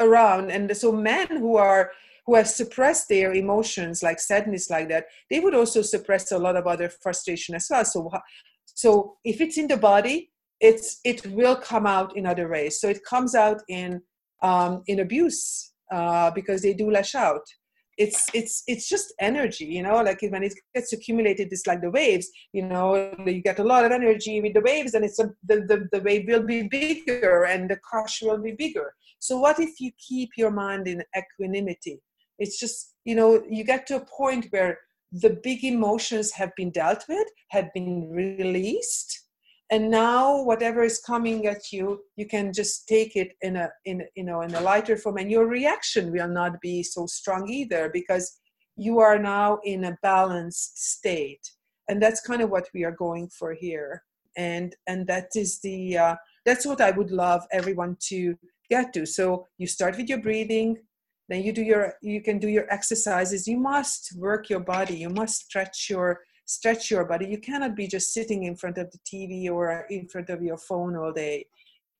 around. 0.00 0.50
And 0.50 0.76
so 0.76 0.92
men 0.92 1.28
who 1.28 1.56
are 1.56 1.92
who 2.26 2.34
have 2.34 2.48
suppressed 2.48 3.08
their 3.08 3.32
emotions 3.34 4.02
like 4.02 4.18
sadness 4.20 4.68
like 4.68 4.88
that 4.88 5.06
they 5.30 5.40
would 5.40 5.54
also 5.54 5.82
suppress 5.82 6.32
a 6.32 6.38
lot 6.38 6.56
of 6.56 6.66
other 6.66 6.88
frustration 6.88 7.54
as 7.54 7.66
well. 7.70 7.84
So 7.84 8.10
so 8.64 9.16
if 9.24 9.40
it's 9.40 9.58
in 9.58 9.68
the 9.68 9.76
body 9.76 10.30
it's 10.60 11.00
it 11.04 11.26
will 11.26 11.56
come 11.56 11.86
out 11.86 12.16
in 12.16 12.26
other 12.26 12.48
ways. 12.48 12.80
So 12.80 12.88
it 12.88 13.04
comes 13.04 13.34
out 13.34 13.62
in 13.68 14.02
um, 14.42 14.82
in 14.86 15.00
abuse 15.00 15.72
uh, 15.92 16.30
because 16.30 16.62
they 16.62 16.74
do 16.74 16.90
lash 16.90 17.14
out 17.14 17.42
it's 17.98 18.26
it's 18.34 18.62
it's 18.66 18.88
just 18.88 19.14
energy 19.20 19.64
you 19.64 19.82
know 19.82 20.02
like 20.02 20.20
when 20.28 20.42
it 20.42 20.52
gets 20.74 20.92
accumulated 20.92 21.48
it's 21.50 21.66
like 21.66 21.80
the 21.80 21.90
waves 21.90 22.28
you 22.52 22.62
know 22.62 23.10
you 23.24 23.40
get 23.40 23.58
a 23.58 23.64
lot 23.64 23.84
of 23.84 23.92
energy 23.92 24.40
with 24.40 24.52
the 24.52 24.60
waves 24.60 24.92
and 24.94 25.04
it's 25.04 25.18
a, 25.18 25.30
the, 25.48 25.56
the 25.68 25.88
the 25.92 26.00
wave 26.02 26.26
will 26.28 26.42
be 26.42 26.68
bigger 26.68 27.44
and 27.44 27.70
the 27.70 27.76
crush 27.76 28.22
will 28.22 28.38
be 28.38 28.52
bigger. 28.52 28.94
So 29.18 29.38
what 29.38 29.58
if 29.58 29.80
you 29.80 29.90
keep 29.98 30.30
your 30.36 30.50
mind 30.50 30.86
in 30.86 31.02
equanimity? 31.16 32.00
It's 32.38 32.58
just 32.58 32.94
you 33.04 33.14
know 33.14 33.42
you 33.48 33.64
get 33.64 33.86
to 33.88 33.96
a 33.96 34.06
point 34.06 34.46
where 34.50 34.78
the 35.12 35.38
big 35.42 35.64
emotions 35.64 36.32
have 36.32 36.50
been 36.56 36.70
dealt 36.70 37.04
with 37.08 37.26
have 37.50 37.72
been 37.72 38.10
released 38.10 39.25
and 39.70 39.90
now 39.90 40.42
whatever 40.42 40.84
is 40.84 41.00
coming 41.00 41.46
at 41.46 41.72
you 41.72 42.00
you 42.16 42.26
can 42.26 42.52
just 42.52 42.86
take 42.86 43.16
it 43.16 43.32
in 43.42 43.56
a 43.56 43.68
in 43.84 44.02
you 44.14 44.24
know 44.24 44.42
in 44.42 44.54
a 44.54 44.60
lighter 44.60 44.96
form. 44.96 45.16
And 45.16 45.30
your 45.30 45.46
reaction 45.46 46.12
will 46.12 46.28
not 46.28 46.60
be 46.60 46.82
so 46.82 47.06
strong 47.06 47.48
either 47.48 47.90
because 47.92 48.38
you 48.76 49.00
are 49.00 49.18
now 49.18 49.58
in 49.64 49.84
a 49.84 49.98
balanced 50.02 50.78
state. 50.92 51.50
And 51.88 52.02
that's 52.02 52.20
kind 52.20 52.42
of 52.42 52.50
what 52.50 52.68
we 52.74 52.84
are 52.84 52.92
going 52.92 53.28
for 53.28 53.54
here. 53.54 54.02
And 54.36 54.74
and 54.86 55.06
that 55.08 55.28
is 55.34 55.60
the 55.60 55.98
uh, 55.98 56.16
that's 56.44 56.66
what 56.66 56.80
i 56.80 56.92
would 56.92 57.10
love 57.10 57.42
everyone 57.50 57.96
to 58.08 58.36
get 58.70 58.92
to. 58.94 59.06
So 59.06 59.46
you 59.58 59.66
start 59.66 59.96
with 59.96 60.08
your 60.08 60.20
breathing 60.20 60.76
then 61.28 61.42
you 61.42 61.52
do 61.52 61.62
your 61.62 61.94
you 62.02 62.22
can 62.22 62.38
do 62.38 62.48
your 62.48 62.72
exercises. 62.72 63.48
You 63.48 63.58
must 63.58 64.16
work 64.16 64.48
your 64.48 64.60
body. 64.60 64.96
You 64.96 65.10
must 65.10 65.46
stretch 65.46 65.88
your 65.90 66.20
stretch 66.46 66.90
your 66.90 67.04
body. 67.04 67.26
You 67.26 67.38
cannot 67.38 67.76
be 67.76 67.86
just 67.86 68.12
sitting 68.12 68.44
in 68.44 68.56
front 68.56 68.78
of 68.78 68.90
the 68.90 68.98
TV 68.98 69.50
or 69.50 69.86
in 69.90 70.08
front 70.08 70.30
of 70.30 70.42
your 70.42 70.56
phone 70.56 70.96
all 70.96 71.12
day. 71.12 71.46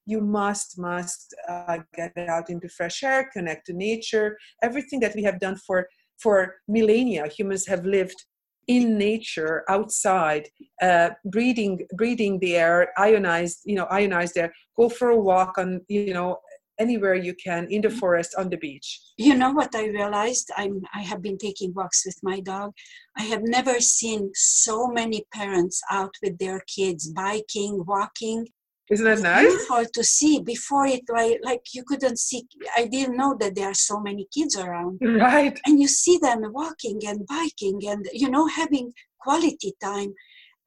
You 0.07 0.21
must, 0.21 0.79
must 0.79 1.35
uh, 1.49 1.79
get 1.95 2.17
out 2.17 2.49
into 2.49 2.69
fresh 2.69 3.03
air, 3.03 3.29
connect 3.33 3.67
to 3.67 3.73
nature. 3.73 4.39
Everything 4.63 5.01
that 5.01 5.15
we 5.15 5.23
have 5.25 5.41
done 5.41 5.57
for 5.57 5.89
for 6.19 6.55
millennia, 6.67 7.27
humans 7.29 7.67
have 7.67 7.85
lived 7.85 8.25
in 8.69 8.99
nature, 8.99 9.65
outside, 9.69 10.49
uh, 10.83 11.11
breathing 11.25 11.87
breathing 11.93 12.39
the 12.41 12.57
air, 12.57 12.93
ionized, 12.97 13.61
you 13.65 13.77
know, 13.77 13.87
ionized 13.91 14.37
air. 14.37 14.53
Go 14.77 14.89
for 14.89 15.11
a 15.11 15.21
walk 15.21 15.59
on, 15.59 15.83
you 15.89 16.15
know, 16.15 16.39
anywhere 16.79 17.15
you 17.15 17.35
can 17.35 17.67
in 17.71 17.83
the 17.83 17.89
mm-hmm. 17.89 17.99
forest 17.99 18.35
on 18.39 18.49
the 18.51 18.57
beach. 18.57 19.01
You 19.17 19.35
know 19.35 19.53
what 19.53 19.75
i 19.75 19.87
realized? 19.87 20.51
I'm 20.57 20.83
i 20.95 21.03
have 21.03 21.23
been 21.23 21.39
taking 21.39 21.73
walks 21.75 22.05
with 22.07 22.19
my 22.23 22.41
dog. 22.41 22.73
I 23.17 23.23
have 23.23 23.43
never 23.43 23.81
seen 23.81 24.31
so 24.35 24.87
many 24.89 25.25
parents 25.33 25.81
out 25.91 26.15
with 26.23 26.39
their 26.39 26.61
kids 26.75 27.13
biking 27.13 27.85
walking. 27.87 28.47
Isn't 28.89 29.05
that 29.05 29.15
it's 29.15 29.23
nice? 29.23 29.47
beautiful 29.47 29.85
to 29.95 30.05
see. 30.05 30.41
Before 30.41 30.87
it 30.87 31.03
like, 31.09 31.41
like 31.43 31.63
you 31.75 31.83
couldn't 31.83 32.19
see 32.19 32.47
i 32.77 32.87
didn't 32.87 33.17
know 33.17 33.37
that 33.41 33.55
there 33.55 33.71
are 33.71 33.81
so 33.91 34.01
many 34.01 34.27
kids 34.37 34.57
around. 34.57 35.01
Right. 35.27 35.59
And 35.67 35.81
you 35.81 35.89
see 35.89 36.19
them 36.19 36.41
walking 36.53 37.01
and 37.07 37.27
biking 37.27 37.81
and 37.87 38.07
you 38.13 38.31
know 38.31 38.47
having 38.47 38.93
quality 39.21 39.73
time. 39.81 40.15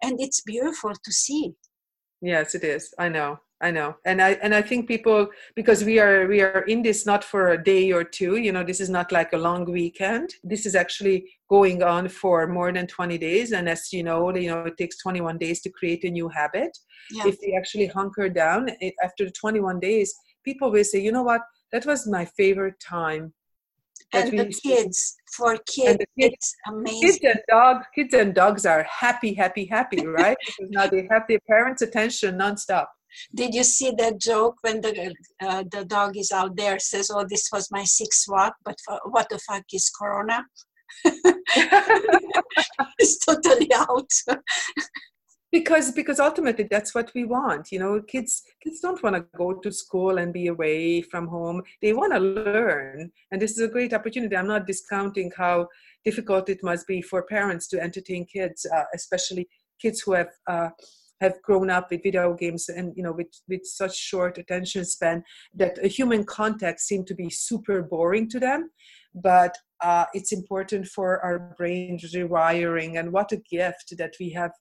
And 0.02 0.20
it's 0.20 0.42
beautiful 0.42 0.94
to 1.06 1.12
see. 1.12 1.54
Yes 2.22 2.56
it 2.56 2.64
is. 2.64 2.94
I 2.98 3.10
know 3.10 3.40
I 3.62 3.72
know. 3.72 3.98
And 4.06 4.22
I 4.22 4.32
and 4.42 4.56
I 4.56 4.62
think 4.62 4.88
people 4.88 5.28
because 5.54 5.84
we 5.84 6.00
are 6.00 6.28
we 6.28 6.42
are 6.42 6.62
in 6.62 6.82
this 6.82 7.06
not 7.06 7.24
for 7.24 7.50
a 7.50 7.62
day 7.62 7.92
or 7.92 8.04
two, 8.06 8.38
you 8.38 8.54
know, 8.54 8.64
this 8.64 8.80
is 8.80 8.90
not 8.90 9.12
like 9.12 9.34
a 9.34 9.38
long 9.38 9.66
weekend. 9.70 10.36
This 10.44 10.66
is 10.66 10.76
actually 10.76 11.30
going 11.50 11.84
on 11.84 12.08
for 12.08 12.48
more 12.48 12.72
than 12.72 12.88
20 12.88 13.18
days 13.18 13.52
and 13.52 13.68
as 13.68 13.92
you 13.92 14.04
know, 14.04 14.34
you 14.36 14.50
know, 14.50 14.64
it 14.64 14.78
takes 14.78 14.98
21 15.00 15.38
days 15.38 15.62
to 15.62 15.70
create 15.70 16.06
a 16.06 16.10
new 16.10 16.30
habit. 16.30 16.78
Yeah. 17.12 17.28
If 17.28 17.40
they 17.42 17.54
actually 17.58 17.88
hunker 17.88 18.30
down 18.30 18.70
it, 18.80 18.94
after 19.04 19.26
the 19.26 19.32
21 19.32 19.80
days, 19.80 20.14
people 20.46 20.72
will 20.72 20.84
say, 20.84 21.00
"You 21.00 21.12
know 21.12 21.24
what? 21.24 21.42
That 21.74 21.86
was 21.86 22.08
my 22.08 22.26
favorite 22.26 22.80
time 22.80 23.34
and 24.14 24.40
the 24.40 24.46
kids 24.46 25.16
for 25.36 25.58
kids, 25.68 25.98
kids, 25.98 26.06
it's 26.18 26.56
amazing 26.68 27.02
kids 27.02 27.20
and 27.24 27.40
dogs 27.50 27.86
kids 27.94 28.14
and 28.14 28.34
dogs 28.34 28.66
are 28.66 28.84
happy 28.84 29.34
happy 29.34 29.66
happy 29.66 30.06
right 30.06 30.38
because 30.46 30.72
now 30.72 30.88
they 30.88 31.08
have 31.12 31.24
their 31.28 31.40
parents 31.48 31.82
attention 31.82 32.38
nonstop 32.38 32.88
did 33.34 33.54
you 33.54 33.64
see 33.64 33.92
that 33.98 34.20
joke 34.20 34.56
when 34.62 34.82
the 34.82 35.14
uh, 35.42 35.64
the 35.72 35.86
dog 35.86 36.18
is 36.18 36.32
out 36.32 36.56
there 36.56 36.80
says, 36.80 37.10
"Oh, 37.14 37.26
this 37.30 37.50
was 37.52 37.70
my 37.72 37.84
sixth 37.84 38.26
walk, 38.28 38.56
but 38.64 38.78
what 39.06 39.30
the 39.30 39.40
fuck 39.40 39.64
is 39.74 39.90
Corona?" 39.90 40.46
it's 43.00 43.18
totally 43.26 43.72
out. 43.74 44.12
because 45.52 45.92
because 45.92 46.20
ultimately 46.20 46.68
that's 46.70 46.94
what 46.94 47.12
we 47.16 47.24
want 47.24 47.72
you 47.72 47.80
know 47.80 48.02
kids 48.02 48.44
kids 48.64 48.80
don't 48.80 49.02
want 49.02 49.16
to 49.16 49.26
go 49.36 49.54
to 49.54 49.72
school 49.72 50.18
and 50.20 50.32
be 50.34 50.48
away 50.48 51.02
from 51.02 51.28
home 51.28 51.62
they 51.82 51.94
want 51.94 52.14
to 52.14 52.20
learn 52.20 53.12
and 53.32 53.42
this 53.42 53.52
is 53.52 53.60
a 53.60 53.68
great 53.68 53.94
opportunity 53.94 54.36
i'm 54.36 54.48
not 54.48 54.68
discounting 54.68 55.32
how 55.36 55.68
difficult 56.06 56.50
it 56.50 56.60
must 56.64 56.86
be 56.88 57.02
for 57.02 57.24
parents 57.24 57.68
to 57.68 57.82
entertain 57.82 58.26
kids 58.26 58.66
uh, 58.76 58.84
especially 58.94 59.48
kids 59.82 60.02
who 60.02 60.14
have 60.14 60.30
uh, 60.48 60.70
have 61.22 61.42
grown 61.42 61.70
up 61.70 61.92
with 61.92 62.04
video 62.04 62.34
games 62.34 62.70
and 62.70 62.94
you 62.96 63.04
know 63.04 63.12
with 63.12 63.34
with 63.48 63.66
such 63.66 63.96
short 63.96 64.38
attention 64.38 64.86
span 64.86 65.24
that 65.54 65.78
a 65.84 65.88
human 65.88 66.24
contact 66.24 66.80
seemed 66.80 67.08
to 67.08 67.16
be 67.16 67.30
super 67.30 67.82
boring 67.82 68.30
to 68.30 68.40
them. 68.40 68.70
But 69.14 69.56
uh, 69.82 70.06
it's 70.14 70.32
important 70.32 70.88
for 70.88 71.20
our 71.24 71.56
brains 71.58 72.14
rewiring 72.14 73.00
and 73.00 73.12
what 73.12 73.32
a 73.32 73.38
gift 73.38 73.94
that 73.98 74.14
we 74.20 74.30
have 74.32 74.52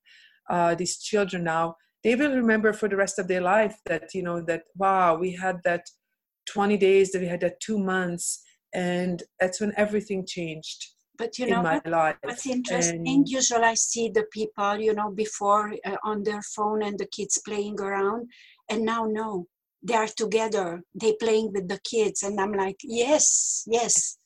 uh, 0.49 0.75
these 0.75 0.99
children 0.99 1.45
now. 1.45 1.77
They 2.05 2.15
will 2.15 2.35
remember 2.35 2.73
for 2.73 2.89
the 2.89 2.97
rest 2.97 3.19
of 3.19 3.29
their 3.29 3.41
life 3.41 3.77
that 3.87 4.15
you 4.15 4.23
know 4.23 4.41
that 4.43 4.63
wow 4.77 5.17
we 5.17 5.33
had 5.33 5.57
that 5.65 5.85
20 6.49 6.77
days 6.77 7.13
that 7.13 7.21
we 7.21 7.27
had 7.27 7.41
that 7.41 7.61
two 7.61 7.79
months 7.79 8.43
and 8.75 9.23
that's 9.41 9.61
when 9.61 9.73
everything 9.77 10.27
changed 10.27 10.87
but 11.19 11.39
you 11.39 11.47
know 11.51 11.63
what, 11.63 12.17
what's 12.23 12.47
interesting 12.47 13.07
and 13.07 13.29
usually 13.29 13.65
i 13.65 13.75
see 13.75 14.09
the 14.09 14.25
people 14.33 14.79
you 14.79 14.95
know 14.95 15.11
before 15.11 15.75
uh, 15.85 15.97
on 16.05 16.23
their 16.23 16.43
phone 16.43 16.83
and 16.83 16.99
the 16.99 17.07
kids 17.07 17.39
playing 17.45 17.79
around 17.81 18.27
and 18.71 18.85
now 18.85 19.05
no 19.05 19.47
they 19.83 19.95
are 19.95 20.07
together 20.07 20.83
they 20.95 21.13
playing 21.21 21.53
with 21.53 21.69
the 21.69 21.81
kids 21.85 22.23
and 22.23 22.41
i'm 22.41 22.53
like 22.53 22.79
yes 22.83 23.65
yes. 23.67 24.19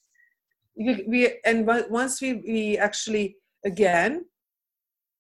We, 0.75 1.05
we 1.07 1.39
and 1.45 1.67
once 1.67 2.23
we 2.23 2.35
we 2.35 2.79
actually 2.79 3.37
again 3.63 4.25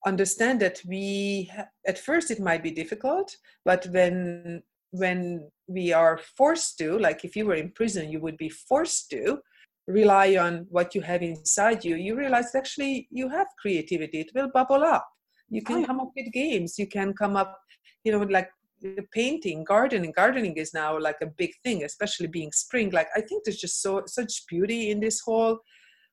understand 0.06 0.61
that 0.61 0.80
we 0.87 1.50
at 1.87 1.98
first 1.98 2.30
it 2.30 2.40
might 2.40 2.62
be 2.62 2.70
difficult 2.70 3.37
but 3.64 3.87
when 3.90 4.62
when 4.92 5.50
we 5.66 5.92
are 5.92 6.18
forced 6.37 6.78
to 6.78 6.98
like 6.98 7.24
if 7.24 7.37
you 7.37 7.44
were 7.46 7.54
in 7.54 7.70
prison 7.70 8.11
you 8.11 8.20
would 8.20 8.38
be 8.38 8.48
forced 8.48 9.11
to 9.11 9.38
rely 9.86 10.36
on 10.36 10.66
what 10.70 10.94
you 10.94 11.00
have 11.00 11.22
inside 11.22 11.84
you, 11.84 11.96
you 11.96 12.16
realize 12.16 12.54
actually 12.54 13.08
you 13.10 13.28
have 13.28 13.46
creativity. 13.60 14.20
It 14.20 14.30
will 14.34 14.50
bubble 14.52 14.82
up. 14.82 15.06
You 15.48 15.62
can 15.62 15.82
oh, 15.82 15.86
come 15.86 16.00
up 16.00 16.12
with 16.16 16.32
games. 16.32 16.78
You 16.78 16.86
can 16.86 17.12
come 17.12 17.36
up, 17.36 17.58
you 18.04 18.12
know, 18.12 18.20
like 18.20 18.48
painting, 19.12 19.64
gardening. 19.64 20.12
Gardening 20.16 20.56
is 20.56 20.72
now 20.72 20.98
like 20.98 21.18
a 21.20 21.26
big 21.26 21.50
thing, 21.62 21.85
especially 21.85 22.26
being 22.26 22.52
spring. 22.52 22.90
Like 22.90 23.08
I 23.14 23.20
think 23.20 23.44
there's 23.44 23.58
just 23.58 23.83
so 23.83 24.02
such 24.06 24.46
beauty 24.48 24.90
in 24.90 25.00
this 25.00 25.20
whole 25.20 25.58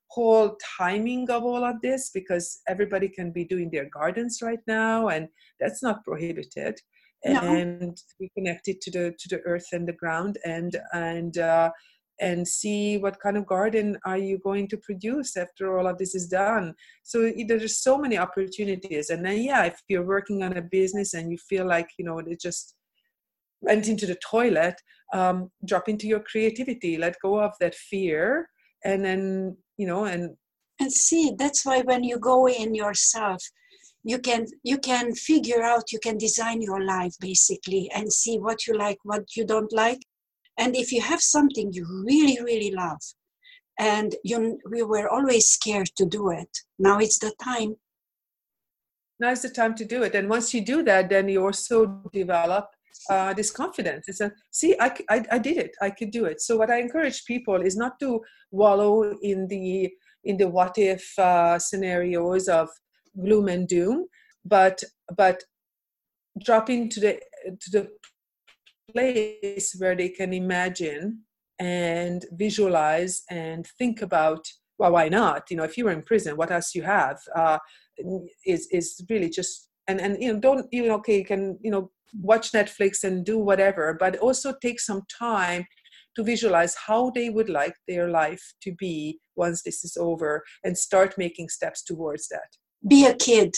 whole 0.10 0.58
timing 0.78 1.30
of 1.30 1.44
all 1.44 1.64
of 1.64 1.80
this 1.82 2.10
because 2.14 2.62
everybody 2.68 3.08
can 3.08 3.32
be 3.32 3.46
doing 3.46 3.70
their 3.72 3.88
gardens 3.94 4.40
right 4.42 4.60
now 4.68 5.08
and 5.08 5.28
that's 5.60 5.84
not 5.84 6.04
prohibited 6.04 6.80
no. 7.26 7.40
and 7.42 8.02
we 8.20 8.28
connected 8.36 8.82
to 8.82 8.90
the 8.90 9.14
to 9.20 9.30
the 9.30 9.40
earth 9.42 9.68
and 9.72 9.88
the 9.88 9.94
ground 9.94 10.38
and 10.46 10.78
and 10.94 11.38
uh, 11.38 11.70
and 12.22 12.48
see 12.48 12.98
what 12.98 13.20
kind 13.20 13.38
of 13.38 13.46
garden 13.46 13.98
are 14.06 14.18
you 14.18 14.38
going 14.40 14.68
to 14.68 14.78
produce 14.78 15.38
after 15.38 15.78
all 15.78 15.88
of 15.88 15.98
this 15.98 16.14
is 16.16 16.28
done. 16.28 16.74
So 17.04 17.32
there's 17.48 17.80
so 17.80 17.98
many 17.98 18.18
opportunities. 18.18 19.10
And 19.10 19.26
then 19.26 19.40
yeah 19.42 19.66
if 19.66 19.82
you're 19.88 20.06
working 20.06 20.44
on 20.44 20.58
a 20.58 20.62
business 20.62 21.14
and 21.14 21.32
you 21.32 21.38
feel 21.38 21.66
like 21.66 21.90
you 21.98 22.06
know 22.06 22.20
it 22.20 22.40
just 22.40 22.76
went 23.62 23.88
into 23.88 24.06
the 24.06 24.20
toilet 24.34 24.76
um, 25.14 25.50
drop 25.66 25.90
into 25.90 26.08
your 26.08 26.22
creativity 26.22 26.98
let 26.98 27.16
go 27.22 27.40
of 27.40 27.54
that 27.60 27.76
fear 27.76 28.48
and 28.86 29.04
then 29.04 29.58
you 29.78 29.88
know 29.88 30.06
and 30.06 30.36
and 30.80 30.92
see 30.92 31.34
that's 31.38 31.66
why 31.66 31.82
when 31.82 32.04
you 32.04 32.18
go 32.20 32.48
in 32.48 32.74
yourself 32.76 33.42
you 34.04 34.20
can 34.20 34.46
you 34.64 34.78
can 34.78 35.14
figure 35.14 35.62
out 35.62 35.92
you 35.92 36.00
can 36.00 36.18
design 36.18 36.62
your 36.62 36.82
life 36.86 37.14
basically 37.20 37.90
and 37.94 38.14
see 38.14 38.38
what 38.38 38.66
you 38.66 38.74
like 38.74 38.98
what 39.04 39.36
you 39.36 39.46
don't 39.46 39.74
like 39.74 40.00
and 40.60 40.76
if 40.76 40.92
you 40.92 41.02
have 41.02 41.22
something 41.22 41.72
you 41.74 41.86
really 42.06 42.38
really 42.44 42.72
love 42.72 43.02
and 43.80 44.16
you 44.24 44.60
we 44.70 44.84
were 44.84 45.10
always 45.10 45.48
scared 45.48 45.90
to 45.96 46.06
do 46.06 46.30
it 46.30 46.50
now 46.80 46.98
it's 47.00 47.20
the 47.20 47.34
time. 47.44 47.76
Now 49.20 49.32
is 49.32 49.42
the 49.42 49.50
time 49.50 49.76
to 49.76 49.86
do 49.86 50.04
it. 50.04 50.16
And 50.16 50.30
once 50.30 50.54
you 50.54 50.62
do 50.62 50.82
that 50.84 51.10
then 51.10 51.28
you 51.28 51.46
also 51.46 52.02
develop 52.14 52.70
uh, 53.10 53.34
this 53.34 53.52
confidence. 53.52 54.08
It's 54.08 54.22
a 54.22 54.32
see 54.52 54.76
I, 54.80 54.96
I, 55.10 55.26
I 55.32 55.38
did 55.40 55.58
it. 55.58 55.72
I 55.82 55.90
could 55.90 56.12
do 56.12 56.26
it. 56.26 56.42
So 56.42 56.58
what 56.58 56.72
i 56.72 56.80
encourage 56.80 57.26
people 57.26 57.62
is 57.62 57.76
not 57.76 58.00
to 58.00 58.22
wallow 58.52 59.18
in 59.22 59.48
the 59.48 59.90
in 60.24 60.38
the 60.38 60.48
what 60.48 60.78
if 60.78 61.18
uh, 61.20 61.60
scenarios 61.60 62.48
of 62.48 62.70
gloom 63.22 63.50
and 63.50 63.68
doom 63.68 64.08
but 64.46 64.82
but 65.18 65.44
drop 66.44 66.70
into 66.70 67.00
the 67.00 67.20
to 67.44 67.72
the 67.72 67.90
place 68.92 69.76
where 69.78 69.96
they 69.96 70.10
can 70.10 70.34
imagine 70.34 71.24
and 71.60 72.26
visualize 72.34 73.24
and 73.30 73.68
think 73.78 74.02
about 74.02 74.46
well 74.78 74.94
why 74.94 75.10
not? 75.10 75.44
You 75.50 75.58
know 75.58 75.64
if 75.64 75.78
you 75.78 75.86
were 75.86 75.92
in 75.92 76.04
prison 76.04 76.38
what 76.38 76.52
else 76.52 76.74
you 76.74 76.84
have 76.84 77.20
uh, 77.36 77.60
is 78.46 78.68
is 78.72 79.04
really 79.10 79.30
just 79.30 79.70
and 79.88 80.00
and 80.00 80.22
you 80.22 80.34
know 80.34 80.40
don't 80.40 80.68
you 80.72 80.88
know 80.88 80.96
okay 80.96 81.18
you 81.18 81.26
can 81.26 81.60
you 81.62 81.72
know 81.72 81.92
watch 82.22 82.54
netflix 82.54 83.04
and 83.04 83.24
do 83.24 83.38
whatever 83.38 83.96
but 84.00 84.18
also 84.18 84.52
take 84.64 84.80
some 84.80 85.04
time 85.16 85.64
to 86.16 86.24
visualize 86.24 86.76
how 86.76 87.12
they 87.12 87.30
would 87.30 87.50
like 87.50 87.76
their 87.88 88.10
life 88.10 88.54
to 88.62 88.74
be 88.74 89.20
once 89.36 89.64
this 89.64 89.84
is 89.84 89.96
over 89.98 90.44
and 90.64 90.78
start 90.78 91.18
making 91.18 91.50
steps 91.50 91.82
towards 91.84 92.28
that. 92.28 92.50
Be 92.88 93.06
a 93.06 93.16
kid 93.16 93.54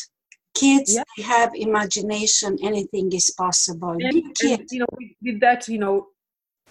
kids 0.53 0.95
yeah. 0.95 1.25
have 1.25 1.51
imagination 1.55 2.57
anything 2.63 3.11
is 3.13 3.33
possible. 3.37 3.91
And, 3.91 4.03
and, 4.03 4.71
you 4.71 4.79
know 4.79 4.87
with 5.21 5.39
that 5.39 5.67
you 5.67 5.79
know 5.79 6.07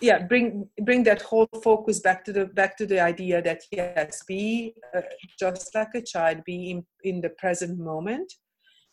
yeah 0.00 0.18
bring 0.26 0.68
bring 0.82 1.02
that 1.04 1.22
whole 1.22 1.48
focus 1.62 2.00
back 2.00 2.24
to 2.24 2.32
the 2.32 2.46
back 2.46 2.76
to 2.78 2.86
the 2.86 3.00
idea 3.00 3.42
that 3.42 3.62
yes 3.72 4.22
be 4.26 4.74
uh, 4.94 5.02
just 5.38 5.74
like 5.74 5.94
a 5.94 6.02
child 6.02 6.42
be 6.44 6.70
in, 6.70 6.84
in 7.04 7.20
the 7.20 7.30
present 7.30 7.78
moment. 7.78 8.32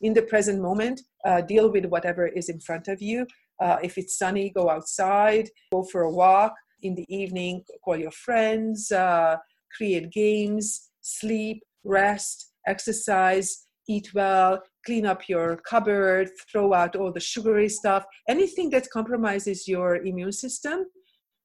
In 0.01 0.13
the 0.13 0.21
present 0.21 0.61
moment 0.61 1.01
uh, 1.25 1.41
deal 1.41 1.71
with 1.71 1.85
whatever 1.85 2.27
is 2.27 2.49
in 2.49 2.59
front 2.59 2.87
of 2.87 3.01
you. 3.01 3.25
Uh, 3.59 3.77
if 3.81 3.97
it's 3.97 4.17
sunny 4.17 4.51
go 4.51 4.69
outside 4.69 5.49
go 5.71 5.83
for 5.83 6.01
a 6.01 6.11
walk. 6.11 6.53
In 6.83 6.93
the 6.93 7.07
evening 7.09 7.63
call 7.83 7.97
your 7.97 8.11
friends 8.11 8.91
uh, 8.91 9.37
create 9.75 10.11
games 10.11 10.91
sleep 11.01 11.63
rest 11.83 12.51
exercise 12.67 13.67
eat 13.87 14.13
well 14.13 14.61
clean 14.87 15.05
up 15.05 15.21
your 15.29 15.57
cupboard 15.71 16.29
throw 16.51 16.73
out 16.73 16.95
all 16.95 17.11
the 17.11 17.25
sugary 17.31 17.69
stuff 17.69 18.03
anything 18.29 18.69
that 18.69 18.89
compromises 18.97 19.67
your 19.67 19.97
immune 19.97 20.31
system 20.31 20.85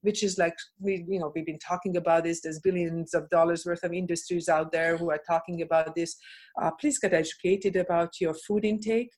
which 0.03 0.23
is 0.23 0.37
like 0.37 0.55
we 0.81 1.05
you 1.09 1.19
know 1.19 1.33
we've 1.35 1.47
been 1.47 1.59
talking 1.71 1.97
about 1.97 2.25
this 2.25 2.41
there's 2.41 2.61
billions 2.61 3.15
of 3.15 3.29
dollars 3.31 3.65
worth 3.65 3.83
of 3.85 3.93
industries 3.93 4.49
out 4.49 4.71
there 4.71 4.97
who 4.97 5.11
are 5.11 5.21
talking 5.27 5.63
about 5.63 5.95
this. 5.95 6.17
Uh, 6.61 6.71
please 6.81 6.99
get 6.99 7.15
educated 7.15 7.77
about 7.77 8.21
your 8.21 8.35
food 8.35 8.65
intake. 8.65 9.11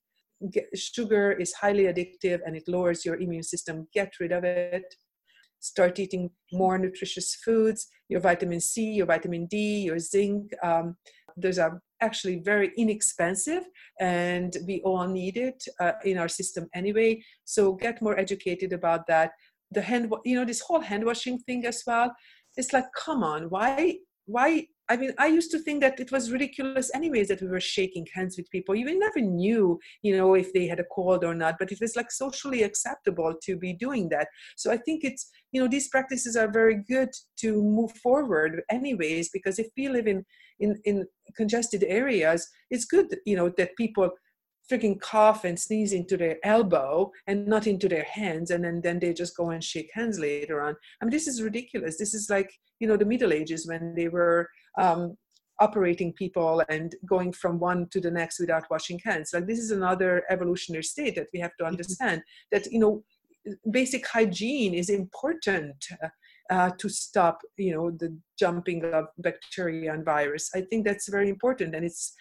Get, 0.52 0.66
sugar 0.74 1.32
is 1.32 1.54
highly 1.54 1.84
addictive 1.84 2.40
and 2.44 2.54
it 2.54 2.64
lowers 2.68 3.04
your 3.04 3.16
immune 3.16 3.42
system. 3.42 3.88
Get 3.94 4.12
rid 4.20 4.32
of 4.32 4.44
it. 4.44 4.84
Start 5.60 5.98
eating 5.98 6.30
more 6.52 6.78
nutritious 6.78 7.34
foods 7.36 7.88
your 8.08 8.20
vitamin 8.20 8.60
c 8.60 8.92
your 8.92 9.06
vitamin 9.06 9.46
d 9.46 9.82
your 9.88 9.98
zinc 9.98 10.52
um, 10.62 10.96
those 11.36 11.58
are 11.58 11.80
actually 12.00 12.40
very 12.40 12.72
inexpensive 12.76 13.64
and 14.00 14.56
we 14.66 14.80
all 14.84 15.06
need 15.06 15.36
it 15.36 15.62
uh, 15.80 15.92
in 16.04 16.18
our 16.18 16.28
system 16.28 16.68
anyway. 16.74 17.22
So 17.44 17.72
get 17.72 18.02
more 18.02 18.18
educated 18.18 18.72
about 18.72 19.06
that. 19.08 19.32
The 19.70 19.82
hand 19.82 20.12
you 20.24 20.36
know 20.36 20.44
this 20.44 20.60
whole 20.60 20.80
hand 20.80 21.04
washing 21.04 21.38
thing 21.38 21.66
as 21.66 21.82
well 21.86 22.14
it's 22.56 22.72
like 22.72 22.86
come 22.96 23.22
on 23.22 23.44
why 23.50 23.96
why 24.26 24.66
I 24.88 24.96
mean, 24.96 25.12
I 25.18 25.26
used 25.28 25.50
to 25.52 25.58
think 25.58 25.80
that 25.80 25.98
it 25.98 26.12
was 26.12 26.30
ridiculous, 26.30 26.90
anyways, 26.94 27.28
that 27.28 27.40
we 27.40 27.48
were 27.48 27.60
shaking 27.60 28.06
hands 28.12 28.36
with 28.36 28.50
people. 28.50 28.74
You 28.74 28.98
never 28.98 29.20
knew, 29.20 29.78
you 30.02 30.16
know, 30.16 30.34
if 30.34 30.52
they 30.52 30.66
had 30.66 30.78
a 30.78 30.84
cold 30.92 31.24
or 31.24 31.34
not, 31.34 31.56
but 31.58 31.72
it 31.72 31.80
was 31.80 31.96
like 31.96 32.10
socially 32.10 32.62
acceptable 32.62 33.34
to 33.44 33.56
be 33.56 33.72
doing 33.72 34.10
that. 34.10 34.28
So 34.56 34.70
I 34.70 34.76
think 34.76 35.02
it's, 35.02 35.30
you 35.52 35.60
know, 35.60 35.68
these 35.68 35.88
practices 35.88 36.36
are 36.36 36.50
very 36.50 36.82
good 36.86 37.10
to 37.38 37.62
move 37.62 37.92
forward, 37.92 38.62
anyways, 38.70 39.30
because 39.30 39.58
if 39.58 39.68
we 39.76 39.88
live 39.88 40.06
in 40.06 40.24
in 40.60 40.78
in 40.84 41.06
congested 41.36 41.84
areas, 41.84 42.46
it's 42.70 42.84
good, 42.84 43.16
you 43.24 43.36
know, 43.36 43.48
that 43.56 43.76
people 43.76 44.10
freaking 44.70 44.98
cough 45.00 45.44
and 45.44 45.58
sneeze 45.58 45.92
into 45.92 46.16
their 46.16 46.38
elbow 46.42 47.10
and 47.26 47.46
not 47.46 47.66
into 47.66 47.88
their 47.88 48.04
hands 48.04 48.50
and 48.50 48.64
then, 48.64 48.80
then 48.80 48.98
they 48.98 49.12
just 49.12 49.36
go 49.36 49.50
and 49.50 49.62
shake 49.62 49.90
hands 49.92 50.18
later 50.18 50.62
on. 50.62 50.74
I 51.00 51.04
mean 51.04 51.10
this 51.10 51.28
is 51.28 51.42
ridiculous. 51.42 51.98
This 51.98 52.14
is 52.14 52.30
like 52.30 52.50
you 52.80 52.88
know 52.88 52.96
the 52.96 53.04
middle 53.04 53.32
ages 53.32 53.66
when 53.66 53.94
they 53.94 54.08
were 54.08 54.48
um, 54.80 55.16
operating 55.60 56.12
people 56.12 56.62
and 56.68 56.94
going 57.06 57.32
from 57.32 57.60
one 57.60 57.86
to 57.90 58.00
the 58.00 58.10
next 58.10 58.40
without 58.40 58.64
washing 58.70 59.00
hands. 59.04 59.30
Like 59.32 59.46
this 59.46 59.58
is 59.58 59.70
another 59.70 60.24
evolutionary 60.30 60.82
state 60.82 61.14
that 61.16 61.28
we 61.32 61.40
have 61.40 61.56
to 61.58 61.64
mm-hmm. 61.64 61.72
understand 61.72 62.22
that 62.50 62.66
you 62.72 62.78
know 62.78 63.04
basic 63.70 64.06
hygiene 64.06 64.72
is 64.72 64.88
important 64.88 65.76
uh, 66.50 66.70
to 66.78 66.88
stop 66.88 67.38
you 67.56 67.74
know 67.74 67.90
the 67.90 68.16
jumping 68.38 68.84
of 68.84 69.06
bacteria 69.18 69.92
and 69.92 70.04
virus. 70.04 70.50
I 70.54 70.62
think 70.62 70.84
that's 70.84 71.08
very 71.08 71.28
important 71.28 71.74
and 71.74 71.84
it's 71.84 72.14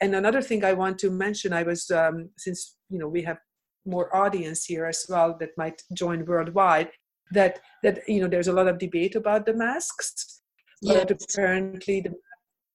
and 0.00 0.14
another 0.14 0.42
thing 0.42 0.64
I 0.64 0.72
want 0.72 0.98
to 0.98 1.10
mention, 1.10 1.52
I 1.52 1.62
was 1.62 1.90
um, 1.90 2.30
since 2.36 2.76
you 2.88 2.98
know 2.98 3.08
we 3.08 3.22
have 3.22 3.38
more 3.86 4.14
audience 4.14 4.64
here 4.64 4.86
as 4.86 5.06
well 5.08 5.36
that 5.40 5.50
might 5.56 5.82
join 5.94 6.24
worldwide. 6.24 6.90
That 7.32 7.60
that 7.82 8.00
you 8.08 8.20
know 8.20 8.28
there's 8.28 8.48
a 8.48 8.52
lot 8.52 8.68
of 8.68 8.78
debate 8.78 9.14
about 9.14 9.46
the 9.46 9.54
masks, 9.54 10.42
yes. 10.82 10.98
but 10.98 11.10
apparently 11.10 12.00
the 12.00 12.12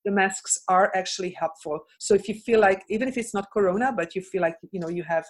the 0.05 0.11
masks 0.11 0.59
are 0.69 0.91
actually 0.95 1.31
helpful. 1.31 1.79
So 1.99 2.13
if 2.13 2.29
you 2.29 2.35
feel 2.35 2.59
like 2.59 2.83
even 2.89 3.07
if 3.07 3.17
it's 3.17 3.33
not 3.33 3.51
corona, 3.51 3.91
but 3.95 4.15
you 4.15 4.21
feel 4.21 4.41
like 4.41 4.55
you 4.71 4.79
know 4.79 4.89
you 4.89 5.03
have 5.03 5.25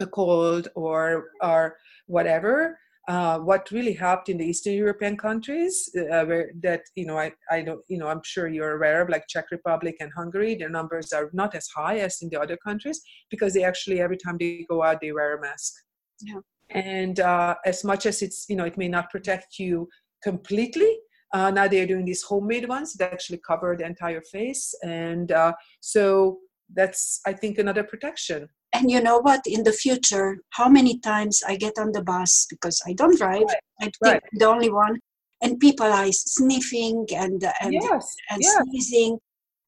a 0.00 0.06
cold 0.06 0.68
or 0.74 1.30
or 1.42 1.76
whatever, 2.06 2.78
uh, 3.08 3.38
what 3.38 3.70
really 3.70 3.94
helped 3.94 4.28
in 4.28 4.36
the 4.36 4.44
Eastern 4.44 4.74
European 4.74 5.16
countries, 5.16 5.88
uh, 5.96 6.24
where 6.26 6.50
that 6.62 6.82
you 6.94 7.06
know 7.06 7.16
I 7.16 7.32
I 7.50 7.62
don't 7.62 7.80
you 7.88 7.96
know 7.96 8.08
I'm 8.08 8.22
sure 8.22 8.48
you're 8.48 8.76
aware 8.76 9.00
of 9.00 9.08
like 9.08 9.26
Czech 9.28 9.50
Republic 9.50 9.96
and 10.00 10.12
Hungary, 10.14 10.54
their 10.54 10.68
numbers 10.68 11.12
are 11.14 11.30
not 11.32 11.54
as 11.54 11.66
high 11.68 11.98
as 12.00 12.20
in 12.20 12.28
the 12.28 12.38
other 12.38 12.58
countries 12.58 13.00
because 13.30 13.54
they 13.54 13.64
actually 13.64 14.00
every 14.00 14.18
time 14.18 14.36
they 14.38 14.66
go 14.68 14.82
out 14.82 15.00
they 15.00 15.12
wear 15.12 15.38
a 15.38 15.40
mask. 15.40 15.72
Yeah. 16.20 16.40
And 16.70 17.18
uh, 17.20 17.54
as 17.64 17.82
much 17.82 18.04
as 18.04 18.20
it's 18.20 18.44
you 18.50 18.56
know 18.56 18.64
it 18.64 18.76
may 18.76 18.88
not 18.88 19.08
protect 19.08 19.58
you 19.58 19.88
completely, 20.22 20.98
uh, 21.32 21.50
now 21.50 21.66
they're 21.66 21.86
doing 21.86 22.04
these 22.04 22.22
homemade 22.22 22.68
ones 22.68 22.92
that 22.94 23.10
actually 23.10 23.40
cover 23.46 23.74
the 23.74 23.86
entire 23.86 24.20
face, 24.20 24.74
and 24.82 25.32
uh, 25.32 25.54
so 25.80 26.40
that's 26.74 27.22
I 27.24 27.32
think 27.32 27.56
another 27.56 27.84
protection 27.84 28.50
and 28.72 28.90
you 28.90 29.00
know 29.00 29.18
what 29.18 29.40
in 29.46 29.62
the 29.62 29.72
future 29.72 30.38
how 30.50 30.68
many 30.68 30.98
times 30.98 31.42
i 31.46 31.56
get 31.56 31.78
on 31.78 31.92
the 31.92 32.02
bus 32.02 32.46
because 32.50 32.80
i 32.86 32.92
don't 32.92 33.18
drive 33.18 33.42
right. 33.42 33.56
i 33.80 33.84
think 33.84 33.94
right. 34.04 34.22
the 34.32 34.44
only 34.44 34.70
one 34.70 34.98
and 35.40 35.60
people 35.60 35.86
are 35.86 36.10
sniffing 36.12 37.06
and 37.14 37.44
and, 37.60 37.72
yes. 37.72 38.14
and 38.30 38.42
yes. 38.42 38.62
sneezing 38.62 39.18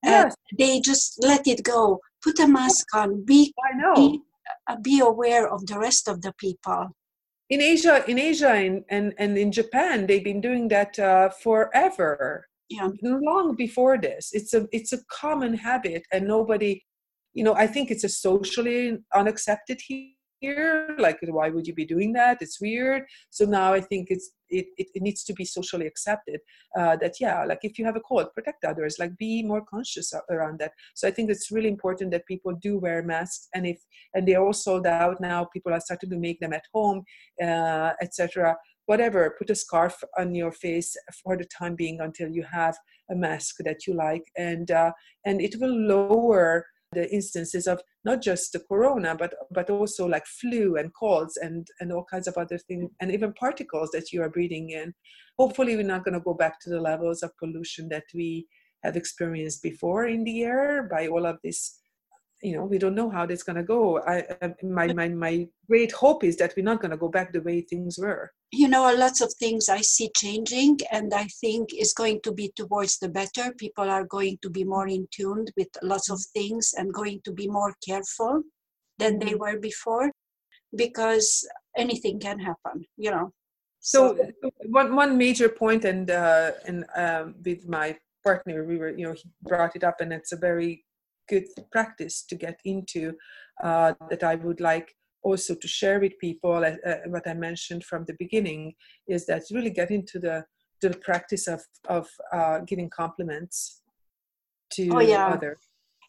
yes. 0.05 0.35
they 0.59 0.81
just 0.81 1.17
let 1.23 1.47
it 1.47 1.63
go 1.63 1.99
put 2.23 2.39
a 2.41 2.47
mask 2.47 2.87
on 2.95 3.25
be 3.25 3.53
I 3.71 3.77
know. 3.77 3.95
Be, 3.95 4.21
uh, 4.69 4.77
be 4.83 5.01
aware 5.01 5.49
of 5.49 5.67
the 5.67 5.79
rest 5.79 6.09
of 6.09 6.23
the 6.23 6.33
people 6.39 6.89
in 7.49 7.61
asia 7.61 8.05
in 8.09 8.19
asia 8.19 8.51
and 8.51 8.85
and, 8.91 9.15
and 9.19 9.39
in 9.39 9.51
japan 9.53 10.07
they've 10.07 10.25
been 10.25 10.41
doing 10.41 10.69
that 10.69 10.99
uh, 10.99 11.29
forever 11.31 12.47
yeah. 12.69 12.89
long 13.03 13.57
before 13.57 13.99
this 13.99 14.31
it's 14.33 14.55
a 14.55 14.67
it's 14.73 14.93
a 14.93 14.99
common 15.11 15.55
habit 15.55 16.03
and 16.13 16.27
nobody 16.27 16.81
you 17.35 17.45
know 17.45 17.55
i 17.55 17.67
think 17.67 17.91
it's 17.91 18.05
a 18.05 18.09
socially 18.09 18.99
unaccepted 19.15 19.81
here 19.87 20.11
like 20.99 21.19
why 21.23 21.51
would 21.51 21.67
you 21.67 21.75
be 21.75 21.85
doing 21.85 22.13
that? 22.15 22.39
It's 22.41 22.61
weird. 22.61 23.03
So 23.31 23.45
now 23.45 23.73
i 23.73 23.81
think 23.81 24.09
it's 24.11 24.31
it, 24.49 24.67
it, 24.77 24.89
it 24.95 25.03
needs 25.03 25.23
to 25.25 25.33
be 25.33 25.45
socially 25.45 25.87
accepted 25.87 26.41
uh, 26.77 26.97
that 26.97 27.15
yeah 27.21 27.45
like 27.45 27.61
if 27.63 27.79
you 27.79 27.85
have 27.85 27.95
a 27.95 28.01
cold 28.01 28.33
protect 28.35 28.65
others 28.65 28.97
like 28.99 29.17
be 29.17 29.43
more 29.43 29.63
conscious 29.65 30.13
around 30.31 30.59
that. 30.61 30.73
So 30.95 31.07
i 31.07 31.11
think 31.11 31.31
it's 31.31 31.51
really 31.51 31.69
important 31.69 32.11
that 32.13 32.27
people 32.27 32.53
do 32.61 32.79
wear 32.79 33.03
masks 33.03 33.49
and 33.55 33.67
if 33.67 33.81
and 34.15 34.27
they're 34.27 34.43
all 34.43 34.53
sold 34.53 34.87
out 34.87 35.21
now 35.21 35.45
people 35.45 35.73
are 35.73 35.81
starting 35.81 36.11
to 36.11 36.17
make 36.17 36.41
them 36.41 36.53
at 36.53 36.65
home 36.75 37.05
uh, 37.43 37.93
etc 38.03 38.57
whatever 38.87 39.37
put 39.39 39.51
a 39.51 39.55
scarf 39.55 40.03
on 40.19 40.35
your 40.35 40.53
face 40.53 40.97
for 41.23 41.37
the 41.37 41.45
time 41.45 41.77
being 41.77 42.01
until 42.01 42.29
you 42.29 42.43
have 42.43 42.77
a 43.11 43.15
mask 43.15 43.57
that 43.61 43.87
you 43.87 43.95
like 43.95 44.25
and 44.37 44.71
uh, 44.71 44.93
and 45.25 45.41
it 45.41 45.55
will 45.61 45.77
lower 45.95 46.67
the 46.93 47.13
instances 47.13 47.67
of 47.67 47.81
not 48.05 48.21
just 48.21 48.53
the 48.53 48.61
corona 48.61 49.15
but 49.15 49.35
but 49.51 49.71
also 49.71 50.07
like 50.07 50.27
flu 50.27 50.77
and 50.77 50.93
colds 50.95 51.37
and 51.37 51.69
and 51.81 51.93
all 51.93 52.05
kinds 52.05 52.27
of 52.27 52.37
other 52.37 52.59
things 52.59 52.91
and 53.01 53.13
even 53.13 53.33
particles 53.35 53.91
that 53.93 54.13
you 54.13 54.23
are 54.23 54.29
breathing 54.29 54.71
in. 54.71 54.93
Hopefully 55.39 55.77
we're 55.77 55.83
not 55.85 56.05
going 56.05 56.15
to 56.15 56.21
go 56.21 56.35
back 56.35 56.61
to 56.61 56.71
the 56.71 56.81
levels 56.81 57.23
of 57.23 57.37
pollution 57.39 57.89
that 57.89 58.05
we 58.15 58.47
have 58.83 58.97
experienced 58.97 59.63
before 59.63 60.07
in 60.07 60.25
the 60.25 60.43
air 60.43 60.89
by 60.91 61.07
all 61.07 61.27
of 61.27 61.39
this 61.45 61.81
you 62.43 62.57
know 62.57 62.65
we 62.65 62.79
don't 62.79 62.95
know 62.95 63.11
how 63.11 63.27
that's 63.27 63.43
going 63.43 63.57
to 63.57 63.63
go. 63.63 64.01
I, 64.03 64.25
my, 64.63 64.93
my 64.93 65.09
my 65.09 65.47
great 65.69 65.93
hope 65.93 66.25
is 66.25 66.37
that 66.39 66.55
we're 66.57 66.65
not 66.65 66.81
going 66.81 66.91
to 66.91 66.97
go 66.97 67.09
back 67.09 67.33
the 67.33 67.43
way 67.43 67.61
things 67.61 67.99
were 67.99 68.33
you 68.53 68.69
know 68.69 68.93
a 68.93 68.95
lots 68.97 69.21
of 69.21 69.33
things 69.35 69.69
i 69.69 69.81
see 69.81 70.11
changing 70.17 70.77
and 70.91 71.15
i 71.15 71.25
think 71.41 71.69
is 71.73 71.93
going 71.93 72.21
to 72.23 72.33
be 72.33 72.51
towards 72.57 72.99
the 72.99 73.09
better 73.09 73.53
people 73.59 73.89
are 73.89 74.05
going 74.05 74.37
to 74.43 74.51
be 74.51 74.65
more 74.65 74.89
in 74.89 75.07
tune 75.13 75.45
with 75.57 75.69
lots 75.83 76.11
of 76.11 76.21
things 76.35 76.75
and 76.77 76.93
going 76.93 77.21
to 77.25 77.33
be 77.33 77.47
more 77.47 77.75
careful 77.87 78.43
than 78.99 79.19
they 79.19 79.27
mm-hmm. 79.27 79.39
were 79.39 79.59
before 79.59 80.11
because 80.77 81.47
anything 81.77 82.19
can 82.19 82.39
happen 82.39 82.85
you 82.97 83.11
know 83.11 83.33
so, 83.83 84.17
so 84.43 84.51
one 84.67 84.95
one 84.95 85.17
major 85.17 85.49
point 85.49 85.85
and 85.85 86.11
uh 86.11 86.51
and 86.67 86.85
um 86.97 87.35
with 87.45 87.67
my 87.69 87.97
partner 88.25 88.65
we 88.65 88.77
were 88.77 88.91
you 88.91 89.07
know 89.07 89.13
he 89.15 89.31
brought 89.43 89.75
it 89.77 89.85
up 89.85 90.01
and 90.01 90.13
it's 90.13 90.33
a 90.33 90.37
very 90.37 90.85
good 91.31 91.47
practice 91.71 92.23
to 92.29 92.35
get 92.35 92.59
into 92.65 93.15
uh, 93.63 93.93
that 94.11 94.23
I 94.25 94.35
would 94.35 94.61
like 94.61 94.95
also 95.23 95.55
to 95.55 95.69
share 95.69 96.01
with 96.01 96.19
people. 96.19 96.65
Uh, 96.65 96.77
uh, 96.87 96.97
what 97.07 97.27
I 97.27 97.35
mentioned 97.35 97.85
from 97.85 98.05
the 98.07 98.15
beginning 98.19 98.75
is 99.07 99.27
that 99.27 99.43
really 99.51 99.71
get 99.71 99.91
into 99.91 100.19
the 100.19 100.45
the 100.81 100.91
practice 100.99 101.47
of 101.47 101.63
of 101.89 102.09
uh, 102.33 102.61
giving 102.61 102.89
compliments 102.91 103.83
to 104.73 104.89
oh, 104.95 105.01
yeah. 105.01 105.27
others 105.27 105.59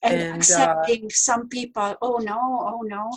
and, 0.04 0.20
and 0.20 0.32
uh, 0.32 0.36
accepting 0.38 1.10
some 1.10 1.48
people. 1.50 1.96
Oh 2.02 2.18
no! 2.18 2.40
Oh 2.40 2.82
no! 2.84 3.12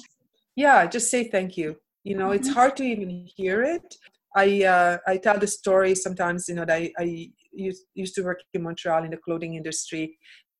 Yeah, 0.56 0.86
just 0.86 1.10
say 1.10 1.28
thank 1.28 1.56
you. 1.56 1.76
You 2.04 2.16
know, 2.16 2.26
mm-hmm. 2.26 2.36
it's 2.36 2.52
hard 2.52 2.76
to 2.76 2.84
even 2.84 3.26
hear 3.36 3.62
it. 3.62 3.96
I 4.36 4.64
uh, 4.64 4.98
I 5.06 5.16
tell 5.16 5.38
the 5.38 5.46
story 5.46 5.94
sometimes. 5.94 6.48
You 6.48 6.56
know, 6.56 6.64
that 6.64 6.76
I, 6.76 6.92
I 6.98 7.30
used, 7.52 7.84
used 7.94 8.14
to 8.16 8.22
work 8.22 8.40
in 8.52 8.62
Montreal 8.62 9.04
in 9.04 9.10
the 9.10 9.16
clothing 9.16 9.54
industry, 9.54 10.18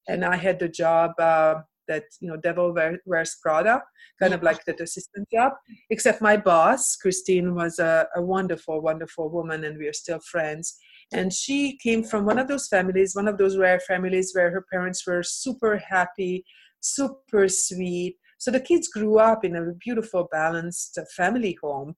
and 0.09 0.25
I 0.25 0.37
had 0.37 0.59
the 0.59 0.69
job 0.69 1.13
uh, 1.19 1.57
that 1.89 2.05
you 2.21 2.29
know 2.29 2.37
devil 2.37 2.75
wears 3.07 3.37
Prada, 3.43 3.83
kind 4.21 4.35
of 4.35 4.43
like 4.43 4.65
that 4.65 4.81
assistant 4.81 5.29
job. 5.31 5.53
Except 5.91 6.23
my 6.23 6.37
boss, 6.37 6.97
Christine, 6.97 7.55
was 7.55 7.79
a, 7.79 8.07
a 8.17 8.23
wonderful, 8.23 8.81
wonderful 8.81 9.31
woman, 9.31 9.65
and 9.65 9.79
we 9.79 9.87
are 9.87 9.93
still 9.93 10.21
friends. 10.21 10.77
And 11.13 11.33
she 11.33 11.79
came 11.83 12.03
from 12.03 12.25
one 12.25 12.39
of 12.39 12.49
those 12.49 12.69
families, 12.69 13.15
one 13.15 13.29
of 13.29 13.39
those 13.39 13.57
rare 13.57 13.81
families 13.81 14.33
where 14.35 14.51
her 14.51 14.65
parents 14.73 15.07
were 15.07 15.23
super 15.23 15.77
happy, 15.77 16.45
super 16.81 17.49
sweet. 17.49 18.17
So 18.39 18.51
the 18.51 18.61
kids 18.61 18.89
grew 18.89 19.19
up 19.19 19.45
in 19.45 19.57
a 19.57 19.73
beautiful, 19.75 20.29
balanced 20.31 20.99
uh, 20.99 21.05
family 21.17 21.57
home 21.63 21.95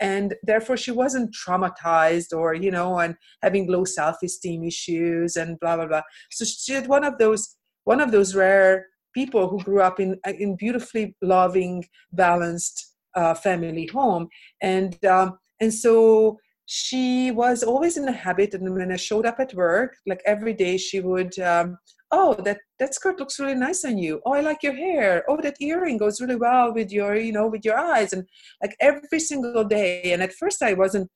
and 0.00 0.34
therefore 0.42 0.76
she 0.76 0.90
wasn't 0.90 1.34
traumatized 1.34 2.34
or 2.34 2.54
you 2.54 2.70
know 2.70 2.98
and 2.98 3.14
having 3.42 3.70
low 3.70 3.84
self-esteem 3.84 4.64
issues 4.64 5.36
and 5.36 5.60
blah 5.60 5.76
blah 5.76 5.86
blah 5.86 6.02
so 6.30 6.44
she 6.44 6.72
had 6.72 6.88
one 6.88 7.04
of 7.04 7.18
those 7.18 7.56
one 7.84 8.00
of 8.00 8.10
those 8.10 8.34
rare 8.34 8.86
people 9.14 9.48
who 9.48 9.58
grew 9.62 9.80
up 9.80 10.00
in 10.00 10.18
in 10.38 10.56
beautifully 10.56 11.14
loving 11.22 11.84
balanced 12.12 12.90
uh, 13.14 13.34
family 13.34 13.86
home. 13.86 14.28
And 14.62 15.02
um, 15.04 15.38
and 15.60 15.72
so 15.72 16.38
she 16.66 17.30
was 17.32 17.62
always 17.62 17.96
in 17.96 18.04
the 18.04 18.12
habit 18.12 18.54
and 18.54 18.72
when 18.72 18.92
i 18.92 18.96
showed 18.96 19.26
up 19.26 19.40
at 19.40 19.52
work 19.54 19.96
like 20.06 20.22
every 20.24 20.54
day 20.54 20.76
she 20.76 21.00
would 21.00 21.36
um, 21.40 21.76
oh 22.12 22.32
that 22.44 22.58
that 22.78 22.94
skirt 22.94 23.18
looks 23.18 23.40
really 23.40 23.56
nice 23.56 23.84
on 23.84 23.98
you. 23.98 24.20
Oh 24.24 24.34
i 24.34 24.40
like 24.40 24.62
your 24.62 24.74
hair. 24.74 25.24
Oh 25.28 25.36
that 25.42 25.56
earring 25.60 25.98
goes 25.98 26.20
really 26.20 26.36
well 26.36 26.72
with 26.72 26.92
your 26.92 27.16
you 27.16 27.32
know 27.32 27.48
with 27.48 27.64
your 27.64 27.76
eyes. 27.76 28.12
And 28.12 28.24
like 28.62 28.76
every 28.80 29.20
single 29.20 29.64
day. 29.64 30.12
And 30.12 30.22
at 30.22 30.32
first 30.34 30.62
i 30.62 30.72
wasn't 30.72 31.10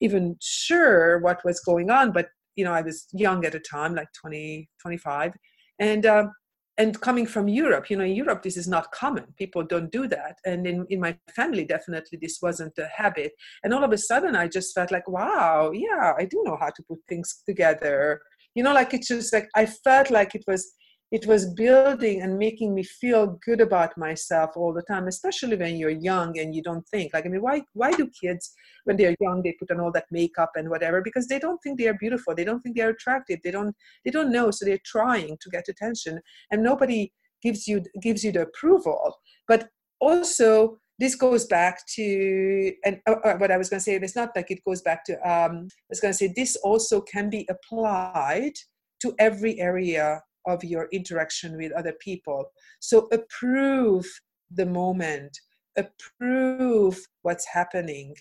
even 0.00 0.36
sure 0.40 1.18
what 1.20 1.44
was 1.44 1.60
going 1.60 1.90
on 1.90 2.12
but 2.12 2.28
you 2.56 2.64
know 2.64 2.72
i 2.72 2.82
was 2.82 3.06
young 3.12 3.44
at 3.44 3.52
the 3.52 3.60
time 3.60 3.94
like 3.94 4.08
20 4.20 4.68
25 4.80 5.32
and 5.80 6.06
um, 6.06 6.32
and 6.78 7.00
coming 7.00 7.26
from 7.26 7.48
europe 7.48 7.90
you 7.90 7.96
know 7.96 8.04
in 8.04 8.14
europe 8.14 8.42
this 8.42 8.56
is 8.56 8.68
not 8.68 8.90
common. 8.92 9.24
People 9.36 9.62
don't 9.64 9.90
do 9.90 10.06
that. 10.08 10.38
And 10.44 10.66
in, 10.66 10.86
in 10.88 11.00
my 11.00 11.16
family 11.34 11.64
definitely 11.64 12.18
this 12.22 12.38
wasn't 12.40 12.78
a 12.78 12.86
habit. 12.86 13.32
And 13.62 13.74
all 13.74 13.84
of 13.84 13.92
a 13.92 13.98
sudden 13.98 14.36
i 14.36 14.46
just 14.48 14.74
felt 14.74 14.90
like 14.92 15.08
wow 15.08 15.72
yeah 15.72 16.12
i 16.18 16.24
do 16.24 16.42
know 16.44 16.56
how 16.58 16.70
to 16.70 16.82
put 16.82 17.00
things 17.08 17.42
together. 17.44 18.20
You 18.54 18.62
know 18.62 18.72
like 18.72 18.94
it's 18.94 19.08
just 19.08 19.32
like 19.32 19.48
i 19.54 19.66
felt 19.66 20.10
like 20.10 20.34
it 20.34 20.44
was 20.46 20.72
it 21.10 21.26
was 21.26 21.52
building 21.54 22.20
and 22.20 22.38
making 22.38 22.74
me 22.74 22.82
feel 22.82 23.38
good 23.44 23.60
about 23.60 23.96
myself 23.96 24.50
all 24.56 24.72
the 24.74 24.82
time 24.82 25.06
especially 25.06 25.56
when 25.56 25.76
you're 25.76 25.90
young 25.90 26.38
and 26.38 26.54
you 26.54 26.62
don't 26.62 26.86
think. 26.88 27.14
Like 27.14 27.26
i 27.26 27.28
mean 27.28 27.42
why 27.42 27.62
why 27.72 27.92
do 27.92 28.08
kids 28.20 28.52
when 28.84 28.96
they're 28.96 29.16
young 29.20 29.42
they 29.42 29.56
put 29.58 29.70
on 29.70 29.80
all 29.80 29.92
that 29.92 30.06
makeup 30.10 30.52
and 30.56 30.68
whatever? 30.68 31.00
Because 31.00 31.26
they 31.26 31.38
don't 31.38 31.58
think 31.62 31.78
they 31.78 31.88
are 31.88 31.94
beautiful. 31.94 32.34
They 32.34 32.44
don't 32.44 32.60
think 32.60 32.76
they 32.76 32.82
are 32.82 32.90
attractive. 32.90 33.40
They 33.42 33.50
don't 33.50 33.74
they 34.04 34.10
don't 34.10 34.32
know. 34.32 34.50
So 34.50 34.64
they're 34.64 34.78
trying 34.84 35.38
to 35.40 35.50
get 35.50 35.68
attention. 35.68 36.20
And 36.50 36.62
nobody 36.62 37.12
gives 37.42 37.66
you 37.66 37.82
gives 38.02 38.24
you 38.24 38.32
the 38.32 38.42
approval. 38.42 39.16
But 39.46 39.68
also 40.00 40.78
this 40.98 41.14
goes 41.14 41.46
back 41.46 41.86
to 41.94 42.72
and 42.84 43.00
uh, 43.06 43.16
uh 43.24 43.36
what 43.36 43.50
i 43.50 43.56
was 43.56 43.68
going 43.68 43.78
to 43.78 43.84
say 43.84 43.94
it's 43.94 44.16
not 44.16 44.30
like 44.34 44.50
it 44.50 44.64
goes 44.64 44.82
back 44.82 45.04
to 45.04 45.14
um, 45.28 45.68
i 45.72 45.90
was 45.90 46.00
going 46.00 46.12
to 46.12 46.18
say 46.18 46.32
this 46.34 46.56
also 46.56 47.00
can 47.00 47.30
be 47.30 47.48
applied 47.48 48.52
to 49.00 49.14
every 49.18 49.60
area 49.60 50.20
of 50.46 50.62
your 50.64 50.88
interaction 50.92 51.56
with 51.56 51.72
other 51.72 51.94
people. 52.00 52.50
So 52.80 53.08
approve 53.12 54.06
the 54.50 54.66
moment. 54.66 55.38
Approve 55.76 57.00
what's 57.22 57.46
happening. 57.46 58.14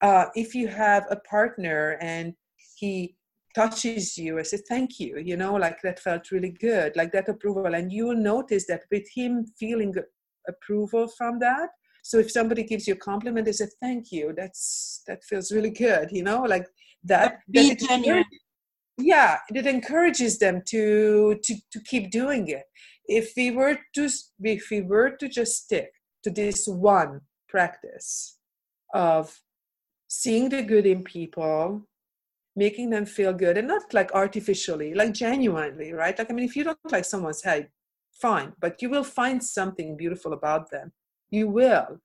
Uh, 0.00 0.26
if 0.34 0.54
you 0.54 0.68
have 0.68 1.06
a 1.10 1.16
partner 1.16 1.98
and 2.00 2.34
he 2.76 3.16
touches 3.54 4.16
you 4.16 4.38
i 4.38 4.42
say 4.42 4.58
thank 4.66 4.98
you 4.98 5.18
you 5.18 5.36
know 5.36 5.52
like 5.52 5.78
that 5.82 6.00
felt 6.00 6.30
really 6.30 6.48
good 6.48 6.96
like 6.96 7.12
that 7.12 7.28
approval. 7.28 7.74
And 7.74 7.92
you 7.92 8.06
will 8.06 8.16
notice 8.16 8.66
that 8.68 8.84
with 8.90 9.06
him 9.14 9.44
feeling 9.60 9.94
approval 10.48 11.06
from 11.06 11.38
that. 11.40 11.68
So 12.02 12.18
if 12.18 12.30
somebody 12.30 12.64
gives 12.64 12.88
you 12.88 12.94
a 12.94 12.96
compliment 12.96 13.44
they 13.44 13.52
say 13.52 13.68
thank 13.80 14.10
you 14.10 14.32
that's 14.36 15.02
that 15.06 15.22
feels 15.22 15.52
really 15.52 15.70
good 15.70 16.08
you 16.10 16.22
know 16.22 16.42
like 16.42 16.66
that, 17.04 17.40
Be 17.50 17.74
genuine. 17.74 18.24
Yeah 18.98 19.38
it 19.54 19.66
encourages 19.66 20.38
them 20.38 20.62
to 20.66 21.38
to 21.42 21.56
to 21.70 21.80
keep 21.80 22.10
doing 22.10 22.48
it. 22.48 22.64
If 23.06 23.32
we 23.36 23.50
were 23.50 23.78
to 23.94 24.08
if 24.40 24.68
we 24.70 24.80
were 24.80 25.10
to 25.10 25.28
just 25.28 25.64
stick 25.64 25.92
to 26.24 26.30
this 26.30 26.66
one 26.66 27.22
practice 27.48 28.38
of 28.94 29.40
seeing 30.08 30.48
the 30.48 30.62
good 30.62 30.86
in 30.86 31.02
people 31.02 31.86
making 32.54 32.90
them 32.90 33.06
feel 33.06 33.32
good 33.32 33.56
and 33.56 33.66
not 33.66 33.94
like 33.94 34.12
artificially 34.14 34.94
like 34.94 35.14
genuinely 35.14 35.92
right? 35.92 36.18
Like 36.18 36.30
i 36.30 36.34
mean 36.34 36.44
if 36.44 36.56
you 36.56 36.64
don't 36.64 36.78
like 36.90 37.04
someone's 37.06 37.42
head 37.42 37.68
fine 38.12 38.52
but 38.60 38.80
you 38.82 38.90
will 38.90 39.04
find 39.04 39.42
something 39.42 39.96
beautiful 39.96 40.32
about 40.32 40.70
them. 40.70 40.92
You 41.30 41.48
will. 41.48 41.98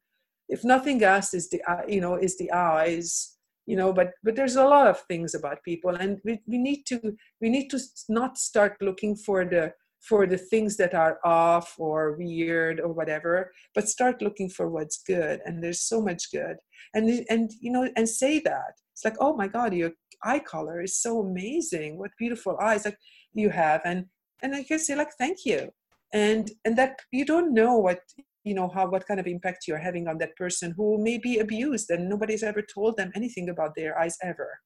If 0.48 0.64
nothing 0.64 1.04
else 1.04 1.34
is 1.34 1.50
the 1.50 1.62
uh, 1.70 1.82
you 1.88 2.02
know 2.02 2.16
is 2.16 2.38
the 2.38 2.52
eyes 2.52 3.37
you 3.68 3.76
know 3.76 3.94
but 3.94 4.14
but 4.24 4.36
there's 4.36 4.56
a 4.56 4.64
lot 4.66 4.88
of 4.88 5.00
things 5.02 5.36
about 5.36 5.64
people 5.64 5.92
and 5.96 6.20
we, 6.26 6.40
we 6.48 6.58
need 6.58 6.84
to 6.86 7.00
we 7.42 7.50
need 7.50 7.70
to 7.70 7.80
not 8.10 8.38
start 8.38 8.76
looking 8.82 9.16
for 9.16 9.46
the 9.46 9.72
for 10.02 10.26
the 10.26 10.38
things 10.38 10.78
that 10.78 10.94
are 10.94 11.20
off 11.26 11.76
or 11.78 12.14
weird 12.14 12.80
or 12.80 12.92
whatever 12.92 13.52
but 13.76 13.90
start 13.90 14.22
looking 14.22 14.50
for 14.50 14.70
what's 14.70 15.04
good 15.04 15.40
and 15.46 15.64
there's 15.64 15.82
so 15.82 16.02
much 16.02 16.32
good. 16.32 16.58
And 16.94 17.26
and 17.30 17.52
you 17.62 17.72
know 17.72 17.90
and 17.96 18.08
say 18.08 18.40
that. 18.40 18.74
It's 18.94 19.06
like 19.06 19.18
oh 19.20 19.36
my 19.36 19.48
god 19.48 19.74
your 19.74 19.92
eye 20.24 20.40
color 20.40 20.82
is 20.82 21.00
so 21.00 21.22
amazing. 21.22 21.98
What 21.98 22.12
beautiful 22.18 22.58
eyes. 22.62 22.86
Like 22.86 22.98
you 23.34 23.50
have 23.50 23.82
and 23.86 24.06
and 24.42 24.56
i 24.56 24.64
can 24.64 24.80
say 24.80 24.96
like 24.96 25.12
thank 25.20 25.46
you. 25.46 25.70
And 26.14 26.52
and 26.64 26.78
that 26.78 27.00
you 27.12 27.26
don't 27.26 27.54
know 27.54 27.78
what 27.78 28.00
you 28.48 28.54
know 28.54 28.70
how 28.74 28.88
what 28.90 29.08
kind 29.08 29.20
of 29.20 29.28
impact 29.28 29.68
you're 29.68 29.86
having 29.90 30.08
on 30.08 30.18
that 30.20 30.36
person 30.36 30.74
who 30.78 30.98
may 31.04 31.18
be 31.18 31.40
abused 31.40 31.90
and 31.90 32.10
nobody's 32.10 32.44
ever 32.44 32.62
told 32.62 32.98
them 32.98 33.12
anything 33.16 33.50
about 33.50 33.76
their 33.76 34.00
eyes 34.00 34.18
ever. 34.24 34.60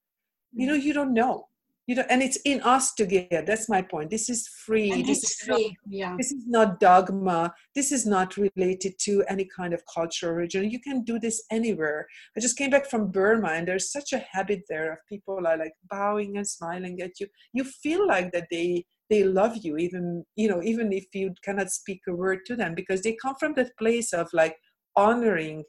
You 0.54 0.68
know 0.68 0.78
mm. 0.78 0.84
you 0.84 0.94
don't 0.94 1.14
know. 1.14 1.48
You 1.88 1.96
know 1.96 2.06
and 2.10 2.22
it's 2.22 2.38
in 2.46 2.62
us 2.62 2.94
to 2.94 3.06
get 3.06 3.46
that's 3.48 3.68
my 3.68 3.82
point. 3.82 4.12
This 4.12 4.30
is 4.30 4.48
free. 4.48 4.92
And 4.92 5.06
this 5.06 5.24
is 5.24 5.36
free 5.42 5.70
not, 5.70 5.94
yeah. 6.02 6.16
this 6.18 6.32
is 6.32 6.44
not 6.48 6.80
dogma. 6.80 7.54
This 7.74 7.92
is 7.92 8.06
not 8.06 8.38
related 8.38 8.94
to 9.00 9.24
any 9.28 9.50
kind 9.58 9.74
of 9.74 9.82
cultural 9.92 10.34
origin 10.34 10.70
you 10.70 10.80
can 10.80 11.04
do 11.04 11.20
this 11.20 11.44
anywhere. 11.52 12.08
I 12.38 12.40
just 12.40 12.58
came 12.58 12.70
back 12.70 12.90
from 12.90 13.12
burma 13.12 13.50
and 13.50 13.68
there's 13.68 13.92
such 13.92 14.14
a 14.14 14.24
habit 14.32 14.62
there 14.70 14.94
of 14.94 15.00
people 15.10 15.48
are 15.48 15.58
like 15.58 15.74
bowing 15.90 16.38
and 16.38 16.48
smiling 16.48 17.02
at 17.02 17.20
you. 17.20 17.28
You 17.54 17.64
feel 17.64 18.08
like 18.08 18.32
that 18.32 18.48
they 18.52 18.86
they 19.12 19.24
love 19.26 19.58
you 19.58 19.78
even 19.78 20.24
you 20.36 20.48
know 20.50 20.62
even 20.64 20.92
if 20.94 21.06
you 21.14 21.34
cannot 21.44 21.70
speak 21.70 22.02
a 22.08 22.14
word 22.14 22.40
to 22.46 22.56
them 22.56 22.74
because 22.74 23.02
they 23.02 23.16
come 23.22 23.36
from 23.40 23.54
that 23.54 23.78
place 23.78 24.14
of 24.14 24.28
like 24.34 24.56
honoring 24.96 25.64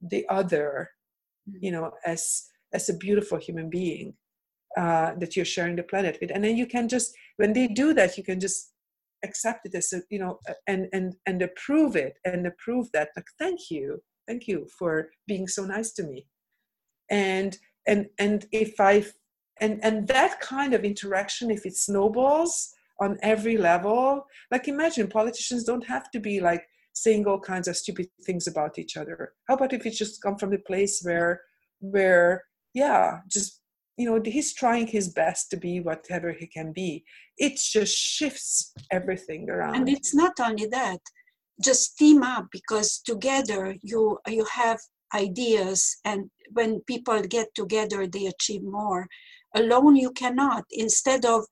the 0.00 0.24
other 0.28 0.90
mm. 1.48 1.54
you 1.60 1.70
know 1.70 1.92
as 2.04 2.46
as 2.72 2.88
a 2.88 2.96
beautiful 2.96 3.38
human 3.38 3.68
being 3.68 4.14
uh, 4.76 5.14
that 5.18 5.34
you're 5.34 5.44
sharing 5.44 5.74
the 5.74 5.82
planet 5.82 6.16
with. 6.20 6.30
And 6.32 6.44
then 6.44 6.56
you 6.56 6.66
can 6.66 6.88
just 6.88 7.12
when 7.36 7.52
they 7.52 7.66
do 7.66 7.92
that 7.94 8.16
you 8.16 8.24
can 8.24 8.40
just 8.40 8.72
accept 9.24 9.66
it 9.66 9.74
as 9.74 9.92
a 9.92 10.00
you 10.10 10.18
know 10.18 10.38
and 10.66 10.88
and 10.92 11.14
and 11.26 11.42
approve 11.42 11.96
it 11.96 12.18
and 12.24 12.46
approve 12.46 12.88
that 12.92 13.08
like 13.16 13.26
thank 13.38 13.70
you. 13.70 14.00
Thank 14.26 14.46
you 14.46 14.68
for 14.78 15.10
being 15.26 15.48
so 15.48 15.64
nice 15.64 15.92
to 15.94 16.04
me. 16.04 16.26
And 17.10 17.58
and 17.86 18.06
and 18.18 18.46
if 18.52 18.78
i 18.78 19.04
and 19.60 19.78
and 19.84 20.06
that 20.08 20.40
kind 20.40 20.74
of 20.74 20.84
interaction 20.84 21.50
if 21.50 21.66
it 21.66 21.76
snowballs 21.76 22.72
on 23.00 23.18
every 23.22 23.56
level 23.56 24.26
like 24.50 24.68
imagine 24.68 25.08
politicians 25.08 25.64
don't 25.64 25.86
have 25.86 26.10
to 26.10 26.20
be 26.20 26.40
like 26.40 26.64
saying 26.92 27.26
all 27.26 27.38
kinds 27.40 27.68
of 27.68 27.76
stupid 27.76 28.08
things 28.24 28.46
about 28.46 28.78
each 28.78 28.96
other. 28.96 29.32
How 29.48 29.54
about 29.54 29.72
if 29.72 29.86
it 29.86 29.90
just 29.90 30.22
come 30.22 30.36
from 30.36 30.52
a 30.52 30.58
place 30.58 31.00
where 31.02 31.42
where 31.80 32.44
yeah 32.74 33.20
just 33.28 33.60
you 33.96 34.06
know 34.06 34.20
he's 34.24 34.54
trying 34.54 34.86
his 34.86 35.08
best 35.08 35.50
to 35.50 35.56
be 35.56 35.80
whatever 35.80 36.32
he 36.32 36.46
can 36.46 36.72
be. 36.72 37.04
It 37.38 37.58
just 37.58 37.96
shifts 37.96 38.72
everything 38.90 39.48
around. 39.48 39.76
And 39.76 39.88
it's 39.88 40.14
not 40.14 40.32
only 40.40 40.66
that. 40.66 41.00
Just 41.62 41.98
team 41.98 42.22
up 42.22 42.46
because 42.50 43.00
together 43.04 43.76
you 43.82 44.18
you 44.26 44.44
have 44.52 44.78
ideas 45.14 45.98
and 46.04 46.30
when 46.52 46.80
people 46.86 47.20
get 47.22 47.48
together 47.54 48.06
they 48.06 48.26
achieve 48.26 48.62
more 48.62 49.08
alone 49.54 49.96
you 49.96 50.10
cannot. 50.12 50.64
Instead 50.70 51.24
of 51.24 51.44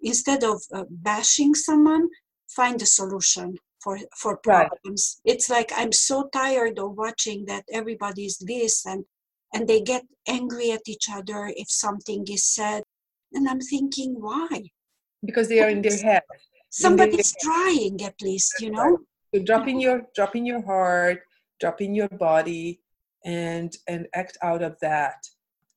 instead 0.00 0.44
of 0.44 0.62
uh, 0.72 0.84
bashing 0.90 1.54
someone 1.54 2.08
find 2.48 2.80
a 2.82 2.86
solution 2.86 3.56
for 3.82 3.98
for 4.16 4.36
problems. 4.38 5.20
Right. 5.24 5.34
it's 5.34 5.48
like 5.50 5.72
i'm 5.76 5.92
so 5.92 6.28
tired 6.32 6.78
of 6.78 6.96
watching 6.96 7.44
that 7.46 7.64
everybody's 7.72 8.38
this 8.38 8.84
and 8.86 9.04
and 9.54 9.68
they 9.68 9.80
get 9.80 10.04
angry 10.28 10.70
at 10.72 10.82
each 10.86 11.06
other 11.10 11.52
if 11.56 11.70
something 11.70 12.24
is 12.28 12.44
said. 12.44 12.82
And 13.32 13.48
i'm 13.48 13.60
thinking 13.60 14.16
why? 14.18 14.70
Because 15.24 15.48
they 15.48 15.60
are 15.60 15.70
in 15.70 15.82
their 15.82 15.96
head. 15.96 16.22
Somebody's 16.70 17.32
their 17.32 17.52
trying 17.52 18.02
at 18.02 18.20
least 18.22 18.60
you 18.60 18.70
know? 18.70 18.98
so 19.34 19.42
drop 19.42 19.66
in 19.68 19.80
your 19.80 20.06
drop 20.14 20.36
in 20.36 20.44
your 20.46 20.62
heart 20.64 21.20
drop 21.60 21.80
in 21.80 21.94
your 21.94 22.08
body 22.08 22.80
and 23.24 23.76
and 23.88 24.06
act 24.14 24.36
out 24.42 24.62
of 24.62 24.76
that 24.80 25.16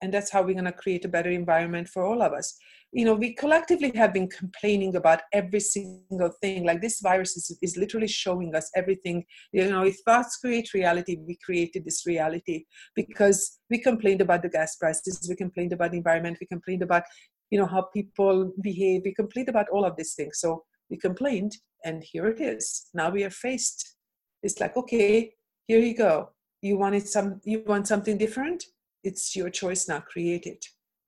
and 0.01 0.13
that's 0.13 0.31
how 0.31 0.41
we're 0.41 0.53
going 0.53 0.65
to 0.65 0.71
create 0.71 1.05
a 1.05 1.09
better 1.09 1.29
environment 1.29 1.87
for 1.87 2.05
all 2.05 2.21
of 2.21 2.33
us. 2.33 2.57
You 2.91 3.05
know 3.05 3.13
we 3.13 3.35
collectively 3.35 3.91
have 3.95 4.13
been 4.13 4.27
complaining 4.27 4.95
about 4.95 5.21
every 5.31 5.59
single 5.59 6.31
thing. 6.41 6.65
Like 6.65 6.81
this 6.81 7.01
virus 7.01 7.37
is, 7.37 7.55
is 7.61 7.77
literally 7.77 8.07
showing 8.07 8.55
us 8.55 8.71
everything. 8.75 9.25
You 9.51 9.69
know 9.69 9.83
if 9.83 9.97
thoughts 9.99 10.37
create 10.37 10.73
reality 10.73 11.17
we 11.27 11.37
created 11.43 11.85
this 11.85 12.07
reality 12.07 12.65
because 12.95 13.59
we 13.69 13.77
complained 13.77 14.21
about 14.21 14.41
the 14.41 14.49
gas 14.49 14.75
prices 14.75 15.27
we 15.29 15.35
complained 15.35 15.73
about 15.73 15.91
the 15.91 15.97
environment 15.97 16.37
we 16.41 16.47
complained 16.47 16.81
about 16.81 17.03
you 17.51 17.59
know 17.59 17.67
how 17.67 17.83
people 17.93 18.51
behave 18.61 19.01
we 19.05 19.13
complained 19.13 19.49
about 19.49 19.69
all 19.69 19.85
of 19.85 19.95
these 19.95 20.15
things. 20.15 20.39
So 20.39 20.63
we 20.89 20.97
complained 20.97 21.57
and 21.85 22.03
here 22.03 22.25
it 22.25 22.41
is. 22.41 22.87
Now 22.95 23.11
we 23.11 23.23
are 23.23 23.29
faced. 23.29 23.97
It's 24.41 24.59
like 24.59 24.75
okay 24.77 25.33
here 25.67 25.79
you 25.79 25.95
go. 25.95 26.31
You 26.63 26.79
wanted 26.79 27.07
some 27.07 27.39
you 27.43 27.63
want 27.67 27.87
something 27.87 28.17
different 28.17 28.65
it's 29.03 29.35
your 29.35 29.49
choice 29.49 29.87
now 29.87 29.99
create 29.99 30.45
it. 30.45 30.65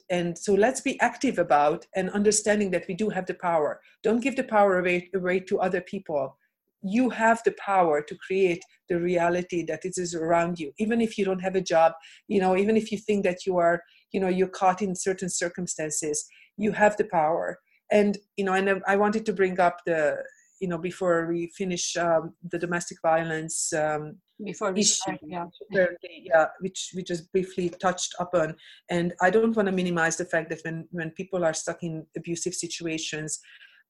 And 0.09 0.37
so 0.37 0.53
let's 0.53 0.81
be 0.81 0.99
active 0.99 1.39
about 1.39 1.85
and 1.95 2.09
understanding 2.09 2.69
that 2.71 2.85
we 2.87 2.93
do 2.93 3.09
have 3.09 3.25
the 3.25 3.33
power. 3.33 3.79
Don't 4.03 4.19
give 4.19 4.35
the 4.35 4.43
power 4.43 4.79
away, 4.79 5.09
away 5.15 5.39
to 5.41 5.59
other 5.59 5.79
people. 5.79 6.37
You 6.83 7.09
have 7.11 7.41
the 7.45 7.53
power 7.53 8.01
to 8.01 8.17
create 8.17 8.61
the 8.89 8.99
reality 8.99 9.63
that 9.67 9.85
it 9.85 9.93
is 9.97 10.13
around 10.13 10.59
you. 10.59 10.73
Even 10.79 10.99
if 10.99 11.17
you 11.17 11.23
don't 11.23 11.39
have 11.39 11.55
a 11.55 11.61
job 11.61 11.93
you 12.27 12.41
know 12.41 12.57
even 12.57 12.75
if 12.75 12.91
you 12.91 12.97
think 12.97 13.23
that 13.23 13.45
you 13.45 13.57
are 13.57 13.81
you 14.11 14.19
know 14.19 14.27
you're 14.27 14.47
caught 14.47 14.81
in 14.81 14.95
certain 14.95 15.29
circumstances 15.29 16.25
you 16.57 16.71
have 16.73 16.97
the 16.97 17.05
power. 17.05 17.59
And 17.91 18.17
you 18.37 18.45
know 18.45 18.53
and 18.53 18.81
i 18.87 18.95
wanted 18.95 19.25
to 19.25 19.33
bring 19.33 19.59
up 19.59 19.77
the 19.85 20.17
you 20.61 20.67
know 20.67 20.77
before 20.77 21.27
we 21.27 21.51
finish 21.57 21.97
um, 21.97 22.33
the 22.51 22.59
domestic 22.59 22.99
violence 23.01 23.73
um, 23.73 24.15
before 24.43 24.71
we 24.71 24.81
issue, 24.81 25.17
yeah. 25.27 25.45
yeah, 25.69 26.45
which 26.61 26.91
we 26.95 27.03
just 27.03 27.31
briefly 27.31 27.69
touched 27.69 28.15
upon. 28.19 28.55
And 28.89 29.13
I 29.21 29.29
don't 29.29 29.55
want 29.55 29.67
to 29.67 29.71
minimize 29.71 30.17
the 30.17 30.25
fact 30.25 30.49
that 30.49 30.61
when 30.63 30.87
when 30.91 31.11
people 31.11 31.43
are 31.43 31.53
stuck 31.53 31.83
in 31.83 32.05
abusive 32.15 32.53
situations, 32.53 33.39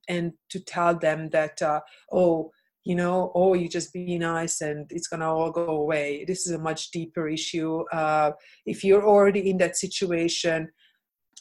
and 0.07 0.33
to 0.49 0.59
tell 0.59 0.97
them 0.97 1.29
that 1.29 1.61
uh, 1.61 1.81
oh 2.11 2.51
you 2.83 2.95
know 2.95 3.31
oh 3.35 3.53
you 3.53 3.67
just 3.67 3.93
be 3.93 4.17
nice 4.17 4.61
and 4.61 4.87
it's 4.89 5.07
gonna 5.07 5.31
all 5.31 5.51
go 5.51 5.67
away 5.67 6.25
this 6.25 6.47
is 6.47 6.53
a 6.53 6.59
much 6.59 6.89
deeper 6.91 7.27
issue 7.27 7.83
uh, 7.91 8.31
if 8.65 8.83
you're 8.83 9.07
already 9.07 9.49
in 9.51 9.57
that 9.57 9.77
situation 9.77 10.67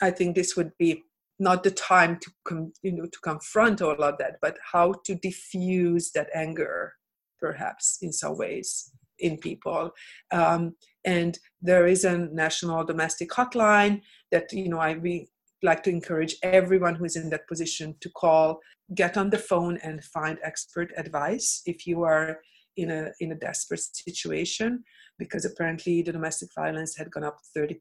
i 0.03 0.11
think 0.11 0.35
this 0.35 0.55
would 0.55 0.71
be 0.79 1.03
not 1.41 1.65
the 1.65 1.71
time 1.71 2.19
to 2.21 2.31
com- 2.45 2.73
you 2.83 2.93
know 2.93 3.07
to 3.07 3.19
confront 3.21 3.83
all 3.83 4.03
of 4.03 4.19
that 4.19 4.37
but 4.41 4.57
how 4.73 4.93
to 5.05 5.15
diffuse 5.17 6.13
that 6.13 6.29
anger 6.35 6.93
perhaps 7.41 7.99
in 8.03 8.13
some 8.13 8.37
ways 8.37 8.93
in 9.21 9.39
people. 9.39 9.91
Um, 10.33 10.75
and 11.05 11.39
there 11.63 11.87
is 11.87 12.05
a 12.05 12.19
national 12.19 12.85
domestic 12.85 13.31
hotline 13.31 14.03
that 14.31 14.53
you 14.53 14.69
know 14.69 14.79
i 14.79 14.95
we 14.95 15.29
like 15.63 15.83
to 15.83 15.91
encourage 15.91 16.37
everyone 16.43 16.95
who 16.95 17.05
is 17.05 17.17
in 17.17 17.31
that 17.31 17.49
position 17.49 17.95
to 18.01 18.11
call 18.11 18.61
get 18.95 19.17
on 19.17 19.31
the 19.31 19.39
phone 19.39 19.79
and 19.83 20.05
find 20.05 20.39
expert 20.43 20.93
advice 20.99 21.63
if 21.65 21.87
you 21.87 22.03
are 22.03 22.41
in 22.77 22.91
a 22.91 23.11
in 23.21 23.33
a 23.33 23.35
desperate 23.35 23.81
situation 23.81 24.85
because 25.19 25.47
apparently 25.47 26.03
the 26.03 26.13
domestic 26.13 26.51
violence 26.55 26.97
had 26.97 27.11
gone 27.11 27.25
up 27.25 27.39
30% 27.57 27.79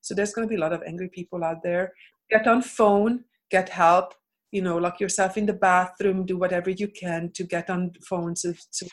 so 0.00 0.14
there's 0.14 0.32
going 0.32 0.46
to 0.46 0.50
be 0.50 0.56
a 0.56 0.64
lot 0.64 0.72
of 0.72 0.82
angry 0.86 1.10
people 1.10 1.44
out 1.44 1.62
there 1.62 1.92
get 2.30 2.46
on 2.46 2.62
phone 2.62 3.24
get 3.50 3.68
help 3.68 4.14
you 4.52 4.62
know 4.62 4.76
lock 4.76 5.00
yourself 5.00 5.36
in 5.36 5.46
the 5.46 5.52
bathroom 5.52 6.24
do 6.24 6.36
whatever 6.38 6.70
you 6.70 6.88
can 6.88 7.30
to 7.34 7.44
get 7.44 7.68
on 7.70 7.92
phones 8.08 8.42
to, 8.42 8.54
to 8.72 8.88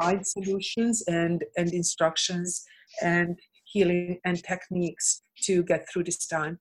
find 0.00 0.26
solutions 0.26 1.02
and 1.06 1.44
and 1.56 1.72
instructions 1.72 2.64
and 3.02 3.38
healing 3.64 4.18
and 4.24 4.42
techniques 4.42 5.22
to 5.42 5.62
get 5.64 5.86
through 5.88 6.04
this 6.04 6.26
time. 6.26 6.58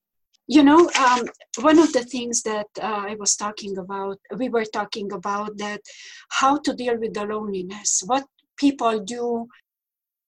You 0.47 0.63
know 0.63 0.89
um, 0.99 1.23
one 1.61 1.79
of 1.79 1.91
the 1.93 2.03
things 2.03 2.43
that 2.43 2.67
uh, 2.79 3.03
i 3.11 3.15
was 3.15 3.35
talking 3.35 3.77
about 3.77 4.17
we 4.37 4.49
were 4.49 4.65
talking 4.65 5.11
about 5.11 5.57
that 5.57 5.81
how 6.29 6.57
to 6.59 6.73
deal 6.73 6.99
with 6.99 7.13
the 7.13 7.25
loneliness. 7.25 8.03
What 8.05 8.25
people 8.57 8.99
do 8.99 9.47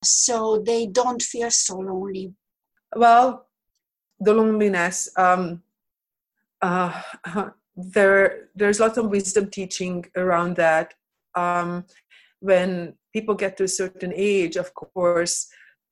so 0.03 0.63
they 0.65 0.87
don't 0.87 1.21
feel 1.21 1.51
so 1.51 1.77
lonely. 1.77 2.33
Well 2.95 3.47
the 4.19 4.33
loneliness 4.33 5.09
um, 5.17 5.61
uh, 6.61 7.01
there 7.75 8.49
there's 8.55 8.79
lots 8.79 8.97
of 8.97 9.09
wisdom 9.09 9.49
teaching 9.49 10.05
around 10.15 10.55
that. 10.55 10.93
Um, 11.35 11.85
when 12.39 12.93
people 13.13 13.35
get 13.35 13.57
to 13.57 13.63
a 13.63 13.67
certain 13.67 14.13
age 14.15 14.57
of 14.57 14.71
course 14.75 15.47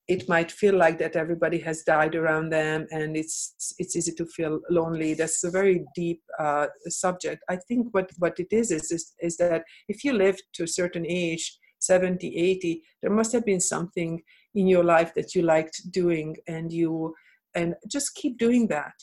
it 0.08 0.30
might 0.30 0.52
feel 0.52 0.76
like 0.76 1.00
that 1.00 1.16
everybody 1.16 1.58
has 1.58 1.82
died 1.82 2.14
around 2.16 2.50
them 2.50 2.86
and 2.92 3.18
it's 3.18 3.74
it's 3.80 3.96
easy 3.96 4.12
to 4.12 4.26
feel 4.26 4.60
lonely. 4.70 5.16
That's 5.16 5.44
a 5.44 5.50
very 5.50 5.84
deep 5.96 6.22
uh, 6.38 6.68
subject. 6.88 7.44
I 7.50 7.58
think 7.68 7.88
what 7.92 8.12
what 8.20 8.40
it 8.40 8.50
is, 8.52 8.72
is 8.72 8.92
is 8.92 9.14
is 9.20 9.38
that 9.38 9.64
if 9.88 10.04
you 10.04 10.14
live 10.14 10.38
to 10.54 10.64
a 10.64 10.68
certain 10.68 11.06
age 11.08 11.58
70 11.80 12.36
80 12.38 12.82
there 13.02 13.12
must 13.12 13.32
have 13.34 13.46
been 13.46 13.60
something 13.60 14.22
in 14.54 14.68
your 14.68 14.84
life 14.84 15.14
that 15.16 15.36
you 15.36 15.42
liked 15.42 15.92
doing 15.92 16.36
and 16.48 16.72
you 16.72 17.14
and 17.56 17.76
just 17.90 18.14
keep 18.16 18.38
doing 18.38 18.68
that. 18.68 18.94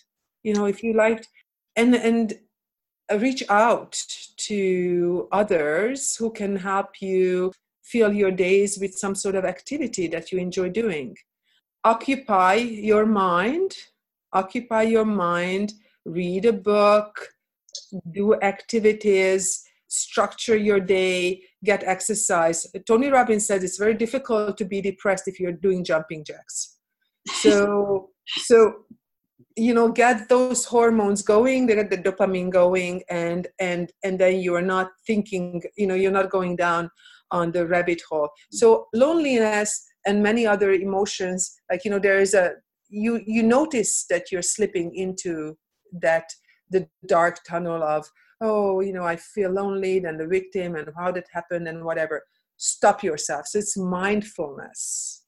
You 0.44 0.54
know 0.54 0.66
if 0.66 0.82
you 0.84 0.92
liked 0.92 1.28
and 1.76 1.94
and 1.94 2.34
reach 3.18 3.42
out 3.48 4.00
to 4.36 5.28
others 5.32 6.16
who 6.16 6.30
can 6.30 6.56
help 6.56 7.00
you 7.00 7.52
fill 7.82 8.12
your 8.12 8.30
days 8.30 8.78
with 8.78 8.96
some 8.96 9.14
sort 9.14 9.34
of 9.34 9.44
activity 9.44 10.06
that 10.06 10.32
you 10.32 10.38
enjoy 10.38 10.68
doing. 10.68 11.16
Occupy 11.84 12.54
your 12.54 13.04
mind, 13.04 13.76
occupy 14.32 14.82
your 14.82 15.04
mind, 15.04 15.74
read 16.04 16.44
a 16.46 16.52
book, 16.52 17.28
do 18.12 18.34
activities, 18.40 19.64
structure 19.88 20.56
your 20.56 20.80
day, 20.80 21.42
get 21.64 21.82
exercise. 21.84 22.66
Tony 22.86 23.08
Robbins 23.08 23.46
says 23.46 23.62
it's 23.62 23.78
very 23.78 23.94
difficult 23.94 24.56
to 24.58 24.64
be 24.64 24.80
depressed 24.80 25.28
if 25.28 25.38
you're 25.38 25.52
doing 25.52 25.84
jumping 25.84 26.24
jacks. 26.24 26.78
So, 27.26 28.10
so 28.26 28.84
you 29.56 29.74
know 29.74 29.90
get 29.90 30.28
those 30.28 30.64
hormones 30.64 31.22
going 31.22 31.66
they 31.66 31.74
get 31.74 31.90
the 31.90 31.98
dopamine 31.98 32.50
going 32.50 33.02
and 33.10 33.48
and 33.60 33.92
and 34.04 34.18
then 34.18 34.40
you 34.40 34.54
are 34.54 34.62
not 34.62 34.90
thinking 35.06 35.62
you 35.76 35.86
know 35.86 35.94
you're 35.94 36.10
not 36.10 36.30
going 36.30 36.56
down 36.56 36.90
on 37.32 37.50
the 37.50 37.66
rabbit 37.66 38.00
hole. 38.08 38.28
So 38.52 38.88
loneliness 38.92 39.84
and 40.06 40.22
many 40.22 40.46
other 40.46 40.72
emotions 40.72 41.54
like 41.70 41.84
you 41.84 41.90
know 41.90 41.98
there 41.98 42.20
is 42.20 42.34
a 42.34 42.52
you 42.88 43.20
you 43.26 43.42
notice 43.42 44.04
that 44.10 44.30
you're 44.30 44.42
slipping 44.42 44.94
into 44.94 45.56
that 46.00 46.24
the 46.70 46.86
dark 47.06 47.38
tunnel 47.48 47.82
of 47.82 48.06
oh 48.40 48.80
you 48.80 48.92
know 48.92 49.04
i 49.04 49.16
feel 49.16 49.50
lonely 49.50 49.98
and 49.98 50.20
the 50.20 50.26
victim 50.26 50.76
and 50.76 50.88
how 50.96 51.10
that 51.10 51.26
happened 51.32 51.66
and 51.68 51.84
whatever. 51.84 52.22
Stop 52.58 53.02
yourself. 53.02 53.46
So 53.46 53.58
it's 53.58 53.76
mindfulness. 53.76 55.24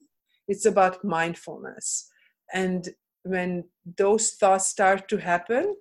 It's 0.46 0.66
about 0.66 1.04
mindfulness. 1.04 2.08
And 2.52 2.88
when 3.24 3.64
those 3.96 4.32
thoughts 4.32 4.68
start 4.68 5.08
to 5.08 5.16
happen 5.16 5.74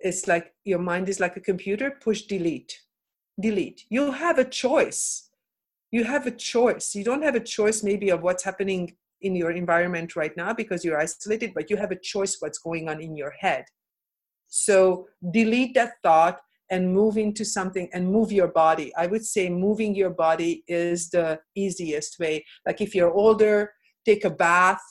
it's 0.00 0.26
like 0.26 0.52
your 0.64 0.78
mind 0.78 1.08
is 1.08 1.20
like 1.20 1.36
a 1.36 1.40
computer 1.40 1.90
push 1.90 2.22
delete 2.22 2.80
delete. 3.40 3.84
You 3.88 4.12
have 4.12 4.38
a 4.38 4.44
choice. 4.44 5.30
You 5.90 6.04
have 6.04 6.26
a 6.26 6.30
choice. 6.30 6.94
You 6.94 7.04
don't 7.04 7.22
have 7.22 7.34
a 7.34 7.40
choice 7.40 7.82
maybe 7.82 8.10
of 8.10 8.22
what's 8.22 8.44
happening 8.44 8.96
in 9.20 9.34
your 9.34 9.52
environment 9.52 10.16
right 10.16 10.36
now 10.36 10.52
because 10.52 10.84
you're 10.84 10.98
isolated, 10.98 11.52
but 11.54 11.70
you 11.70 11.76
have 11.76 11.90
a 11.90 11.98
choice 11.98 12.36
what's 12.40 12.58
going 12.58 12.88
on 12.88 13.00
in 13.00 13.16
your 13.16 13.30
head. 13.30 13.64
So 14.48 15.08
delete 15.32 15.74
that 15.74 15.94
thought 16.02 16.40
and 16.70 16.92
move 16.92 17.16
into 17.16 17.44
something 17.44 17.88
and 17.92 18.10
move 18.10 18.32
your 18.32 18.48
body. 18.48 18.94
I 18.96 19.06
would 19.06 19.24
say 19.24 19.48
moving 19.48 19.94
your 19.94 20.10
body 20.10 20.64
is 20.66 21.10
the 21.10 21.40
easiest 21.54 22.18
way. 22.18 22.44
Like 22.66 22.80
if 22.80 22.94
you're 22.94 23.12
older, 23.12 23.72
take 24.04 24.24
a 24.24 24.30
bath, 24.30 24.82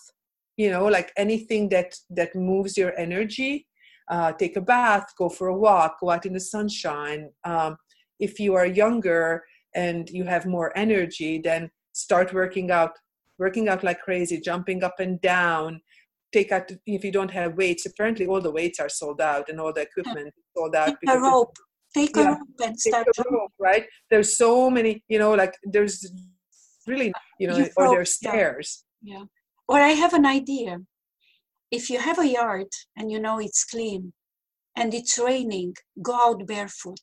you 0.57 0.69
know, 0.69 0.85
like 0.85 1.11
anything 1.17 1.69
that 1.69 1.95
that 2.09 2.35
moves 2.35 2.77
your 2.77 2.97
energy. 2.97 3.67
Uh, 4.11 4.33
take 4.33 4.57
a 4.57 4.61
bath, 4.61 5.05
go 5.17 5.29
for 5.29 5.47
a 5.47 5.57
walk, 5.57 5.97
go 6.01 6.09
out 6.09 6.25
in 6.25 6.33
the 6.33 6.39
sunshine. 6.39 7.29
Um, 7.45 7.77
if 8.19 8.37
you 8.37 8.53
are 8.53 8.65
younger 8.65 9.43
and 9.75 10.09
you 10.09 10.25
have 10.25 10.45
more 10.45 10.77
energy, 10.77 11.39
then 11.39 11.71
start 11.93 12.33
working 12.33 12.69
out, 12.69 12.91
working 13.39 13.69
out 13.69 13.83
like 13.83 14.01
crazy, 14.01 14.39
jumping 14.39 14.83
up 14.83 14.99
and 14.99 15.21
down. 15.21 15.81
Take 16.33 16.51
out 16.51 16.69
if 16.85 17.03
you 17.05 17.11
don't 17.11 17.31
have 17.31 17.55
weights. 17.55 17.85
Apparently, 17.85 18.25
all 18.25 18.41
the 18.41 18.51
weights 18.51 18.79
are 18.79 18.89
sold 18.89 19.21
out 19.21 19.49
and 19.49 19.59
all 19.59 19.71
the 19.71 19.81
equipment 19.81 20.27
is 20.27 20.43
sold 20.55 20.75
out. 20.75 20.87
Take 20.87 21.15
a 21.15 21.19
rope. 21.19 21.55
Take 21.95 22.17
a 22.17 22.25
rope 22.25 22.39
and 22.63 22.79
start. 22.79 23.07
Rope, 23.31 23.51
right? 23.59 23.85
There's 24.09 24.35
so 24.35 24.69
many. 24.69 25.03
You 25.07 25.19
know, 25.19 25.33
like 25.33 25.55
there's 25.63 26.11
really, 26.87 27.13
you 27.39 27.47
know, 27.47 27.57
you 27.57 27.69
or 27.77 27.89
there's 27.89 28.15
stairs. 28.15 28.83
Yeah. 29.01 29.23
Or 29.67 29.79
I 29.79 29.89
have 29.89 30.13
an 30.13 30.25
idea. 30.25 30.79
If 31.71 31.89
you 31.89 31.99
have 31.99 32.19
a 32.19 32.27
yard 32.27 32.67
and 32.95 33.11
you 33.11 33.19
know 33.19 33.39
it's 33.39 33.63
clean 33.63 34.13
and 34.75 34.93
it's 34.93 35.17
raining, 35.17 35.75
go 36.01 36.13
out 36.13 36.45
barefoot. 36.45 37.01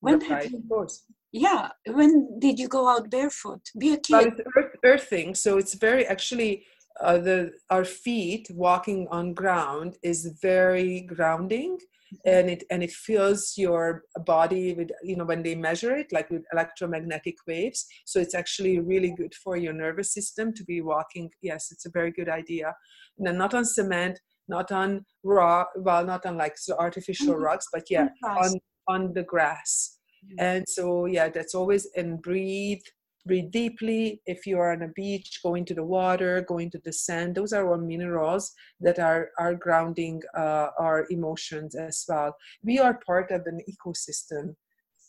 When 0.00 0.18
right, 0.18 0.28
have 0.30 0.50
you, 0.50 0.58
of 0.58 0.68
course. 0.68 1.04
Yeah. 1.32 1.70
When 1.86 2.38
did 2.38 2.58
you 2.58 2.68
go 2.68 2.88
out 2.88 3.10
barefoot? 3.10 3.60
Be 3.78 3.92
a 3.92 3.96
kid. 3.96 4.12
Well, 4.12 4.26
it's 4.26 4.40
earth, 4.56 4.76
earthing, 4.84 5.34
so 5.34 5.58
it's 5.58 5.74
very 5.74 6.06
actually 6.06 6.64
uh, 7.00 7.18
the 7.18 7.52
our 7.70 7.84
feet 7.84 8.48
walking 8.52 9.06
on 9.10 9.34
ground 9.34 9.96
is 10.02 10.38
very 10.42 11.02
grounding 11.02 11.78
and 12.24 12.50
it 12.50 12.64
and 12.70 12.82
it 12.82 12.90
fills 12.90 13.54
your 13.56 14.02
body 14.26 14.74
with 14.74 14.90
you 15.02 15.16
know 15.16 15.24
when 15.24 15.42
they 15.42 15.54
measure 15.54 15.96
it 15.96 16.12
like 16.12 16.28
with 16.30 16.44
electromagnetic 16.52 17.36
waves. 17.46 17.86
So 18.04 18.20
it's 18.20 18.34
actually 18.34 18.80
really 18.80 19.14
good 19.16 19.34
for 19.34 19.56
your 19.56 19.72
nervous 19.72 20.12
system 20.12 20.52
to 20.54 20.64
be 20.64 20.80
walking. 20.80 21.30
Yes 21.42 21.70
it's 21.70 21.86
a 21.86 21.90
very 21.90 22.10
good 22.10 22.28
idea. 22.28 22.74
And 23.18 23.38
not 23.38 23.54
on 23.54 23.64
cement 23.64 24.20
not 24.48 24.72
on 24.72 25.04
raw 25.22 25.64
well 25.76 26.04
not 26.04 26.26
on 26.26 26.36
like 26.36 26.56
artificial 26.78 27.34
mm-hmm. 27.34 27.44
rocks 27.44 27.66
but 27.72 27.84
yeah 27.88 28.08
on 28.24 28.58
on 28.88 29.12
the 29.14 29.22
grass. 29.22 29.96
Mm-hmm. 30.22 30.40
and 30.40 30.64
so 30.68 31.06
yeah 31.06 31.30
that's 31.30 31.54
always 31.54 31.88
and 31.96 32.20
breathe 32.20 32.82
breathe 33.26 33.50
deeply. 33.50 34.20
If 34.26 34.46
you 34.46 34.58
are 34.58 34.72
on 34.72 34.82
a 34.82 34.88
beach, 34.88 35.40
go 35.42 35.54
into 35.54 35.74
the 35.74 35.84
water, 35.84 36.44
go 36.48 36.58
into 36.58 36.80
the 36.84 36.92
sand. 36.92 37.34
Those 37.34 37.52
are 37.52 37.68
all 37.68 37.78
minerals 37.78 38.52
that 38.80 38.98
are, 38.98 39.30
are 39.38 39.54
grounding 39.54 40.22
uh, 40.36 40.68
our 40.78 41.06
emotions 41.10 41.74
as 41.74 42.04
well. 42.08 42.34
We 42.62 42.78
are 42.78 43.00
part 43.06 43.30
of 43.30 43.42
an 43.46 43.60
ecosystem. 43.68 44.54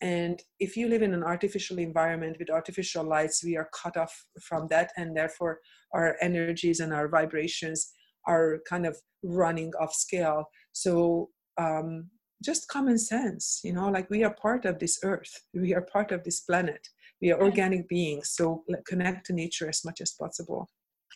And 0.02 0.42
if 0.60 0.76
you 0.76 0.88
live 0.88 1.04
in 1.04 1.14
an 1.14 1.24
artificial 1.24 1.78
environment 1.78 2.38
with 2.40 2.50
artificial 2.50 3.04
lights, 3.04 3.44
we 3.44 3.56
are 3.56 3.70
cut 3.74 3.98
off 3.98 4.26
from 4.42 4.68
that. 4.70 4.92
And 4.98 5.16
therefore, 5.16 5.60
our 5.94 6.18
energies 6.22 6.80
and 6.80 6.92
our 6.92 7.08
vibrations 7.08 7.92
are 8.28 8.60
kind 8.68 8.86
of 8.86 8.98
running 9.24 9.72
off 9.80 9.94
scale. 9.94 10.46
So, 10.74 11.30
um, 11.58 12.10
just 12.44 12.68
common 12.68 12.98
sense, 12.98 13.62
you 13.64 13.72
know, 13.72 13.90
like 13.90 14.10
we 14.10 14.24
are 14.24 14.34
part 14.34 14.66
of 14.66 14.80
this 14.80 14.98
earth, 15.04 15.42
we 15.54 15.76
are 15.76 15.82
part 15.82 16.12
of 16.12 16.24
this 16.24 16.40
planet 16.40 16.88
we 17.22 17.32
are 17.32 17.42
organic 17.42 17.88
beings 17.88 18.32
so 18.32 18.64
connect 18.86 19.26
to 19.28 19.34
nature 19.34 19.70
as 19.70 19.86
much 19.86 20.02
as 20.02 20.12
possible. 20.12 20.68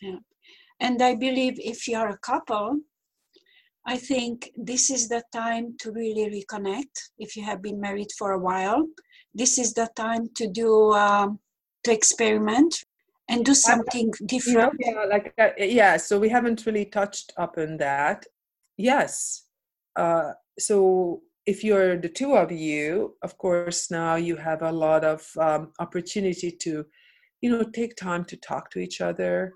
Yeah. 0.01 0.19
And 0.79 1.01
i 1.01 1.15
believe 1.15 1.59
if 1.59 1.87
you're 1.87 2.09
a 2.09 2.17
couple 2.17 2.79
i 3.87 3.97
think 3.97 4.51
this 4.55 4.89
is 4.89 5.07
the 5.07 5.23
time 5.33 5.75
to 5.79 5.91
really 5.91 6.25
reconnect. 6.37 6.95
If 7.17 7.35
you 7.35 7.43
have 7.43 7.61
been 7.61 7.79
married 7.79 8.11
for 8.17 8.31
a 8.33 8.39
while 8.39 8.85
this 9.33 9.57
is 9.57 9.73
the 9.73 9.89
time 9.95 10.29
to 10.35 10.47
do 10.47 10.93
um, 10.93 11.39
to 11.83 11.91
experiment 11.91 12.83
and 13.29 13.43
do 13.43 13.53
something 13.53 14.11
different. 14.25 14.73
yeah 14.79 15.05
like 15.09 15.33
uh, 15.37 15.49
yeah 15.57 15.97
so 15.97 16.19
we 16.19 16.29
haven't 16.29 16.65
really 16.65 16.85
touched 16.85 17.33
upon 17.37 17.77
that. 17.77 18.25
Yes. 18.77 19.43
Uh, 19.95 20.33
so 20.59 21.21
if 21.45 21.63
you're 21.63 21.97
the 21.97 22.09
two 22.09 22.35
of 22.35 22.51
you, 22.51 23.15
of 23.21 23.37
course, 23.37 23.91
now 23.91 24.15
you 24.15 24.35
have 24.35 24.63
a 24.63 24.71
lot 24.71 25.03
of 25.03 25.27
um, 25.39 25.71
opportunity 25.79 26.51
to, 26.51 26.85
you 27.41 27.49
know, 27.51 27.63
take 27.63 27.95
time 27.95 28.25
to 28.25 28.37
talk 28.37 28.71
to 28.71 28.79
each 28.79 28.99
other. 28.99 29.53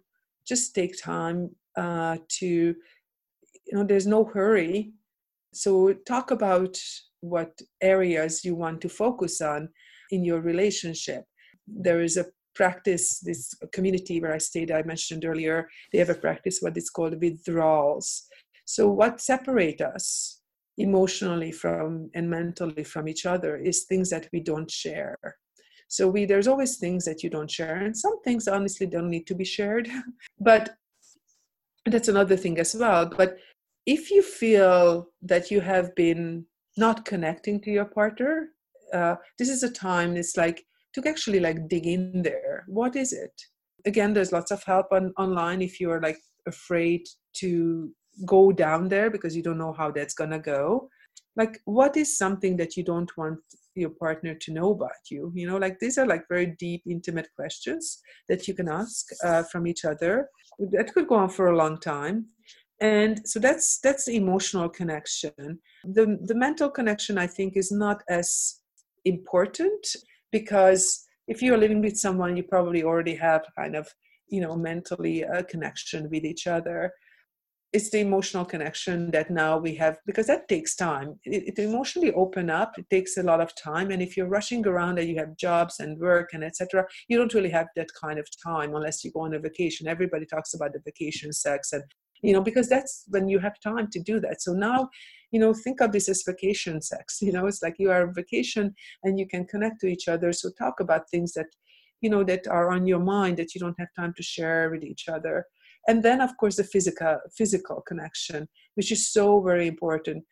Just 0.47 0.75
take 0.75 1.01
time 1.01 1.49
uh, 1.75 2.17
to, 2.39 2.47
you 2.47 2.75
know, 3.73 3.83
there's 3.83 4.07
no 4.07 4.23
hurry. 4.23 4.91
So 5.53 5.93
talk 6.07 6.29
about 6.31 6.77
what 7.21 7.59
areas 7.81 8.45
you 8.45 8.55
want 8.55 8.81
to 8.81 8.89
focus 8.89 9.41
on 9.41 9.69
in 10.11 10.23
your 10.23 10.41
relationship. 10.41 11.23
There 11.67 12.01
is 12.01 12.17
a 12.17 12.25
practice, 12.55 13.19
this 13.19 13.53
community 13.73 14.21
where 14.21 14.33
I 14.33 14.37
stayed, 14.37 14.71
I 14.71 14.83
mentioned 14.83 15.25
earlier, 15.25 15.67
they 15.91 15.99
have 15.99 16.09
a 16.09 16.15
practice 16.15 16.59
what 16.59 16.77
is 16.77 16.89
called 16.89 17.19
withdrawals. 17.19 18.25
So 18.65 18.89
what 18.91 19.21
separate 19.21 19.81
us? 19.81 20.38
Emotionally 20.79 21.51
from 21.51 22.09
and 22.15 22.29
mentally 22.29 22.83
from 22.83 23.07
each 23.07 23.25
other 23.25 23.57
is 23.57 23.83
things 23.83 24.09
that 24.09 24.27
we 24.33 24.39
don't 24.39 24.71
share. 24.71 25.17
So 25.87 26.07
we 26.07 26.25
there's 26.25 26.47
always 26.47 26.77
things 26.77 27.05
that 27.05 27.21
you 27.23 27.29
don't 27.29 27.51
share 27.51 27.77
and 27.77 27.95
some 27.95 28.21
things 28.23 28.47
honestly 28.47 28.87
don't 28.87 29.09
need 29.09 29.27
to 29.27 29.35
be 29.35 29.45
shared 29.45 29.89
but 30.39 30.75
that's 31.85 32.07
another 32.07 32.37
thing 32.37 32.59
as 32.59 32.75
well. 32.75 33.05
But 33.05 33.37
if 33.85 34.11
you 34.11 34.21
feel 34.21 35.09
that 35.21 35.51
you 35.51 35.61
have 35.61 35.95
been 35.95 36.45
not 36.77 37.05
connecting 37.05 37.59
to 37.61 37.71
your 37.71 37.85
partner 37.85 38.49
uh, 38.93 39.15
this 39.37 39.49
is 39.49 39.63
a 39.63 39.71
time 39.71 40.15
it's 40.15 40.37
like 40.37 40.65
to 40.93 41.07
actually 41.07 41.39
like 41.39 41.67
dig 41.67 41.85
in 41.85 42.21
there. 42.23 42.63
What 42.67 42.95
is 42.95 43.13
it? 43.13 43.33
Again 43.85 44.13
there's 44.13 44.31
lots 44.31 44.51
of 44.51 44.63
help 44.63 44.87
on 44.91 45.13
online 45.17 45.61
if 45.61 45.79
you're 45.79 46.01
like 46.01 46.19
afraid 46.47 47.01
to 47.33 47.91
go 48.25 48.51
down 48.51 48.87
there 48.89 49.09
because 49.09 49.35
you 49.35 49.43
don't 49.43 49.57
know 49.57 49.73
how 49.73 49.91
that's 49.91 50.13
going 50.13 50.31
to 50.31 50.39
go. 50.39 50.89
Like 51.35 51.59
what 51.65 51.95
is 51.97 52.17
something 52.17 52.57
that 52.57 52.75
you 52.75 52.83
don't 52.83 53.15
want 53.17 53.39
your 53.75 53.91
partner 53.91 54.33
to 54.35 54.53
know 54.53 54.71
about 54.71 55.09
you? 55.09 55.31
You 55.35 55.47
know 55.47 55.57
like 55.57 55.79
these 55.79 55.97
are 55.97 56.05
like 56.05 56.27
very 56.27 56.55
deep 56.59 56.83
intimate 56.87 57.29
questions 57.35 57.99
that 58.27 58.47
you 58.47 58.53
can 58.53 58.67
ask 58.67 59.07
uh, 59.23 59.43
from 59.43 59.67
each 59.67 59.85
other. 59.85 60.29
That 60.71 60.93
could 60.93 61.07
go 61.07 61.15
on 61.15 61.29
for 61.29 61.47
a 61.47 61.55
long 61.55 61.79
time. 61.79 62.25
And 62.81 63.21
so 63.25 63.39
that's 63.39 63.79
that's 63.79 64.05
the 64.05 64.15
emotional 64.15 64.69
connection. 64.69 65.59
The 65.83 66.17
the 66.25 66.35
mental 66.35 66.69
connection 66.69 67.17
i 67.17 67.27
think 67.27 67.55
is 67.55 67.71
not 67.71 68.03
as 68.09 68.59
important 69.05 69.85
because 70.31 71.05
if 71.27 71.41
you're 71.41 71.57
living 71.57 71.81
with 71.81 71.97
someone 71.97 72.35
you 72.35 72.43
probably 72.43 72.83
already 72.83 73.15
have 73.15 73.45
kind 73.57 73.75
of 73.75 73.87
you 74.29 74.41
know 74.41 74.55
mentally 74.55 75.21
a 75.23 75.43
connection 75.43 76.09
with 76.09 76.23
each 76.23 76.47
other 76.47 76.91
it's 77.71 77.91
the 77.91 77.99
emotional 77.99 78.45
connection 78.45 79.11
that 79.11 79.29
now 79.29 79.57
we 79.57 79.75
have 79.75 79.97
because 80.05 80.27
that 80.27 80.47
takes 80.47 80.75
time. 80.75 81.19
It, 81.23 81.57
it, 81.57 81.59
emotionally 81.59 82.11
open 82.13 82.49
up 82.49 82.73
it 82.77 82.89
takes 82.89 83.17
a 83.17 83.23
lot 83.23 83.41
of 83.41 83.53
time 83.55 83.91
and 83.91 84.01
if 84.01 84.17
you're 84.17 84.27
rushing 84.27 84.65
around 84.65 84.97
and 84.97 85.07
you 85.07 85.17
have 85.17 85.37
jobs 85.37 85.79
and 85.79 85.99
work 85.99 86.29
and 86.33 86.43
etc 86.43 86.85
you 87.07 87.17
don't 87.17 87.33
really 87.33 87.49
have 87.49 87.67
that 87.75 87.89
kind 88.01 88.17
of 88.17 88.27
time 88.43 88.75
unless 88.75 89.03
you 89.03 89.11
go 89.11 89.21
on 89.21 89.33
a 89.33 89.39
vacation. 89.39 89.87
Everybody 89.87 90.25
talks 90.25 90.53
about 90.53 90.73
the 90.73 90.79
vacation 90.83 91.31
sex 91.31 91.73
and 91.73 91.83
you 92.21 92.33
know 92.33 92.41
because 92.41 92.67
that's 92.67 93.05
when 93.09 93.29
you 93.29 93.39
have 93.39 93.59
time 93.59 93.87
to 93.91 93.99
do 93.99 94.19
that. 94.21 94.41
So 94.41 94.53
now 94.53 94.89
you 95.31 95.39
know 95.39 95.53
think 95.53 95.79
of 95.79 95.91
this 95.91 96.09
as 96.09 96.23
vacation 96.25 96.81
sex 96.81 97.19
you 97.21 97.31
know 97.31 97.45
it's 97.45 97.61
like 97.61 97.75
you 97.77 97.91
are 97.91 98.07
on 98.07 98.13
vacation 98.13 98.73
and 99.03 99.19
you 99.19 99.27
can 99.27 99.45
connect 99.45 99.79
to 99.81 99.87
each 99.87 100.07
other. 100.07 100.33
So 100.33 100.49
talk 100.57 100.79
about 100.79 101.09
things 101.09 101.33
that 101.33 101.47
you 102.01 102.09
know 102.09 102.23
that 102.23 102.47
are 102.47 102.71
on 102.71 102.87
your 102.87 102.99
mind 102.99 103.37
that 103.37 103.53
you 103.53 103.61
don't 103.61 103.79
have 103.79 103.89
time 103.95 104.13
to 104.17 104.23
share 104.23 104.69
with 104.71 104.83
each 104.83 105.07
other 105.07 105.45
and 105.89 106.03
then 106.03 106.21
of 106.21 106.37
course 106.37 106.57
the 106.57 106.63
physical 106.63 107.17
physical 107.35 107.81
connection 107.89 108.47
which 108.75 108.91
is 108.91 109.11
so 109.11 109.41
very 109.41 109.67
important. 109.67 110.23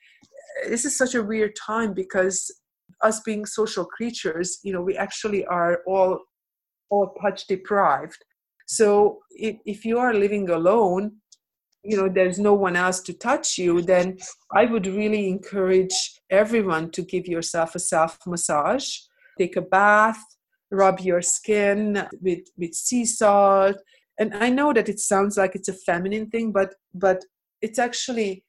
This 0.69 0.85
is 0.85 0.97
such 0.97 1.15
a 1.15 1.23
weird 1.31 1.53
time 1.55 1.93
because 1.93 2.35
us 3.03 3.19
being 3.21 3.45
social 3.45 3.85
creatures 3.85 4.59
you 4.63 4.71
know 4.73 4.83
we 4.89 4.95
actually 4.95 5.43
are 5.45 5.81
all 5.87 6.19
all 6.89 7.07
touch 7.21 7.47
deprived. 7.47 8.21
So 8.67 9.19
if, 9.31 9.55
if 9.65 9.85
you 9.85 9.97
are 9.99 10.13
living 10.13 10.49
alone 10.49 11.03
you 11.83 11.95
know 11.97 12.09
there's 12.09 12.39
no 12.39 12.53
one 12.53 12.75
else 12.75 12.99
to 13.01 13.13
touch 13.13 13.57
you 13.57 13.81
then 13.81 14.17
i 14.51 14.65
would 14.65 14.87
really 14.87 15.29
encourage 15.29 15.97
everyone 16.41 16.89
to 16.91 17.01
give 17.01 17.25
yourself 17.27 17.75
a 17.75 17.79
self 17.79 18.17
massage 18.25 18.87
take 19.37 19.55
a 19.55 19.61
bath 19.61 20.21
rub 20.71 20.99
your 20.99 21.21
skin 21.21 22.05
with 22.19 22.43
with 22.57 22.73
sea 22.73 23.05
salt 23.05 23.77
and 24.19 24.33
i 24.35 24.49
know 24.49 24.73
that 24.73 24.89
it 24.89 24.99
sounds 24.99 25.37
like 25.37 25.55
it's 25.55 25.69
a 25.69 25.73
feminine 25.73 26.29
thing 26.29 26.51
but 26.51 26.73
but 26.93 27.23
it's 27.61 27.79
actually 27.79 28.43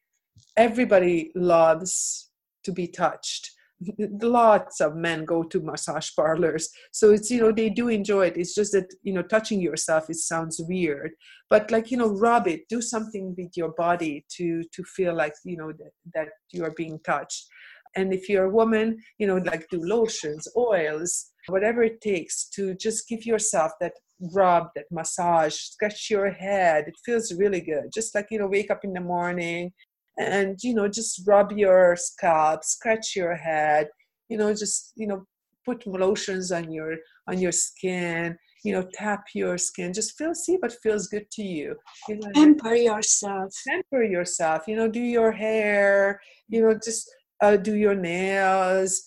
everybody 0.57 1.31
loves 1.35 2.31
to 2.64 2.73
be 2.73 2.87
touched. 2.87 3.51
Lots 3.99 4.81
of 4.81 4.97
men 4.97 5.25
go 5.25 5.45
to 5.45 5.61
massage 5.61 6.11
parlors. 6.16 6.69
So 6.93 7.12
it's 7.12 7.31
you 7.31 7.41
know 7.41 7.53
they 7.53 7.71
do 7.71 7.89
enjoy 7.89 8.27
it. 8.27 8.37
It's 8.37 8.55
just 8.55 8.73
that 8.73 8.93
you 9.03 9.12
know 9.12 9.23
touching 9.23 9.61
yourself 9.61 10.11
it 10.11 10.16
sounds 10.16 10.61
weird. 10.69 11.12
But 11.49 11.71
like 11.71 11.91
you 11.91 11.97
know 11.97 12.09
rub 12.09 12.49
it. 12.49 12.69
Do 12.69 12.83
something 12.83 13.35
with 13.39 13.57
your 13.57 13.73
body 13.79 14.25
to 14.37 14.64
to 14.73 14.83
feel 14.83 15.14
like 15.14 15.35
you 15.45 15.57
know 15.57 15.73
that, 15.73 15.93
that 16.14 16.29
you 16.53 16.64
are 16.64 16.75
being 16.77 16.99
touched. 17.05 17.47
And 17.95 18.12
if 18.12 18.29
you're 18.29 18.47
a 18.47 18.57
woman 18.61 18.99
you 19.19 19.27
know 19.29 19.37
like 19.37 19.69
do 19.71 19.81
lotions 19.81 20.47
oils 20.57 21.31
whatever 21.47 21.83
it 21.83 22.01
takes 22.03 22.47
to 22.51 22.75
just 22.75 23.09
give 23.09 23.25
yourself 23.25 23.73
that 23.81 23.95
rub 24.35 24.69
that 24.75 24.87
massage 24.91 25.55
scratch 25.55 26.11
your 26.11 26.31
head. 26.31 26.85
It 26.89 26.97
feels 27.05 27.33
really 27.35 27.61
good. 27.61 27.93
Just 27.93 28.14
like 28.14 28.29
you 28.31 28.39
know 28.39 28.49
wake 28.49 28.71
up 28.71 28.85
in 28.85 28.93
the 28.93 29.01
morning 29.01 29.73
and 30.19 30.59
you 30.62 30.75
know 30.75 30.89
just 30.89 31.23
rub 31.27 31.53
your 31.53 31.95
scalp 31.97 32.64
scratch 32.64 33.14
your 33.14 33.37
head 33.37 33.89
you 34.29 34.37
know 34.37 34.53
just 34.53 34.93
you 34.97 35.07
know 35.07 35.25
put 35.64 35.87
lotions 35.87 36.51
on 36.51 36.73
your 36.73 36.97
on 37.29 37.39
your 37.39 37.53
skin 37.53 38.37
you 38.64 38.73
know 38.73 38.85
tap 38.93 39.25
your 39.35 39.57
skin. 39.57 39.93
Just 39.93 40.19
feel 40.19 40.35
see 40.35 40.57
what 40.57 40.73
feels 40.83 41.07
good 41.07 41.31
to 41.33 41.43
you 41.43 41.77
you 42.09 42.19
know 42.19 42.31
pamper 42.35 42.75
yourself. 42.75 43.55
Pamper 43.66 44.03
yourself 44.03 44.64
you 44.66 44.77
know 44.77 44.89
do 44.89 45.01
your 45.01 45.33
hair 45.33 46.21
you 46.49 46.62
know 46.62 46.75
just 46.75 47.09
uh, 47.41 47.57
do 47.57 47.77
your 47.77 47.95
nails 47.95 49.03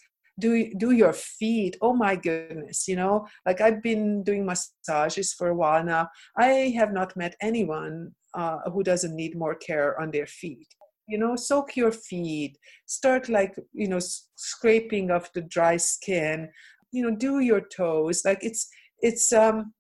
do 0.46 0.52
do 0.84 0.92
your 0.92 1.14
feet. 1.14 1.74
Oh 1.82 1.94
my 2.06 2.16
goodness 2.16 2.88
you 2.88 2.96
know 3.02 3.16
like 3.46 3.60
i've 3.62 3.82
been 3.89 4.24
doing 4.24 4.46
massages 4.46 5.34
for 5.38 5.48
a 5.50 5.56
while 5.56 5.84
now. 5.84 6.04
I 6.38 6.74
have 6.80 6.92
not 7.00 7.16
met 7.16 7.36
anyone 7.42 8.12
uh, 8.34 8.58
who 8.72 8.82
doesn't 8.84 9.16
need 9.16 9.38
more 9.38 9.56
care 9.56 10.00
on 10.02 10.12
their 10.12 10.28
feet. 10.42 10.70
You 11.08 11.18
know 11.18 11.36
soak 11.36 11.76
your 11.76 11.92
feet. 11.92 12.58
Start 12.86 13.30
like 13.30 13.54
you 13.74 13.88
know 13.88 14.00
scraping 14.36 15.12
off 15.12 15.34
the 15.34 15.42
dry 15.42 15.78
skin. 15.78 16.50
You 16.92 17.02
know 17.04 17.16
do 17.16 17.39
your 17.39 17.62
toes. 17.62 18.24
Like 18.26 18.44
it's 18.50 18.68
it's 19.00 19.32
um 19.34 19.74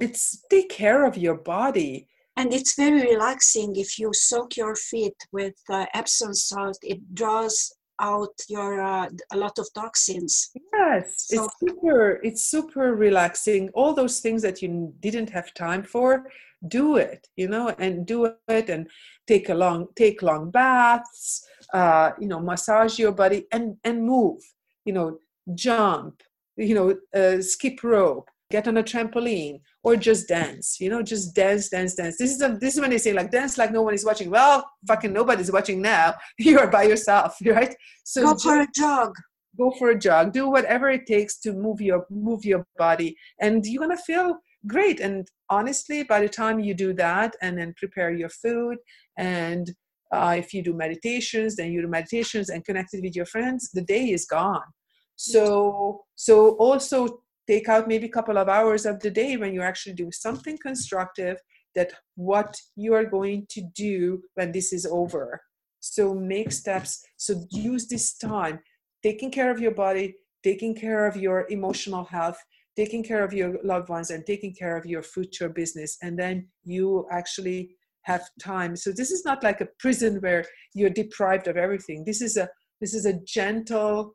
it's 0.00 0.42
take 0.50 0.70
care 0.70 1.04
of 1.06 1.16
your 1.16 1.36
body. 1.36 2.08
And 2.38 2.52
it's 2.52 2.74
very 2.76 3.00
relaxing 3.00 3.76
if 3.76 3.98
you 3.98 4.10
soak 4.12 4.56
your 4.56 4.76
feet 4.76 5.16
with 5.32 5.54
uh, 5.70 5.86
epsom 5.94 6.34
salt. 6.34 6.78
It 6.82 7.14
draws 7.14 7.72
out 8.00 8.34
your 8.48 8.80
uh, 8.80 9.08
a 9.32 9.36
lot 9.36 9.58
of 9.58 9.66
toxins. 9.74 10.50
Yes 10.72 11.26
so, 11.28 11.44
it's 11.44 11.54
super 11.60 12.20
it's 12.22 12.42
super 12.50 12.94
relaxing. 12.94 13.70
All 13.74 13.94
those 13.94 14.20
things 14.20 14.42
that 14.42 14.62
you 14.62 14.92
didn't 15.00 15.30
have 15.30 15.54
time 15.54 15.82
for 15.82 16.24
do 16.68 16.96
it 16.96 17.28
you 17.36 17.48
know 17.48 17.68
and 17.78 18.06
do 18.06 18.24
it 18.48 18.70
and 18.70 18.88
take 19.26 19.48
a 19.48 19.54
long 19.54 19.86
take 19.94 20.22
long 20.22 20.50
baths 20.50 21.46
uh, 21.74 22.12
you 22.18 22.26
know 22.26 22.40
massage 22.40 22.98
your 22.98 23.12
body 23.12 23.46
and 23.52 23.76
and 23.84 24.02
move 24.02 24.40
you 24.84 24.92
know 24.92 25.18
jump 25.54 26.22
you 26.56 26.74
know 26.74 26.96
uh, 27.14 27.40
skip 27.40 27.82
rope 27.82 28.28
get 28.50 28.68
on 28.68 28.76
a 28.76 28.82
trampoline 28.82 29.60
or 29.82 29.96
just 29.96 30.28
dance 30.28 30.78
you 30.80 30.88
know 30.88 31.02
just 31.02 31.34
dance 31.34 31.68
dance 31.68 31.94
dance. 31.94 32.16
This 32.18 32.32
is 32.32 32.42
a, 32.42 32.56
this 32.60 32.74
is 32.74 32.80
when 32.80 32.90
they 32.90 32.98
say 32.98 33.12
like 33.12 33.30
dance 33.30 33.58
like 33.58 33.72
no 33.72 33.82
one 33.82 33.94
is 33.94 34.04
watching. 34.04 34.30
Well 34.30 34.68
fucking 34.86 35.12
nobody's 35.12 35.50
watching 35.50 35.82
now. 35.82 36.14
You're 36.38 36.68
by 36.68 36.84
yourself 36.84 37.36
right? 37.44 37.74
So 38.04 38.22
go 38.22 38.36
for 38.36 38.60
a 38.60 38.68
jog. 38.74 39.14
go 39.58 39.72
for 39.78 39.90
a 39.90 39.98
jog. 39.98 40.32
Do 40.32 40.48
whatever 40.48 40.90
it 40.90 41.06
takes 41.06 41.38
to 41.40 41.52
move 41.52 41.80
your 41.80 42.06
move 42.10 42.44
your 42.44 42.66
body. 42.78 43.16
And 43.40 43.66
you're 43.66 43.82
gonna 43.82 43.96
feel 43.96 44.38
great. 44.66 45.00
And 45.00 45.26
honestly 45.50 46.04
by 46.04 46.20
the 46.20 46.28
time 46.28 46.60
you 46.60 46.74
do 46.74 46.92
that 46.94 47.34
and 47.42 47.58
then 47.58 47.74
prepare 47.76 48.12
your 48.12 48.28
food 48.28 48.78
and 49.16 49.72
uh, 50.12 50.36
if 50.38 50.54
you 50.54 50.62
do 50.62 50.72
meditations 50.72 51.56
then 51.56 51.72
you 51.72 51.82
do 51.82 51.88
meditations 51.88 52.48
and 52.48 52.64
connected 52.64 53.02
with 53.02 53.16
your 53.16 53.26
friends 53.26 53.70
the 53.72 53.82
day 53.82 54.10
is 54.10 54.24
gone. 54.24 54.68
So 55.16 56.04
so 56.14 56.50
also 56.56 57.22
take 57.46 57.68
out 57.68 57.88
maybe 57.88 58.06
a 58.06 58.10
couple 58.10 58.38
of 58.38 58.48
hours 58.48 58.86
of 58.86 59.00
the 59.00 59.10
day 59.10 59.36
when 59.36 59.54
you 59.54 59.62
actually 59.62 59.94
do 59.94 60.10
something 60.12 60.58
constructive 60.58 61.38
that 61.74 61.92
what 62.14 62.56
you 62.74 62.94
are 62.94 63.04
going 63.04 63.46
to 63.50 63.60
do 63.74 64.22
when 64.34 64.50
this 64.50 64.72
is 64.72 64.86
over. 64.86 65.40
So 65.80 66.14
make 66.14 66.50
steps. 66.50 67.04
So 67.16 67.44
use 67.50 67.86
this 67.86 68.16
time 68.16 68.60
taking 69.02 69.30
care 69.30 69.50
of 69.50 69.60
your 69.60 69.72
body 69.72 70.16
taking 70.42 70.74
care 70.74 71.06
of 71.06 71.16
your 71.16 71.46
emotional 71.48 72.04
health 72.04 72.38
taking 72.76 73.02
care 73.02 73.24
of 73.24 73.32
your 73.32 73.56
loved 73.64 73.88
ones 73.88 74.10
and 74.10 74.24
taking 74.26 74.54
care 74.54 74.76
of 74.76 74.84
your 74.84 75.02
future 75.02 75.48
business. 75.48 75.96
And 76.02 76.18
then 76.18 76.46
you 76.62 77.06
actually 77.10 77.74
have 78.02 78.28
time. 78.40 78.76
So 78.76 78.92
this 78.92 79.10
is 79.10 79.24
not 79.24 79.42
like 79.42 79.60
a 79.62 79.68
prison 79.78 80.20
where 80.20 80.44
you're 80.74 80.90
deprived 80.90 81.48
of 81.48 81.56
everything. 81.56 82.04
This 82.04 82.20
is 82.20 82.36
a 82.36 82.48
this 82.80 82.92
is 82.94 83.06
a 83.06 83.18
gentle 83.26 84.14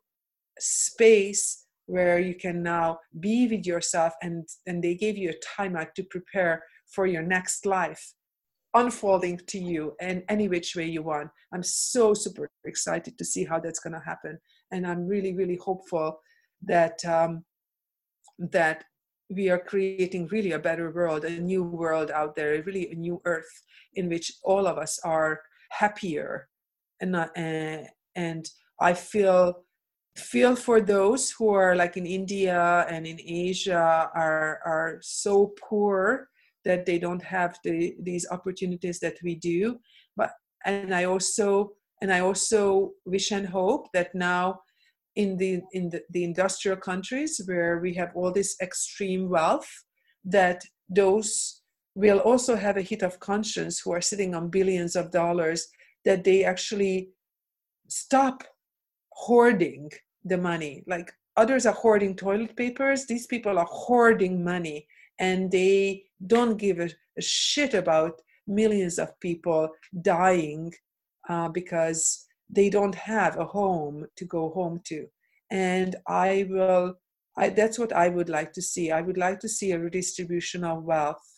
space 0.60 1.61
where 1.86 2.18
you 2.18 2.34
can 2.34 2.62
now 2.62 2.98
be 3.20 3.46
with 3.48 3.66
yourself 3.66 4.12
and 4.22 4.48
and 4.66 4.82
they 4.82 4.94
gave 4.94 5.16
you 5.16 5.30
a 5.30 5.60
timeout 5.60 5.92
to 5.94 6.02
prepare 6.04 6.62
for 6.86 7.06
your 7.06 7.22
next 7.22 7.66
life 7.66 8.14
unfolding 8.74 9.38
to 9.46 9.58
you 9.58 9.94
in 10.00 10.22
any 10.28 10.48
which 10.48 10.74
way 10.76 10.86
you 10.86 11.02
want 11.02 11.28
i'm 11.52 11.62
so 11.62 12.14
super 12.14 12.48
excited 12.64 13.18
to 13.18 13.24
see 13.24 13.44
how 13.44 13.58
that's 13.58 13.80
going 13.80 13.92
to 13.92 14.00
happen 14.04 14.38
and 14.70 14.86
i'm 14.86 15.06
really 15.06 15.34
really 15.34 15.58
hopeful 15.62 16.18
that 16.62 17.04
um, 17.04 17.44
that 18.38 18.84
we 19.34 19.48
are 19.48 19.58
creating 19.58 20.26
really 20.28 20.52
a 20.52 20.58
better 20.58 20.90
world, 20.90 21.24
a 21.24 21.30
new 21.30 21.62
world 21.62 22.10
out 22.10 22.34
there, 22.34 22.62
really 22.62 22.90
a 22.90 22.94
new 22.94 23.20
earth 23.24 23.62
in 23.94 24.08
which 24.08 24.32
all 24.42 24.66
of 24.66 24.78
us 24.78 24.98
are 25.04 25.40
happier. 25.70 26.48
And, 27.00 27.12
not, 27.12 27.36
uh, 27.36 27.84
and 28.14 28.48
I 28.80 28.94
feel 28.94 29.64
feel 30.16 30.56
for 30.56 30.80
those 30.80 31.30
who 31.30 31.50
are 31.50 31.74
like 31.74 31.96
in 31.96 32.06
India 32.06 32.86
and 32.88 33.06
in 33.06 33.18
Asia 33.20 34.10
are 34.14 34.60
are 34.64 34.98
so 35.02 35.54
poor 35.58 36.28
that 36.64 36.86
they 36.86 36.98
don't 36.98 37.22
have 37.22 37.58
the 37.64 37.94
these 38.00 38.26
opportunities 38.30 39.00
that 39.00 39.16
we 39.22 39.34
do. 39.34 39.78
But 40.16 40.32
and 40.64 40.94
I 40.94 41.04
also 41.04 41.72
and 42.00 42.12
I 42.12 42.20
also 42.20 42.92
wish 43.04 43.30
and 43.32 43.46
hope 43.46 43.88
that 43.94 44.14
now 44.14 44.60
in 45.16 45.36
the 45.36 45.60
in 45.72 45.90
the, 45.90 46.02
the 46.10 46.24
industrial 46.24 46.76
countries 46.76 47.40
where 47.46 47.78
we 47.78 47.94
have 47.94 48.10
all 48.14 48.32
this 48.32 48.56
extreme 48.60 49.28
wealth 49.28 49.68
that 50.24 50.62
those 50.88 51.62
will 51.94 52.18
also 52.20 52.56
have 52.56 52.76
a 52.76 52.82
hit 52.82 53.02
of 53.02 53.20
conscience 53.20 53.80
who 53.80 53.92
are 53.92 54.00
sitting 54.00 54.34
on 54.34 54.48
billions 54.48 54.96
of 54.96 55.10
dollars 55.10 55.68
that 56.04 56.24
they 56.24 56.44
actually 56.44 57.10
stop 57.88 58.44
hoarding 59.26 59.90
the 60.24 60.38
money. 60.38 60.82
Like 60.86 61.12
others 61.36 61.66
are 61.66 61.74
hoarding 61.74 62.14
toilet 62.14 62.56
papers. 62.56 63.06
These 63.06 63.26
people 63.26 63.58
are 63.58 63.68
hoarding 63.70 64.44
money 64.44 64.86
and 65.18 65.50
they 65.50 66.04
don't 66.26 66.56
give 66.56 66.78
a, 66.80 66.88
a 67.18 67.22
shit 67.22 67.74
about 67.74 68.20
millions 68.46 68.98
of 68.98 69.18
people 69.20 69.68
dying 70.02 70.72
uh, 71.28 71.48
because 71.48 72.26
they 72.50 72.68
don't 72.68 72.94
have 72.94 73.38
a 73.38 73.44
home 73.44 74.06
to 74.16 74.24
go 74.24 74.50
home 74.50 74.80
to. 74.84 75.06
And 75.50 75.96
i 76.08 76.46
will 76.48 76.94
I, 77.34 77.48
that's 77.48 77.78
what 77.78 77.92
i 77.94 78.08
would 78.08 78.28
like 78.28 78.52
to 78.54 78.62
see. 78.62 78.90
I 78.90 79.00
would 79.00 79.16
like 79.26 79.38
to 79.40 79.48
see 79.48 79.72
a 79.72 79.78
redistribution 79.78 80.64
of 80.64 80.84
wealth 80.84 81.32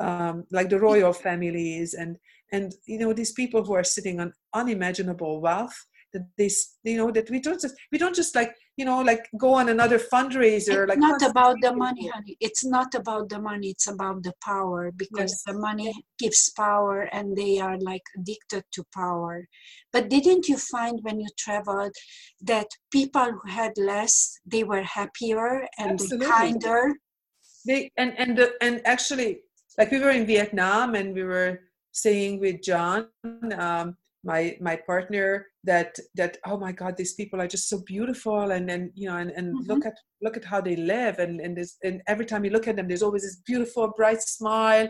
um, 0.00 0.44
like 0.50 0.70
the 0.70 0.80
royal 0.80 1.12
families 1.12 1.94
and 1.94 2.16
and 2.52 2.74
you 2.86 2.98
know 2.98 3.12
these 3.12 3.32
people 3.32 3.62
who 3.62 3.74
are 3.74 3.84
sitting 3.84 4.18
on 4.18 4.32
unimaginable 4.54 5.40
wealth 5.40 5.78
that 6.12 6.26
they 6.36 6.50
you 6.84 6.96
know 6.96 7.10
that 7.10 7.28
we 7.30 7.40
don't 7.40 7.60
just 7.60 7.74
we 7.92 7.98
don't 7.98 8.14
just 8.14 8.34
like 8.34 8.54
you 8.76 8.84
know 8.84 9.00
like 9.00 9.28
go 9.38 9.52
on 9.54 9.68
another 9.68 9.98
fundraiser 9.98 10.82
it's 10.82 10.88
like 10.88 10.98
not 10.98 11.22
about 11.22 11.56
the 11.62 11.74
money 11.74 12.08
honey. 12.08 12.36
It's 12.40 12.64
not 12.64 12.94
about 12.94 13.28
the 13.28 13.40
money 13.40 13.70
it's 13.70 13.88
about 13.88 14.22
the 14.22 14.32
power 14.42 14.90
because 14.96 15.32
yes. 15.32 15.42
the 15.46 15.54
money 15.54 15.92
gives 16.18 16.50
power 16.56 17.08
and 17.12 17.36
they 17.36 17.58
are 17.60 17.78
like 17.78 18.02
addicted 18.18 18.64
to 18.72 18.84
power. 18.94 19.46
But 19.92 20.08
didn't 20.08 20.48
you 20.48 20.56
find 20.56 20.98
when 21.02 21.20
you 21.20 21.28
traveled 21.38 21.94
that 22.42 22.68
people 22.90 23.32
who 23.32 23.50
had 23.50 23.72
less 23.76 24.38
they 24.46 24.64
were 24.64 24.82
happier 24.82 25.66
and 25.78 26.00
kinder? 26.22 26.94
They 27.66 27.90
and 27.96 28.14
and 28.18 28.40
and 28.60 28.80
actually 28.84 29.42
like 29.78 29.90
we 29.90 29.98
were 29.98 30.10
in 30.10 30.26
vietnam 30.26 30.94
and 30.94 31.14
we 31.14 31.22
were 31.22 31.60
staying 31.92 32.40
with 32.40 32.62
john 32.62 33.08
um, 33.58 33.96
my 34.24 34.56
my 34.60 34.76
partner 34.76 35.46
that 35.64 35.96
that 36.14 36.36
oh 36.46 36.58
my 36.58 36.72
god 36.72 36.96
these 36.96 37.14
people 37.14 37.40
are 37.40 37.46
just 37.46 37.68
so 37.68 37.82
beautiful. 37.86 38.50
And 38.50 38.68
then 38.68 38.92
you 38.94 39.08
know 39.08 39.16
and, 39.16 39.30
and 39.30 39.54
mm-hmm. 39.54 39.70
look 39.70 39.86
at 39.86 39.94
look 40.22 40.36
at 40.36 40.44
how 40.44 40.60
they 40.60 40.76
live. 40.76 41.18
And 41.18 41.40
and 41.40 41.56
this 41.56 41.76
and 41.82 42.02
every 42.06 42.26
time 42.26 42.44
you 42.44 42.50
look 42.50 42.68
at 42.68 42.76
them 42.76 42.88
there's 42.88 43.02
always 43.02 43.22
this 43.22 43.40
beautiful 43.46 43.92
bright 43.96 44.22
smile 44.22 44.88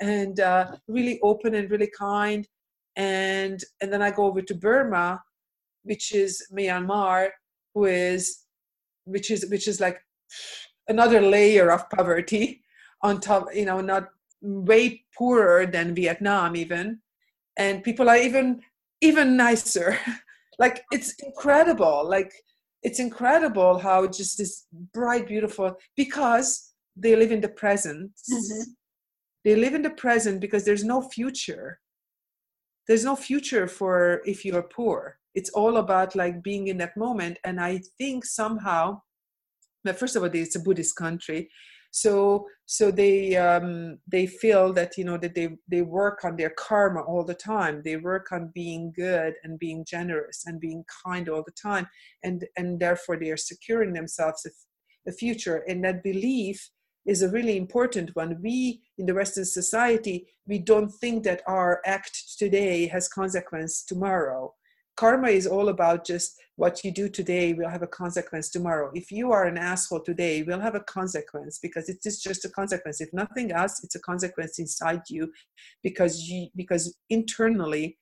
and 0.00 0.40
uh, 0.40 0.72
really 0.88 1.20
open 1.22 1.54
and 1.54 1.70
really 1.70 1.90
kind. 1.98 2.46
And 2.96 3.62
and 3.80 3.92
then 3.92 4.02
i 4.02 4.10
go 4.10 4.24
over 4.24 4.42
to 4.42 4.54
burma 4.54 5.22
which 5.84 6.12
is 6.12 6.44
myanmar 6.52 7.28
who 7.74 7.84
is 7.84 8.40
which 9.04 9.30
is 9.30 9.46
which 9.48 9.68
is 9.68 9.80
like 9.80 9.98
another 10.88 11.20
layer 11.20 11.70
of 11.70 11.88
poverty 11.88 12.62
on 13.02 13.20
top 13.20 13.46
you 13.54 13.64
know 13.64 13.80
not 13.80 14.08
way 14.42 15.04
poorer 15.16 15.66
than 15.66 15.94
vietnam 15.94 16.56
even. 16.56 17.00
And 17.56 17.82
people 17.82 18.08
are 18.08 18.16
even 18.16 18.62
even 19.00 19.36
nicer. 19.36 19.98
Like 20.58 20.82
it's 20.92 21.14
incredible. 21.24 22.06
Like 22.06 22.30
it's 22.82 22.98
incredible 22.98 23.78
how 23.78 24.06
just 24.06 24.36
this 24.36 24.66
bright 24.92 25.26
beautiful 25.26 25.74
because 25.96 26.74
they 26.94 27.16
live 27.16 27.32
in 27.32 27.40
the 27.40 27.48
present. 27.48 28.10
Mm-hmm. 28.30 28.62
they 29.42 29.56
live 29.56 29.72
in 29.72 29.80
the 29.80 29.96
present 30.04 30.38
because 30.38 30.66
there's 30.66 30.84
no 30.84 31.00
future. 31.00 31.80
There's 32.86 33.06
no 33.06 33.16
future 33.16 33.66
for 33.66 34.20
if 34.26 34.44
you're 34.44 34.68
poor. 34.74 35.16
It's 35.34 35.48
all 35.48 35.78
about 35.78 36.14
like 36.14 36.42
being 36.42 36.66
in 36.66 36.76
that 36.76 36.94
moment. 36.94 37.38
And 37.42 37.58
i 37.58 37.80
think 37.96 38.26
somehow 38.26 39.00
but 39.84 39.98
first 39.98 40.16
of 40.16 40.22
all 40.22 40.30
it's 40.32 40.56
a 40.56 40.60
buddhist 40.60 40.96
country 40.96 41.48
so 41.90 42.46
so 42.66 42.90
they 42.90 43.36
um 43.36 43.98
they 44.06 44.26
feel 44.26 44.72
that 44.72 44.96
you 44.96 45.04
know 45.04 45.18
that 45.18 45.34
they 45.34 45.48
they 45.68 45.82
work 45.82 46.24
on 46.24 46.36
their 46.36 46.50
karma 46.50 47.00
all 47.00 47.24
the 47.24 47.34
time. 47.34 47.82
They 47.84 47.96
work 47.96 48.30
on 48.32 48.52
being 48.54 48.92
good 48.94 49.34
and 49.42 49.58
being 49.58 49.84
generous 49.84 50.44
and 50.46 50.60
being 50.60 50.84
kind 51.04 51.28
all 51.28 51.42
the 51.44 51.52
time. 51.60 51.88
And 52.22 52.46
and 52.56 52.78
therefore 52.78 53.16
they 53.18 53.30
are 53.30 53.36
securing 53.36 53.92
themselves 53.92 54.46
a, 54.46 55.10
a 55.10 55.12
future. 55.12 55.64
And 55.68 55.84
that 55.84 56.04
belief 56.04 56.70
is 57.06 57.22
a 57.22 57.30
really 57.30 57.56
important 57.56 58.14
one. 58.14 58.40
We 58.40 58.82
in 58.98 59.06
the 59.06 59.14
western 59.14 59.46
society 59.46 60.26
we 60.46 60.58
don't 60.58 60.90
think 60.90 61.24
that 61.24 61.42
our 61.46 61.80
act 61.86 62.38
today 62.38 62.86
has 62.88 63.08
consequence 63.08 63.84
tomorrow 63.84 64.52
karma 65.00 65.28
is 65.28 65.46
all 65.46 65.70
about 65.70 66.04
just 66.04 66.38
what 66.56 66.84
you 66.84 66.90
do 66.92 67.08
today 67.08 67.54
will 67.54 67.70
have 67.70 67.80
a 67.82 67.94
consequence 68.02 68.50
tomorrow. 68.50 68.90
If 68.92 69.10
you 69.10 69.32
are 69.32 69.46
an 69.46 69.56
asshole 69.56 70.02
today, 70.02 70.42
will 70.42 70.60
have 70.60 70.74
a 70.74 70.86
consequence 70.98 71.58
because 71.58 71.88
it 71.88 72.00
is 72.04 72.20
just 72.20 72.44
a 72.44 72.50
consequence. 72.50 73.00
If 73.00 73.10
nothing 73.14 73.50
else, 73.50 73.82
it's 73.82 73.94
a 73.94 74.06
consequence 74.10 74.58
inside 74.58 75.04
you 75.08 75.32
because 75.82 76.28
you 76.28 76.48
because 76.54 76.84
internally, 77.08 77.96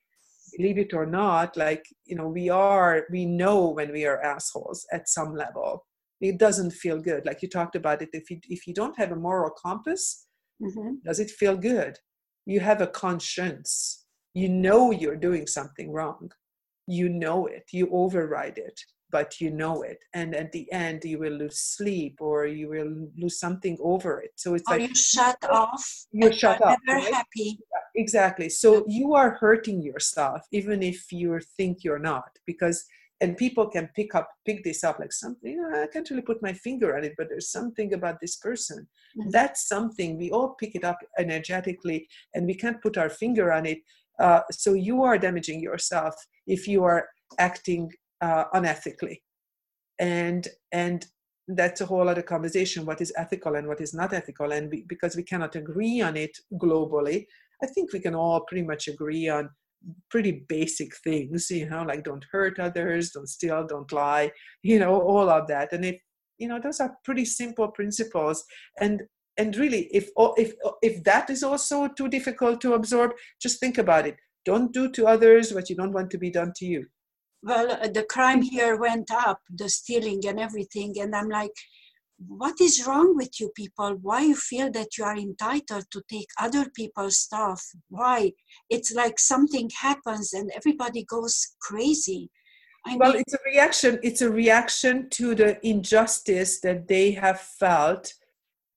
believe 0.56 0.78
it 0.78 0.92
or 0.92 1.06
not, 1.06 1.56
like 1.56 1.84
you 2.04 2.16
know, 2.16 2.26
we 2.26 2.50
are 2.50 3.06
we 3.12 3.24
know 3.26 3.68
when 3.68 3.92
we 3.92 4.04
are 4.04 4.20
assholes 4.20 4.84
at 4.92 5.08
some 5.08 5.36
level. 5.36 5.86
It 6.20 6.36
doesn't 6.36 6.72
feel 6.72 6.98
good. 6.98 7.24
Like 7.24 7.42
you 7.42 7.48
talked 7.48 7.76
about 7.76 8.02
it. 8.02 8.08
If 8.12 8.28
you 8.28 8.40
if 8.48 8.66
you 8.66 8.74
don't 8.74 8.98
have 8.98 9.12
a 9.12 9.22
moral 9.28 9.52
compass, 9.66 10.26
mm-hmm. 10.60 10.94
does 11.04 11.20
it 11.20 11.30
feel 11.30 11.56
good? 11.56 11.96
You 12.44 12.58
have 12.58 12.80
a 12.80 12.92
conscience. 13.04 14.04
You 14.34 14.48
know 14.48 14.90
you're 14.90 15.22
doing 15.28 15.46
something 15.46 15.92
wrong 15.92 16.30
you 16.88 17.08
know 17.08 17.46
it 17.46 17.64
you 17.70 17.88
override 17.92 18.58
it 18.58 18.80
but 19.10 19.40
you 19.40 19.50
know 19.50 19.82
it 19.82 19.98
and 20.14 20.34
at 20.34 20.50
the 20.52 20.70
end 20.72 21.02
you 21.04 21.18
will 21.18 21.32
lose 21.32 21.58
sleep 21.58 22.16
or 22.20 22.46
you 22.46 22.68
will 22.68 23.08
lose 23.16 23.38
something 23.38 23.76
over 23.80 24.20
it 24.20 24.32
so 24.36 24.54
it's 24.54 24.64
or 24.68 24.78
like 24.78 24.88
you 24.88 24.94
shut 24.94 25.36
off 25.50 26.06
you're 26.12 26.32
shut 26.32 26.60
off 26.62 26.76
never 26.86 27.00
right? 27.00 27.14
happy 27.14 27.58
exactly 27.94 28.48
so 28.48 28.84
you 28.88 29.14
are 29.14 29.32
hurting 29.40 29.82
yourself 29.82 30.40
even 30.52 30.82
if 30.82 31.12
you 31.12 31.38
think 31.56 31.84
you're 31.84 31.98
not 31.98 32.30
because 32.46 32.84
and 33.20 33.36
people 33.36 33.66
can 33.68 33.88
pick 33.96 34.14
up 34.14 34.28
pick 34.46 34.62
this 34.64 34.84
up 34.84 34.98
like 34.98 35.12
something 35.12 35.52
you 35.52 35.60
know, 35.60 35.82
i 35.82 35.86
can't 35.86 36.08
really 36.10 36.22
put 36.22 36.42
my 36.42 36.52
finger 36.52 36.96
on 36.96 37.04
it 37.04 37.14
but 37.18 37.28
there's 37.28 37.50
something 37.50 37.92
about 37.94 38.20
this 38.20 38.36
person 38.36 38.86
mm-hmm. 39.18 39.30
that's 39.30 39.68
something 39.68 40.16
we 40.16 40.30
all 40.30 40.54
pick 40.60 40.74
it 40.74 40.84
up 40.84 40.98
energetically 41.18 42.08
and 42.34 42.46
we 42.46 42.54
can't 42.54 42.80
put 42.80 42.96
our 42.96 43.10
finger 43.10 43.52
on 43.52 43.66
it 43.66 43.78
uh, 44.18 44.40
so 44.50 44.74
you 44.74 45.02
are 45.02 45.18
damaging 45.18 45.60
yourself 45.60 46.14
if 46.46 46.66
you 46.66 46.84
are 46.84 47.08
acting 47.38 47.90
uh, 48.20 48.44
unethically. 48.54 49.18
And 49.98 50.46
and 50.72 51.06
that's 51.48 51.80
a 51.80 51.86
whole 51.86 52.08
other 52.08 52.22
conversation 52.22 52.84
what 52.84 53.00
is 53.00 53.12
ethical 53.16 53.54
and 53.54 53.66
what 53.66 53.80
is 53.80 53.94
not 53.94 54.12
ethical. 54.12 54.52
And 54.52 54.70
we, 54.70 54.84
because 54.86 55.16
we 55.16 55.22
cannot 55.22 55.56
agree 55.56 56.00
on 56.00 56.16
it 56.16 56.36
globally 56.54 57.24
i 57.60 57.66
think 57.66 57.92
we 57.92 57.98
can 57.98 58.14
all 58.14 58.44
pretty 58.46 58.64
much 58.64 58.86
agree 58.86 59.28
on 59.28 59.50
pretty 60.10 60.44
basic 60.48 60.94
things 60.98 61.50
you 61.50 61.68
know 61.68 61.82
like 61.82 62.04
don't 62.04 62.24
hurt 62.30 62.60
others 62.60 63.10
don't 63.10 63.28
steal 63.28 63.66
don't 63.66 63.90
lie 63.92 64.30
you 64.62 64.78
know 64.78 65.00
all 65.00 65.28
of 65.30 65.46
that. 65.48 65.72
And 65.72 65.84
if 65.84 65.96
you 66.38 66.48
know 66.48 66.60
those 66.62 66.80
are 66.80 66.96
pretty 67.04 67.24
simple 67.24 67.68
principles. 67.68 68.44
And 68.80 69.02
and 69.38 69.56
really 69.56 69.88
if 69.92 70.10
if 70.36 70.54
if 70.82 71.02
that 71.04 71.30
is 71.30 71.42
also 71.42 71.88
too 71.88 72.08
difficult 72.08 72.60
to 72.60 72.74
absorb 72.74 73.12
just 73.40 73.60
think 73.60 73.78
about 73.78 74.06
it. 74.06 74.16
Don't 74.44 74.72
do 74.72 74.90
to 74.92 75.06
others 75.06 75.52
what 75.52 75.68
you 75.70 75.76
don't 75.76 75.92
want 75.92 76.10
to 76.10 76.18
be 76.18 76.30
done 76.30 76.52
to 76.56 76.66
you. 76.66 76.86
Well 77.42 77.72
uh, 77.72 77.88
the 77.88 78.04
crime 78.04 78.42
here 78.42 78.76
went 78.76 79.10
up 79.10 79.40
the 79.48 79.68
stealing 79.68 80.20
and 80.26 80.40
everything 80.40 80.94
and 81.00 81.14
i'm 81.14 81.28
like 81.28 81.52
what 82.26 82.60
is 82.60 82.84
wrong 82.86 83.16
with 83.16 83.38
you 83.38 83.50
people? 83.54 83.96
Why 84.02 84.22
you 84.22 84.34
feel 84.34 84.70
that 84.72 84.98
you 84.98 85.04
are 85.04 85.16
entitled 85.16 85.86
to 85.92 86.02
take 86.10 86.26
other 86.38 86.68
people's 86.74 87.18
stuff? 87.18 87.64
Why? 87.88 88.32
It's 88.68 88.92
like 88.92 89.18
something 89.18 89.70
happens 89.80 90.32
and 90.32 90.50
everybody 90.54 91.04
goes 91.04 91.54
crazy. 91.60 92.30
I 92.86 92.96
well 92.96 93.12
mean, 93.12 93.20
it's 93.20 93.34
a 93.34 93.38
reaction 93.44 93.98
it's 94.02 94.22
a 94.22 94.30
reaction 94.30 95.10
to 95.10 95.34
the 95.34 95.66
injustice 95.66 96.60
that 96.60 96.86
they 96.88 97.10
have 97.10 97.40
felt 97.40 98.14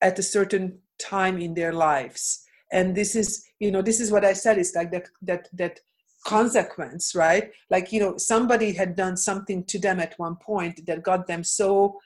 at 0.02 0.18
a 0.18 0.22
certain 0.22 0.78
time 0.98 1.38
in 1.38 1.54
their 1.54 1.72
lives. 1.72 2.44
And 2.72 2.94
this 2.94 3.14
is 3.14 3.44
you 3.58 3.70
know 3.70 3.82
this 3.82 4.00
is 4.00 4.10
what 4.10 4.24
i 4.24 4.32
said 4.32 4.58
is 4.58 4.74
like 4.74 4.90
that 4.90 5.08
that 5.22 5.48
that 5.52 5.80
consequence 6.26 7.14
right? 7.14 7.50
Like 7.70 7.92
you 7.92 8.00
know 8.00 8.16
somebody 8.16 8.72
had 8.72 8.96
done 8.96 9.16
something 9.16 9.64
to 9.64 9.78
them 9.78 10.00
at 10.00 10.18
one 10.18 10.36
point 10.36 10.86
that 10.86 11.02
got 11.02 11.26
them 11.26 11.44
so 11.44 11.98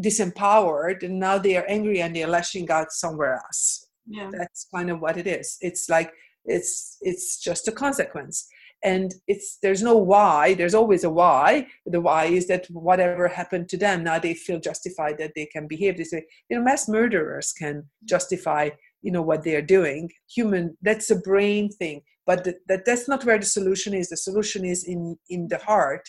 disempowered 0.00 1.02
and 1.02 1.18
now 1.18 1.38
they 1.38 1.56
are 1.56 1.66
angry 1.68 2.00
and 2.00 2.14
they're 2.14 2.28
lashing 2.28 2.70
out 2.70 2.92
somewhere 2.92 3.34
else. 3.34 3.86
Yeah. 4.06 4.30
That's 4.32 4.66
kind 4.74 4.90
of 4.90 5.00
what 5.00 5.16
it 5.16 5.26
is. 5.26 5.58
It's 5.60 5.88
like 5.88 6.12
it's 6.44 6.98
it's 7.00 7.38
just 7.38 7.68
a 7.68 7.72
consequence 7.72 8.48
and 8.84 9.14
it's 9.26 9.58
there's 9.62 9.82
no 9.82 9.96
why 9.96 10.54
there's 10.54 10.74
always 10.74 11.04
a 11.04 11.10
why. 11.10 11.66
The 11.86 12.00
why 12.00 12.26
is 12.26 12.46
that 12.48 12.66
whatever 12.70 13.28
happened 13.28 13.68
to 13.70 13.76
them 13.76 14.04
now 14.04 14.18
they 14.18 14.34
feel 14.34 14.60
justified 14.60 15.18
that 15.18 15.32
they 15.34 15.46
can 15.46 15.66
behave 15.66 15.96
this 15.96 16.12
way. 16.12 16.24
You 16.48 16.58
know 16.58 16.64
mass 16.64 16.88
murderers 16.88 17.52
can 17.52 17.74
mm. 17.74 17.84
justify 18.04 18.70
you 19.02 19.12
know 19.12 19.22
what 19.22 19.44
they're 19.44 19.62
doing. 19.62 20.10
Human 20.28 20.76
that's 20.82 21.10
a 21.10 21.16
brain 21.16 21.70
thing 21.70 22.02
but 22.28 22.44
the, 22.44 22.58
that 22.68 22.84
that's 22.84 23.08
not 23.08 23.24
where 23.24 23.38
the 23.38 23.46
solution 23.46 23.94
is. 23.94 24.10
The 24.10 24.16
solution 24.18 24.62
is 24.62 24.84
in 24.84 25.16
in 25.30 25.48
the 25.48 25.56
heart. 25.56 26.06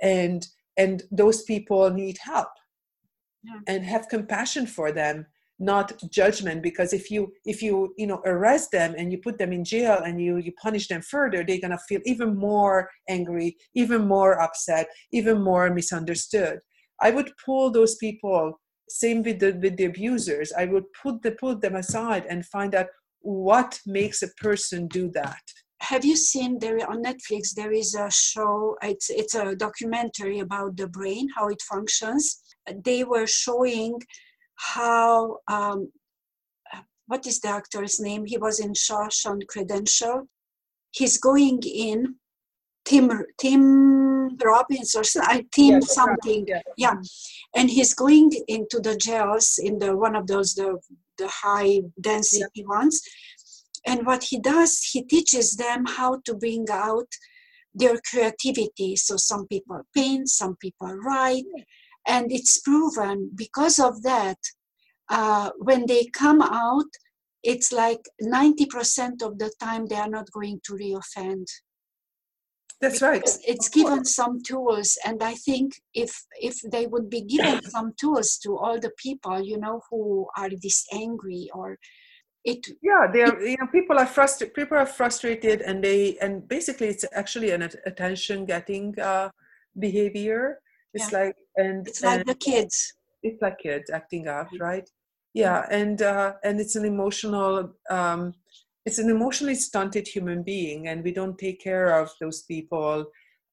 And 0.00 0.46
and 0.78 1.02
those 1.10 1.42
people 1.42 1.90
need 1.90 2.16
help 2.22 2.48
yeah. 3.44 3.60
and 3.66 3.84
have 3.84 4.08
compassion 4.08 4.66
for 4.66 4.90
them 4.92 5.26
not 5.58 5.92
judgment 6.10 6.62
because 6.62 6.92
if 6.92 7.10
you 7.10 7.32
if 7.44 7.62
you 7.62 7.92
you 7.96 8.06
know 8.06 8.22
arrest 8.24 8.70
them 8.70 8.94
and 8.96 9.10
you 9.10 9.18
put 9.18 9.38
them 9.38 9.52
in 9.52 9.64
jail 9.64 10.00
and 10.04 10.20
you 10.20 10.36
you 10.36 10.52
punish 10.62 10.86
them 10.86 11.02
further 11.02 11.42
they're 11.42 11.60
going 11.60 11.72
to 11.72 11.78
feel 11.88 12.00
even 12.04 12.36
more 12.36 12.88
angry 13.08 13.56
even 13.74 14.06
more 14.06 14.40
upset 14.40 14.86
even 15.12 15.42
more 15.42 15.68
misunderstood. 15.70 16.60
I 17.00 17.10
would 17.10 17.32
pull 17.44 17.70
those 17.70 17.96
people 17.96 18.60
same 18.88 19.22
with 19.22 19.40
the 19.40 19.52
with 19.52 19.76
the 19.76 19.84
abusers. 19.84 20.52
I 20.52 20.64
would 20.66 20.84
put 21.02 21.22
the 21.22 21.32
put 21.32 21.60
them 21.60 21.76
aside 21.76 22.24
and 22.28 22.46
find 22.46 22.74
out 22.74 22.86
what 23.20 23.80
makes 23.86 24.22
a 24.22 24.28
person 24.40 24.88
do 24.88 25.10
that. 25.10 25.42
Have 25.80 26.04
you 26.04 26.16
seen 26.16 26.58
there 26.58 26.78
on 26.90 27.04
netflix 27.04 27.54
there 27.54 27.72
is 27.72 27.94
a 27.94 28.10
show 28.10 28.76
it's 28.82 29.10
it's 29.10 29.34
a 29.34 29.54
documentary 29.54 30.40
about 30.40 30.76
the 30.76 30.88
brain 30.88 31.28
how 31.36 31.48
it 31.48 31.62
functions. 31.62 32.40
They 32.84 33.04
were 33.04 33.26
showing 33.26 34.00
how 34.58 35.38
um, 35.48 35.90
what 37.06 37.26
is 37.26 37.40
the 37.40 37.48
actor's 37.48 37.98
name? 37.98 38.26
He 38.26 38.36
was 38.36 38.60
in 38.60 38.72
Shawshank 38.72 39.54
Redemption. 39.56 40.28
He's 40.90 41.18
going 41.18 41.60
in 41.62 42.16
Tim 42.84 43.10
Tim 43.38 44.36
Robbins 44.36 44.94
or 44.94 45.02
I 45.22 45.44
Tim 45.52 45.74
yeah, 45.74 45.80
something. 45.80 46.44
Yeah. 46.46 46.62
yeah. 46.76 46.94
And 47.56 47.70
he's 47.70 47.94
going 47.94 48.30
into 48.46 48.80
the 48.80 48.96
jails 48.96 49.58
in 49.62 49.78
the 49.78 49.96
one 49.96 50.16
of 50.16 50.26
those 50.26 50.54
the 50.54 50.78
the 51.16 51.28
high 51.28 51.80
density 52.00 52.46
yeah. 52.54 52.66
ones. 52.66 53.00
And 53.86 54.04
what 54.06 54.24
he 54.24 54.38
does, 54.38 54.80
he 54.92 55.02
teaches 55.02 55.56
them 55.56 55.86
how 55.86 56.20
to 56.26 56.34
bring 56.34 56.66
out 56.70 57.08
their 57.74 57.98
creativity. 58.10 58.96
So 58.96 59.16
some 59.16 59.46
people 59.46 59.80
paint, 59.94 60.28
some 60.28 60.56
people 60.56 60.94
write, 60.96 61.44
and 62.08 62.32
it's 62.32 62.60
proven 62.60 63.30
because 63.34 63.78
of 63.78 64.02
that, 64.02 64.38
uh, 65.10 65.50
when 65.58 65.86
they 65.86 66.06
come 66.06 66.40
out, 66.42 66.90
it's 67.42 67.70
like 67.70 68.00
90% 68.22 69.22
of 69.22 69.38
the 69.38 69.52
time 69.60 69.86
they 69.86 69.96
are 69.96 70.08
not 70.08 70.32
going 70.32 70.60
to 70.64 70.72
reoffend. 70.72 71.44
That's 72.80 73.02
right. 73.02 73.22
It's 73.46 73.68
given 73.68 74.04
some 74.04 74.40
tools, 74.42 74.96
and 75.04 75.20
I 75.20 75.34
think 75.34 75.72
if 75.94 76.12
if 76.40 76.60
they 76.70 76.86
would 76.86 77.10
be 77.10 77.22
given 77.22 77.60
some 77.74 77.92
tools 78.00 78.38
to 78.44 78.56
all 78.56 78.78
the 78.78 78.92
people, 78.96 79.40
you 79.42 79.58
know, 79.58 79.80
who 79.90 80.28
are 80.36 80.50
this 80.62 80.86
angry 80.92 81.50
or 81.52 81.76
it. 82.44 82.68
Yeah, 82.80 83.08
they 83.12 83.22
are. 83.22 83.40
you 83.42 83.56
know, 83.58 83.66
people 83.66 83.98
are 83.98 84.06
frustrated. 84.06 84.54
People 84.54 84.78
are 84.78 84.86
frustrated, 84.86 85.60
and 85.60 85.82
they 85.82 86.18
and 86.18 86.46
basically 86.46 86.86
it's 86.86 87.04
actually 87.12 87.50
an 87.50 87.62
attention 87.84 88.46
getting 88.46 88.94
uh, 89.00 89.30
behavior 89.76 90.60
it's 90.94 91.12
yeah. 91.12 91.18
like 91.18 91.34
and 91.56 91.86
it's 91.86 92.02
like 92.02 92.20
and 92.20 92.28
the 92.28 92.34
kids. 92.34 92.92
it's 93.22 93.40
like 93.42 93.58
kids 93.58 93.90
acting 93.90 94.28
out 94.28 94.48
right? 94.58 94.88
Yeah 95.34 95.66
and 95.70 96.02
uh 96.02 96.34
and 96.44 96.60
it's 96.60 96.76
an 96.76 96.84
emotional 96.84 97.72
um 97.90 98.34
it's 98.86 98.98
an 98.98 99.10
emotionally 99.10 99.54
stunted 99.54 100.08
human 100.08 100.42
being 100.42 100.88
and 100.88 101.04
we 101.04 101.12
don't 101.12 101.38
take 101.38 101.60
care 101.60 102.00
of 102.00 102.10
those 102.20 102.42
people 102.42 103.06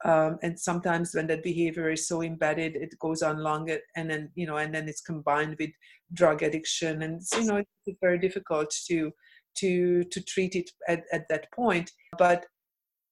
um, 0.03 0.37
and 0.43 0.59
sometimes 0.59 1.15
when 1.15 1.25
that 1.27 1.41
behavior 1.41 1.89
is 1.89 2.07
so 2.07 2.21
embedded 2.21 2.75
it 2.75 2.93
goes 2.99 3.21
on 3.21 3.37
longer 3.39 3.79
and 3.95 4.09
then 4.09 4.29
you 4.35 4.45
know 4.45 4.57
and 4.57 4.73
then 4.73 4.87
it's 4.87 5.01
combined 5.01 5.55
with 5.59 5.71
drug 6.13 6.43
addiction 6.43 7.01
and 7.01 7.21
you 7.33 7.45
know 7.45 7.57
it's 7.57 7.97
very 8.01 8.17
difficult 8.17 8.69
to 8.87 9.11
to 9.55 10.03
to 10.05 10.21
treat 10.21 10.55
it 10.55 10.69
at, 10.87 11.03
at 11.11 11.27
that 11.29 11.51
point. 11.51 11.91
But 12.17 12.45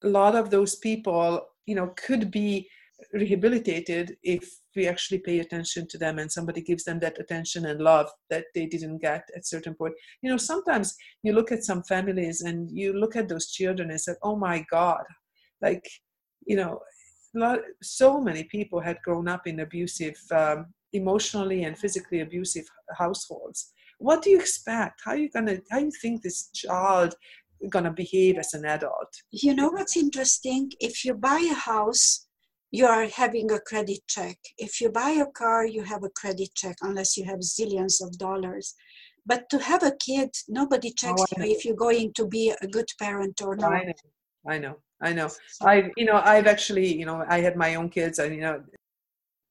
a 0.02 0.08
lot 0.08 0.34
of 0.34 0.50
those 0.50 0.76
people 0.76 1.46
you 1.66 1.74
know 1.74 1.92
could 1.96 2.30
be 2.30 2.68
rehabilitated 3.12 4.16
if 4.22 4.48
we 4.76 4.86
actually 4.86 5.18
pay 5.18 5.40
attention 5.40 5.86
to 5.88 5.98
them 5.98 6.18
and 6.18 6.30
somebody 6.30 6.60
gives 6.60 6.84
them 6.84 6.98
that 7.00 7.18
attention 7.20 7.66
and 7.66 7.80
love 7.80 8.08
that 8.30 8.46
they 8.54 8.66
didn't 8.66 8.98
get 8.98 9.28
at 9.36 9.46
certain 9.46 9.74
point. 9.74 9.94
You 10.22 10.30
know 10.30 10.36
sometimes 10.36 10.94
you 11.22 11.32
look 11.32 11.52
at 11.52 11.64
some 11.64 11.82
families 11.84 12.42
and 12.42 12.70
you 12.70 12.92
look 12.92 13.16
at 13.16 13.28
those 13.28 13.50
children 13.50 13.90
and 13.90 14.00
say 14.00 14.14
oh 14.22 14.36
my 14.36 14.64
god. 14.70 15.04
Like 15.60 15.88
you 16.46 16.56
know 16.56 16.80
lot, 17.34 17.60
so 17.82 18.20
many 18.20 18.44
people 18.44 18.80
had 18.80 19.02
grown 19.02 19.28
up 19.28 19.46
in 19.46 19.60
abusive 19.60 20.16
um, 20.32 20.66
emotionally 20.92 21.64
and 21.64 21.76
physically 21.76 22.20
abusive 22.20 22.64
households. 22.96 23.72
What 23.98 24.22
do 24.22 24.30
you 24.30 24.38
expect? 24.38 25.00
How 25.04 25.14
you 25.14 25.28
gonna 25.30 25.58
how 25.70 25.78
you 25.78 25.90
think 26.02 26.22
this 26.22 26.50
child 26.52 27.14
gonna 27.70 27.92
behave 27.92 28.38
as 28.38 28.54
an 28.54 28.64
adult? 28.64 29.12
You 29.30 29.54
know 29.54 29.68
what's 29.68 29.96
interesting? 29.96 30.72
If 30.80 31.04
you 31.04 31.14
buy 31.14 31.46
a 31.50 31.54
house 31.54 32.23
you 32.74 32.86
are 32.86 33.06
having 33.06 33.52
a 33.52 33.60
credit 33.60 34.00
check 34.08 34.36
if 34.58 34.80
you 34.80 34.88
buy 34.90 35.10
a 35.24 35.26
car 35.40 35.64
you 35.64 35.82
have 35.92 36.02
a 36.02 36.14
credit 36.20 36.50
check 36.54 36.76
unless 36.82 37.16
you 37.16 37.24
have 37.24 37.38
zillions 37.38 38.02
of 38.04 38.18
dollars 38.18 38.74
but 39.24 39.48
to 39.48 39.58
have 39.58 39.82
a 39.84 39.94
kid 40.06 40.30
nobody 40.48 40.90
oh, 40.90 40.98
checks 41.02 41.22
oh, 41.22 41.26
you 41.36 41.44
if 41.54 41.64
you're 41.64 41.84
going 41.88 42.12
to 42.14 42.26
be 42.26 42.52
a 42.62 42.66
good 42.66 42.90
parent 43.00 43.40
or 43.42 43.54
not 43.56 43.72
i 43.72 43.84
know 43.84 44.00
i 44.54 44.58
know 44.58 44.74
i 45.08 45.12
know 45.12 45.28
i 45.62 45.74
you 45.96 46.04
know 46.04 46.20
i've 46.24 46.48
actually 46.54 46.88
you 47.00 47.06
know 47.06 47.24
i 47.28 47.38
had 47.40 47.56
my 47.56 47.76
own 47.76 47.88
kids 47.88 48.18
and 48.18 48.34
you 48.34 48.40
know 48.40 48.62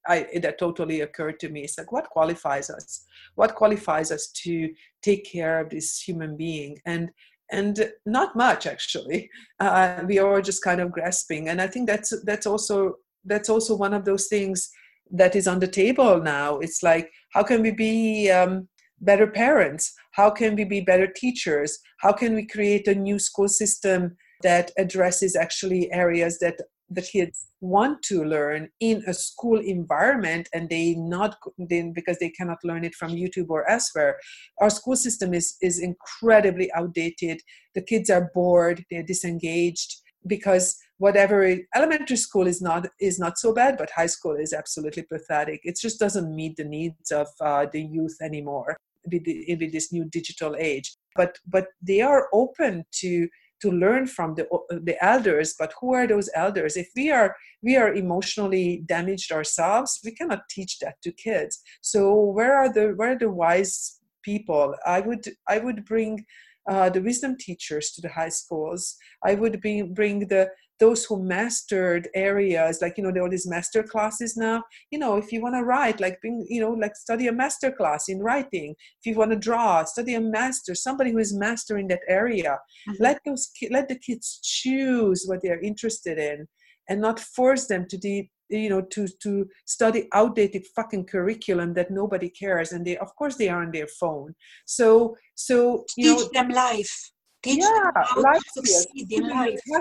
I, 0.05 0.28
that 0.41 0.59
totally 0.59 0.99
occurred 0.99 1.39
to 1.39 1.47
me. 1.47 1.61
It's 1.61 1.78
like, 1.78 1.93
what 1.93 2.09
qualifies 2.09 2.69
us? 2.69 3.05
What 3.36 3.55
qualifies 3.55 4.11
us 4.11 4.28
to 4.43 4.69
take 5.01 5.24
care 5.24 5.61
of 5.61 5.69
this 5.69 5.97
human 5.97 6.36
being? 6.36 6.78
And 6.86 7.09
and 7.53 7.91
not 8.05 8.36
much 8.36 8.65
actually. 8.65 9.30
Uh, 9.61 10.03
we 10.05 10.19
are 10.19 10.41
just 10.41 10.61
kind 10.61 10.82
of 10.82 10.91
grasping, 10.91 11.47
and 11.47 11.61
I 11.61 11.67
think 11.67 11.88
that's 11.88 12.13
that's 12.26 12.45
also 12.45 12.97
that's 13.26 13.49
also 13.49 13.76
one 13.76 13.93
of 13.93 14.05
those 14.05 14.28
things 14.28 14.69
that 15.11 15.36
is 15.36 15.47
on 15.47 15.59
the 15.59 15.67
table 15.67 16.21
now. 16.21 16.57
It's 16.59 16.84
like, 16.84 17.11
how 17.34 17.43
can 17.43 17.61
we 17.61 17.71
be 17.71 18.30
um, 18.32 18.67
better 19.01 19.28
parents? 19.28 19.93
How 20.11 20.30
can 20.30 20.55
we 20.55 20.63
be 20.63 20.82
better 20.82 21.07
teachers? 21.07 21.80
How 21.99 22.11
can 22.13 22.36
we 22.36 22.47
create 22.47 22.88
a 22.88 22.95
new 22.95 23.19
school 23.19 23.47
system 23.47 24.15
that 24.41 24.71
addresses 24.78 25.36
actually 25.36 25.91
areas 25.91 26.39
that 26.39 26.55
the 26.89 27.01
kids 27.01 27.47
want 27.61 28.01
to 28.03 28.24
learn 28.24 28.69
in 28.80 29.03
a 29.07 29.13
school 29.13 29.59
environment 29.59 30.49
and 30.53 30.69
they 30.69 30.93
not 30.95 31.38
then 31.57 31.93
because 31.93 32.17
they 32.19 32.30
cannot 32.30 32.57
learn 32.63 32.84
it 32.84 32.93
from 32.93 33.11
youtube 33.11 33.49
or 33.49 33.67
elsewhere 33.69 34.17
our 34.59 34.69
school 34.69 34.95
system 34.95 35.34
is 35.34 35.55
is 35.61 35.80
incredibly 35.80 36.71
outdated 36.74 37.39
the 37.74 37.82
kids 37.82 38.09
are 38.09 38.30
bored 38.34 38.84
they're 38.91 39.01
disengaged 39.01 40.01
because 40.28 40.78
whatever 40.97 41.57
elementary 41.75 42.17
school 42.17 42.47
is 42.47 42.61
not 42.61 42.87
is 42.99 43.19
not 43.19 43.37
so 43.37 43.53
bad 43.53 43.77
but 43.77 43.89
high 43.91 44.07
school 44.07 44.35
is 44.35 44.53
absolutely 44.53 45.03
pathetic. 45.03 45.61
It 45.63 45.77
just 45.79 45.99
doesn't 45.99 46.35
meet 46.35 46.57
the 46.57 46.65
needs 46.65 47.11
of 47.11 47.27
uh, 47.41 47.65
the 47.71 47.81
youth 47.81 48.17
anymore 48.21 48.77
with, 49.11 49.23
the, 49.25 49.55
with 49.59 49.71
this 49.71 49.91
new 49.91 50.05
digital 50.05 50.55
age. 50.57 50.95
But 51.15 51.37
but 51.47 51.67
they 51.81 52.01
are 52.01 52.29
open 52.33 52.85
to 53.01 53.27
to 53.61 53.71
learn 53.71 54.07
from 54.07 54.35
the 54.35 54.45
the 54.69 54.97
elders 55.03 55.55
but 55.57 55.73
who 55.79 55.93
are 55.93 56.07
those 56.07 56.29
elders? 56.35 56.77
If 56.77 56.89
we 56.95 57.11
are 57.11 57.35
we 57.61 57.75
are 57.75 57.93
emotionally 57.93 58.83
damaged 58.85 59.31
ourselves 59.31 59.99
we 60.03 60.11
cannot 60.11 60.49
teach 60.49 60.79
that 60.79 60.95
to 61.03 61.11
kids. 61.11 61.61
So 61.81 62.13
where 62.37 62.55
are 62.55 62.71
the 62.71 62.93
where 62.95 63.11
are 63.13 63.19
the 63.19 63.31
wise 63.31 63.99
people? 64.21 64.75
I 64.85 64.99
would 65.01 65.25
i 65.47 65.57
would 65.57 65.85
bring 65.85 66.25
uh, 66.69 66.89
the 66.89 67.01
wisdom 67.01 67.35
teachers 67.37 67.91
to 67.91 68.01
the 68.01 68.09
high 68.09 68.29
schools. 68.29 68.95
I 69.23 69.35
would 69.35 69.59
be, 69.61 69.81
bring 69.81 70.27
the 70.27 70.49
those 70.80 71.05
who 71.05 71.24
mastered 71.24 72.09
areas 72.15 72.80
like 72.82 72.97
you 72.97 73.03
know 73.03 73.11
there 73.11 73.24
are 73.24 73.30
these 73.30 73.47
master 73.47 73.84
classes 73.84 74.36
now. 74.36 74.63
You 74.91 74.99
know 74.99 75.17
if 75.17 75.32
you 75.32 75.41
want 75.41 75.55
to 75.55 75.63
write 75.63 75.99
like 75.99 76.19
being 76.21 76.45
you 76.49 76.61
know 76.61 76.71
like 76.71 76.95
study 76.95 77.28
a 77.28 77.32
master 77.32 77.71
class 77.71 78.09
in 78.09 78.19
writing. 78.19 78.76
If 79.01 79.05
you 79.05 79.15
want 79.15 79.32
to 79.32 79.38
draw 79.38 79.84
study 79.84 80.15
a 80.15 80.21
master 80.21 80.76
somebody 80.76 81.11
who 81.11 81.19
is 81.19 81.34
mastering 81.34 81.88
that 81.89 82.01
area. 82.07 82.57
Mm-hmm. 82.89 83.03
let 83.03 83.19
those 83.26 83.51
let 83.69 83.88
the 83.88 83.99
kids 83.99 84.39
choose 84.43 85.26
what 85.26 85.41
they're 85.41 85.61
interested 85.61 86.17
in 86.17 86.47
and 86.89 87.01
not 87.01 87.19
force 87.19 87.67
them 87.67 87.86
to 87.89 87.97
the 87.97 88.28
you 88.49 88.69
know 88.69 88.82
to 88.82 89.07
to 89.21 89.47
study 89.65 90.07
outdated 90.13 90.65
fucking 90.76 91.05
curriculum 91.05 91.74
that 91.74 91.91
nobody 91.91 92.30
cares 92.30 92.71
and 92.71 92.86
they 92.86 92.97
of 92.97 93.15
course 93.15 93.36
they 93.36 93.49
are 93.49 93.63
on 93.63 93.71
their 93.71 93.88
phone. 93.88 94.34
So 94.65 95.15
so 95.36 95.86
you 95.97 96.15
teach 96.15 96.26
know, 96.26 96.30
them 96.34 96.49
life 96.49 97.12
Teach 97.43 97.59
yeah, 97.59 97.91
life 98.17 98.41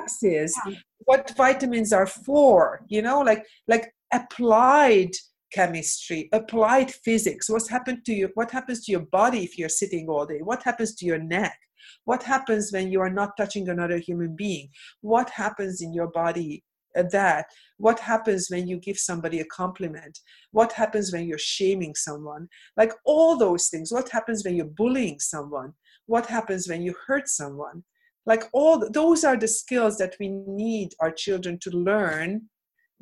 skills, 0.08 0.52
Yeah. 0.66 0.74
what 1.04 1.32
vitamins 1.36 1.92
are 1.92 2.06
for, 2.06 2.84
you 2.88 3.02
know, 3.02 3.20
like 3.20 3.44
like 3.68 3.92
applied 4.12 5.10
chemistry, 5.52 6.28
applied 6.32 6.90
physics. 6.90 7.48
What's 7.48 7.68
happened 7.68 8.04
to 8.06 8.12
you? 8.12 8.30
What 8.34 8.50
happens 8.50 8.84
to 8.84 8.92
your 8.92 9.06
body 9.12 9.44
if 9.44 9.58
you're 9.58 9.68
sitting 9.68 10.08
all 10.08 10.26
day? 10.26 10.40
What 10.42 10.62
happens 10.62 10.94
to 10.96 11.06
your 11.06 11.18
neck? 11.18 11.56
What 12.04 12.22
happens 12.22 12.72
when 12.72 12.90
you 12.90 13.00
are 13.00 13.10
not 13.10 13.36
touching 13.36 13.68
another 13.68 13.98
human 13.98 14.34
being? 14.34 14.68
What 15.00 15.30
happens 15.30 15.80
in 15.80 15.92
your 15.92 16.08
body 16.08 16.64
at 16.96 17.10
that? 17.12 17.46
What 17.78 18.00
happens 18.00 18.48
when 18.50 18.66
you 18.66 18.78
give 18.78 18.98
somebody 18.98 19.40
a 19.40 19.44
compliment? 19.46 20.18
What 20.52 20.72
happens 20.72 21.12
when 21.12 21.26
you're 21.26 21.38
shaming 21.38 21.94
someone? 21.94 22.48
Like 22.76 22.92
all 23.04 23.36
those 23.36 23.68
things. 23.68 23.92
What 23.92 24.08
happens 24.08 24.44
when 24.44 24.56
you're 24.56 24.66
bullying 24.66 25.18
someone? 25.20 25.74
What 26.06 26.26
happens 26.26 26.68
when 26.68 26.82
you 26.82 26.94
hurt 27.06 27.28
someone. 27.28 27.84
Like 28.24 28.44
all 28.52 28.88
those 28.90 29.24
are 29.24 29.36
the 29.36 29.48
skills 29.48 29.98
that 29.98 30.14
we 30.20 30.28
need 30.28 30.90
our 31.00 31.10
children 31.10 31.58
to 31.62 31.70
learn 31.70 32.48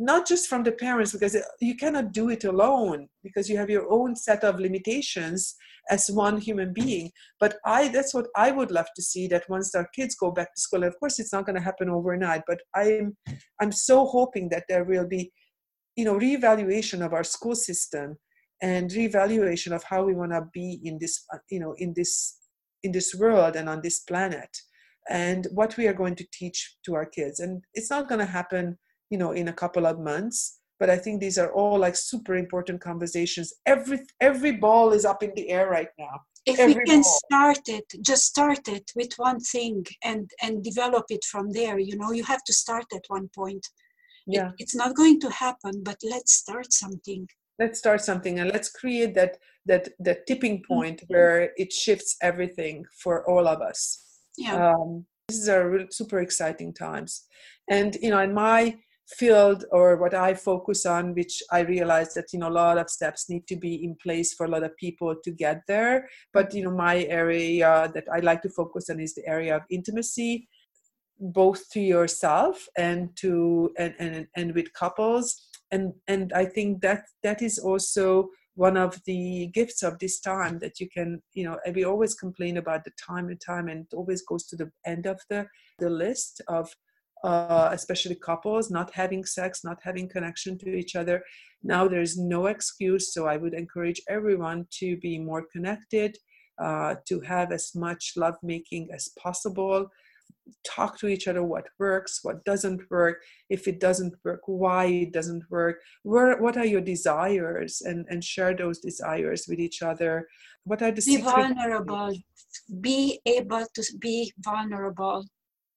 not 0.00 0.26
just 0.26 0.48
from 0.48 0.62
the 0.62 0.72
parents 0.72 1.12
because 1.12 1.36
uh, 1.36 1.42
you 1.60 1.76
cannot 1.76 2.10
do 2.12 2.30
it 2.30 2.44
alone 2.44 3.06
because 3.22 3.50
you 3.50 3.58
have 3.58 3.68
your 3.68 3.86
own 3.92 4.16
set 4.16 4.42
of 4.42 4.58
limitations 4.58 5.54
as 5.90 6.10
one 6.10 6.38
human 6.38 6.72
being. 6.72 7.10
But 7.38 7.58
i 7.66 7.88
that's 7.88 8.14
what 8.14 8.28
i 8.34 8.50
would 8.50 8.70
love 8.70 8.88
to 8.96 9.02
see 9.02 9.28
that 9.28 9.48
once 9.48 9.74
our 9.74 9.86
kids 9.94 10.14
go 10.14 10.30
back 10.30 10.54
to 10.54 10.60
school 10.60 10.84
of 10.84 10.98
course 10.98 11.18
it's 11.18 11.32
not 11.32 11.44
going 11.44 11.56
to 11.56 11.62
happen 11.62 11.90
overnight 11.90 12.42
but 12.46 12.60
i'm 12.74 13.16
i'm 13.60 13.72
so 13.72 14.06
hoping 14.06 14.48
that 14.48 14.64
there 14.68 14.84
will 14.84 15.06
be 15.06 15.30
you 15.96 16.04
know 16.04 16.18
reevaluation 16.18 17.04
of 17.04 17.12
our 17.12 17.24
school 17.24 17.54
system 17.54 18.16
and 18.62 18.90
reevaluation 18.90 19.72
of 19.72 19.82
how 19.84 20.02
we 20.02 20.14
want 20.14 20.32
to 20.32 20.42
be 20.52 20.80
in 20.84 20.98
this 20.98 21.24
uh, 21.34 21.38
you 21.50 21.60
know 21.60 21.74
in 21.78 21.92
this 21.96 22.39
in 22.82 22.92
this 22.92 23.14
world 23.14 23.56
and 23.56 23.68
on 23.68 23.80
this 23.82 24.00
planet 24.00 24.50
and 25.08 25.46
what 25.52 25.76
we 25.76 25.86
are 25.86 25.94
going 25.94 26.14
to 26.14 26.26
teach 26.32 26.76
to 26.84 26.94
our 26.94 27.06
kids. 27.06 27.40
And 27.40 27.64
it's 27.74 27.90
not 27.90 28.08
going 28.08 28.20
to 28.20 28.26
happen 28.26 28.78
you 29.10 29.18
know 29.18 29.32
in 29.32 29.48
a 29.48 29.52
couple 29.52 29.86
of 29.86 29.98
months 29.98 30.60
but 30.78 30.88
i 30.88 30.96
think 30.96 31.20
these 31.20 31.36
are 31.36 31.52
all 31.52 31.78
like 31.78 31.94
super 31.94 32.36
important 32.36 32.80
conversations. 32.80 33.52
Every 33.66 34.00
every 34.20 34.52
ball 34.52 34.92
is 34.92 35.04
up 35.04 35.22
in 35.22 35.32
the 35.36 35.50
air 35.50 35.68
right 35.68 35.92
now. 35.98 36.14
If 36.46 36.58
every 36.58 36.74
we 36.74 36.84
can 36.86 37.02
ball. 37.02 37.18
start 37.26 37.60
it 37.68 37.84
just 38.00 38.24
start 38.24 38.66
it 38.66 38.90
with 38.96 39.12
one 39.18 39.40
thing 39.40 39.84
and 40.02 40.30
and 40.42 40.64
develop 40.64 41.04
it 41.10 41.24
from 41.30 41.50
there 41.50 41.78
you 41.78 41.96
know? 41.98 42.12
You 42.12 42.24
have 42.24 42.44
to 42.44 42.54
start 42.54 42.86
at 42.94 43.04
one 43.08 43.28
point. 43.40 43.66
Yeah. 44.26 44.48
it, 44.48 44.54
it's 44.58 44.76
not 44.82 44.96
going 44.96 45.20
to 45.20 45.30
happen 45.30 45.74
but 45.82 45.98
let's 46.02 46.32
start 46.32 46.72
something 46.72 47.28
let's 47.60 47.78
start 47.78 48.00
something 48.00 48.40
and 48.40 48.50
let's 48.50 48.70
create 48.70 49.14
that 49.14 49.36
that 49.66 49.88
that 50.00 50.26
tipping 50.26 50.56
mm-hmm. 50.58 50.74
point 50.74 51.02
where 51.08 51.50
it 51.56 51.72
shifts 51.72 52.16
everything 52.22 52.84
for 53.02 53.28
all 53.30 53.46
of 53.46 53.60
us. 53.60 53.78
Yeah. 54.36 54.72
Um, 54.72 55.04
these 55.28 55.48
are 55.48 55.86
super 55.90 56.20
exciting 56.20 56.72
times. 56.72 57.26
And 57.70 57.96
you 58.02 58.10
know 58.10 58.18
in 58.20 58.34
my 58.34 58.76
field 59.18 59.64
or 59.72 59.96
what 59.96 60.14
i 60.14 60.32
focus 60.32 60.86
on 60.86 61.12
which 61.14 61.42
i 61.50 61.58
realize 61.74 62.14
that 62.14 62.32
you 62.32 62.38
know 62.38 62.48
a 62.48 62.58
lot 62.62 62.78
of 62.78 62.88
steps 62.88 63.28
need 63.28 63.44
to 63.44 63.56
be 63.56 63.74
in 63.84 63.96
place 64.00 64.34
for 64.34 64.46
a 64.46 64.48
lot 64.48 64.62
of 64.62 64.76
people 64.76 65.16
to 65.24 65.30
get 65.32 65.62
there. 65.66 66.08
But 66.32 66.54
you 66.54 66.64
know 66.64 66.74
my 66.88 67.04
area 67.04 67.90
that 67.94 68.06
i 68.12 68.20
like 68.20 68.42
to 68.42 68.50
focus 68.50 68.88
on 68.90 69.00
is 69.00 69.14
the 69.14 69.26
area 69.26 69.56
of 69.56 69.62
intimacy 69.70 70.48
both 71.20 71.68
to 71.70 71.80
yourself 71.80 72.66
and 72.78 73.14
to 73.16 73.70
and 73.78 73.94
and, 73.98 74.26
and 74.36 74.54
with 74.54 74.72
couples 74.72 75.49
and 75.70 75.92
and 76.08 76.32
i 76.32 76.44
think 76.44 76.80
that 76.80 77.04
that 77.22 77.42
is 77.42 77.58
also 77.58 78.28
one 78.54 78.76
of 78.76 79.00
the 79.04 79.46
gifts 79.54 79.82
of 79.82 79.98
this 79.98 80.20
time 80.20 80.58
that 80.58 80.80
you 80.80 80.88
can 80.88 81.22
you 81.32 81.44
know 81.44 81.58
we 81.74 81.84
always 81.84 82.14
complain 82.14 82.56
about 82.56 82.84
the 82.84 82.92
time 83.08 83.28
and 83.28 83.40
time 83.40 83.68
and 83.68 83.86
it 83.86 83.96
always 83.96 84.22
goes 84.22 84.44
to 84.46 84.56
the 84.56 84.70
end 84.86 85.06
of 85.06 85.20
the 85.30 85.46
the 85.78 85.90
list 85.90 86.42
of 86.48 86.70
uh, 87.22 87.68
especially 87.72 88.14
couples 88.14 88.70
not 88.70 88.90
having 88.92 89.24
sex 89.24 89.62
not 89.64 89.78
having 89.82 90.08
connection 90.08 90.56
to 90.56 90.74
each 90.74 90.96
other. 90.96 91.22
Now 91.62 91.86
there's 91.86 92.16
no 92.18 92.46
excuse 92.46 93.12
so 93.12 93.26
i 93.26 93.36
would 93.36 93.54
encourage 93.54 94.00
everyone 94.08 94.66
to 94.80 94.96
be 94.98 95.18
more 95.18 95.44
connected 95.52 96.16
uh, 96.60 96.96
to 97.08 97.20
have 97.20 97.52
as 97.52 97.74
much 97.74 98.12
love 98.16 98.36
making 98.42 98.88
as 98.92 99.08
possible 99.18 99.90
talk 100.64 100.98
to 100.98 101.08
each 101.08 101.28
other 101.28 101.42
what 101.42 101.66
works 101.78 102.20
what 102.22 102.44
doesn't 102.44 102.80
work 102.90 103.18
if 103.48 103.66
it 103.68 103.80
doesn't 103.80 104.14
work 104.24 104.40
why 104.46 104.84
it 104.86 105.12
doesn't 105.12 105.44
work 105.50 105.78
where 106.02 106.40
what 106.40 106.56
are 106.56 106.66
your 106.66 106.80
desires 106.80 107.82
and 107.82 108.06
and 108.08 108.22
share 108.24 108.54
those 108.54 108.78
desires 108.78 109.46
with 109.48 109.58
each 109.58 109.82
other. 109.82 110.28
What 110.64 110.82
are 110.82 110.92
the 110.92 111.02
be 111.04 111.16
vulnerable. 111.18 112.12
Be 112.80 113.20
able 113.26 113.64
to 113.74 113.82
be 113.98 114.32
vulnerable. 114.38 115.24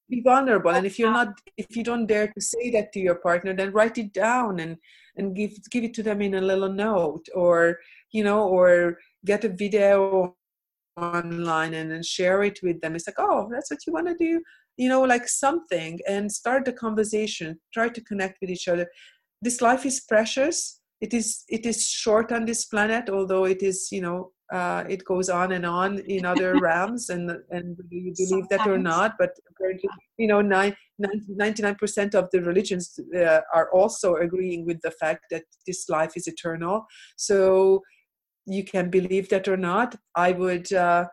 Be 0.09 0.21
vulnerable 0.21 0.71
and 0.71 0.85
if 0.85 0.99
you're 0.99 1.11
not 1.11 1.29
if 1.57 1.75
you 1.75 1.83
don't 1.83 2.05
dare 2.05 2.27
to 2.27 2.41
say 2.41 2.69
that 2.71 2.91
to 2.93 2.99
your 2.99 3.15
partner 3.15 3.53
then 3.55 3.71
write 3.71 3.97
it 3.97 4.13
down 4.13 4.59
and 4.59 4.77
and 5.15 5.35
give 5.35 5.51
give 5.71 5.83
it 5.83 5.93
to 5.95 6.03
them 6.03 6.21
in 6.21 6.35
a 6.35 6.41
little 6.41 6.71
note 6.71 7.25
or 7.33 7.79
you 8.11 8.23
know 8.23 8.41
or 8.47 8.97
get 9.25 9.45
a 9.45 9.49
video 9.49 10.35
online 10.97 11.73
and 11.73 11.89
then 11.91 12.03
share 12.03 12.43
it 12.43 12.59
with 12.61 12.79
them. 12.81 12.95
It's 12.95 13.07
like 13.07 13.19
oh 13.19 13.49
that's 13.51 13.71
what 13.71 13.85
you 13.87 13.93
want 13.93 14.07
to 14.07 14.15
do 14.15 14.41
you 14.77 14.89
know 14.89 15.01
like 15.01 15.27
something 15.27 15.99
and 16.07 16.31
start 16.31 16.65
the 16.65 16.73
conversation 16.73 17.59
try 17.73 17.89
to 17.89 18.01
connect 18.01 18.39
with 18.41 18.49
each 18.49 18.67
other. 18.67 18.87
This 19.41 19.61
life 19.61 19.85
is 19.85 19.99
precious. 20.01 20.79
It 21.01 21.13
is 21.13 21.43
it 21.49 21.65
is 21.65 21.87
short 21.87 22.31
on 22.31 22.45
this 22.45 22.65
planet 22.65 23.09
although 23.09 23.45
it 23.45 23.61
is 23.61 23.89
you 23.91 24.01
know 24.01 24.31
uh, 24.53 24.83
it 24.87 25.03
goes 25.05 25.29
on 25.29 25.51
and 25.51 25.65
on 25.65 25.99
in 25.99 26.25
other 26.33 26.59
realms 26.59 27.09
and 27.09 27.31
and 27.49 27.77
you 27.89 28.13
believe 28.17 28.47
that 28.49 28.65
or 28.67 28.77
not 28.77 29.15
but 29.19 29.31
you 30.17 30.27
know 30.27 30.41
99% 30.41 32.15
of 32.15 32.29
the 32.31 32.41
religions 32.41 32.99
uh, 33.17 33.41
are 33.53 33.69
also 33.73 34.15
agreeing 34.15 34.65
with 34.65 34.79
the 34.81 34.91
fact 34.91 35.25
that 35.31 35.43
this 35.65 35.89
life 35.89 36.13
is 36.15 36.27
eternal. 36.27 36.85
So 37.17 37.81
you 38.45 38.63
can 38.63 38.89
believe 38.89 39.29
that 39.29 39.47
or 39.47 39.57
not 39.57 39.95
i 40.15 40.31
would 40.31 40.71
uh, 40.73 41.05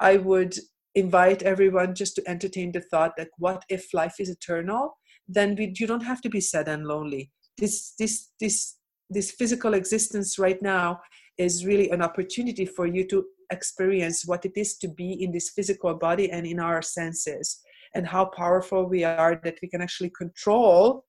i 0.00 0.16
would 0.16 0.54
invite 0.94 1.42
everyone 1.42 1.94
just 1.94 2.14
to 2.16 2.22
entertain 2.28 2.72
the 2.72 2.80
thought 2.80 3.12
that 3.16 3.28
what 3.38 3.64
if 3.68 3.92
life 3.92 4.16
is 4.18 4.28
eternal? 4.28 4.96
Then 5.26 5.54
we, 5.56 5.72
you 5.76 5.86
don't 5.86 6.02
have 6.02 6.20
to 6.22 6.28
be 6.28 6.40
sad 6.40 6.68
and 6.68 6.86
lonely. 6.86 7.30
This 7.58 7.94
this 7.98 8.30
this 8.40 8.76
this 9.10 9.30
physical 9.30 9.74
existence 9.74 10.38
right 10.38 10.60
now 10.60 11.00
is 11.38 11.66
really 11.66 11.90
an 11.90 12.02
opportunity 12.02 12.66
for 12.66 12.86
you 12.86 13.06
to 13.08 13.24
experience 13.50 14.26
what 14.26 14.44
it 14.44 14.52
is 14.56 14.76
to 14.78 14.88
be 14.88 15.22
in 15.22 15.30
this 15.32 15.50
physical 15.50 15.94
body 15.94 16.30
and 16.30 16.46
in 16.46 16.58
our 16.58 16.82
senses 16.82 17.60
and 17.94 18.06
how 18.06 18.24
powerful 18.24 18.88
we 18.88 19.04
are 19.04 19.40
that 19.44 19.58
we 19.62 19.68
can 19.68 19.82
actually 19.82 20.10
control 20.10 21.04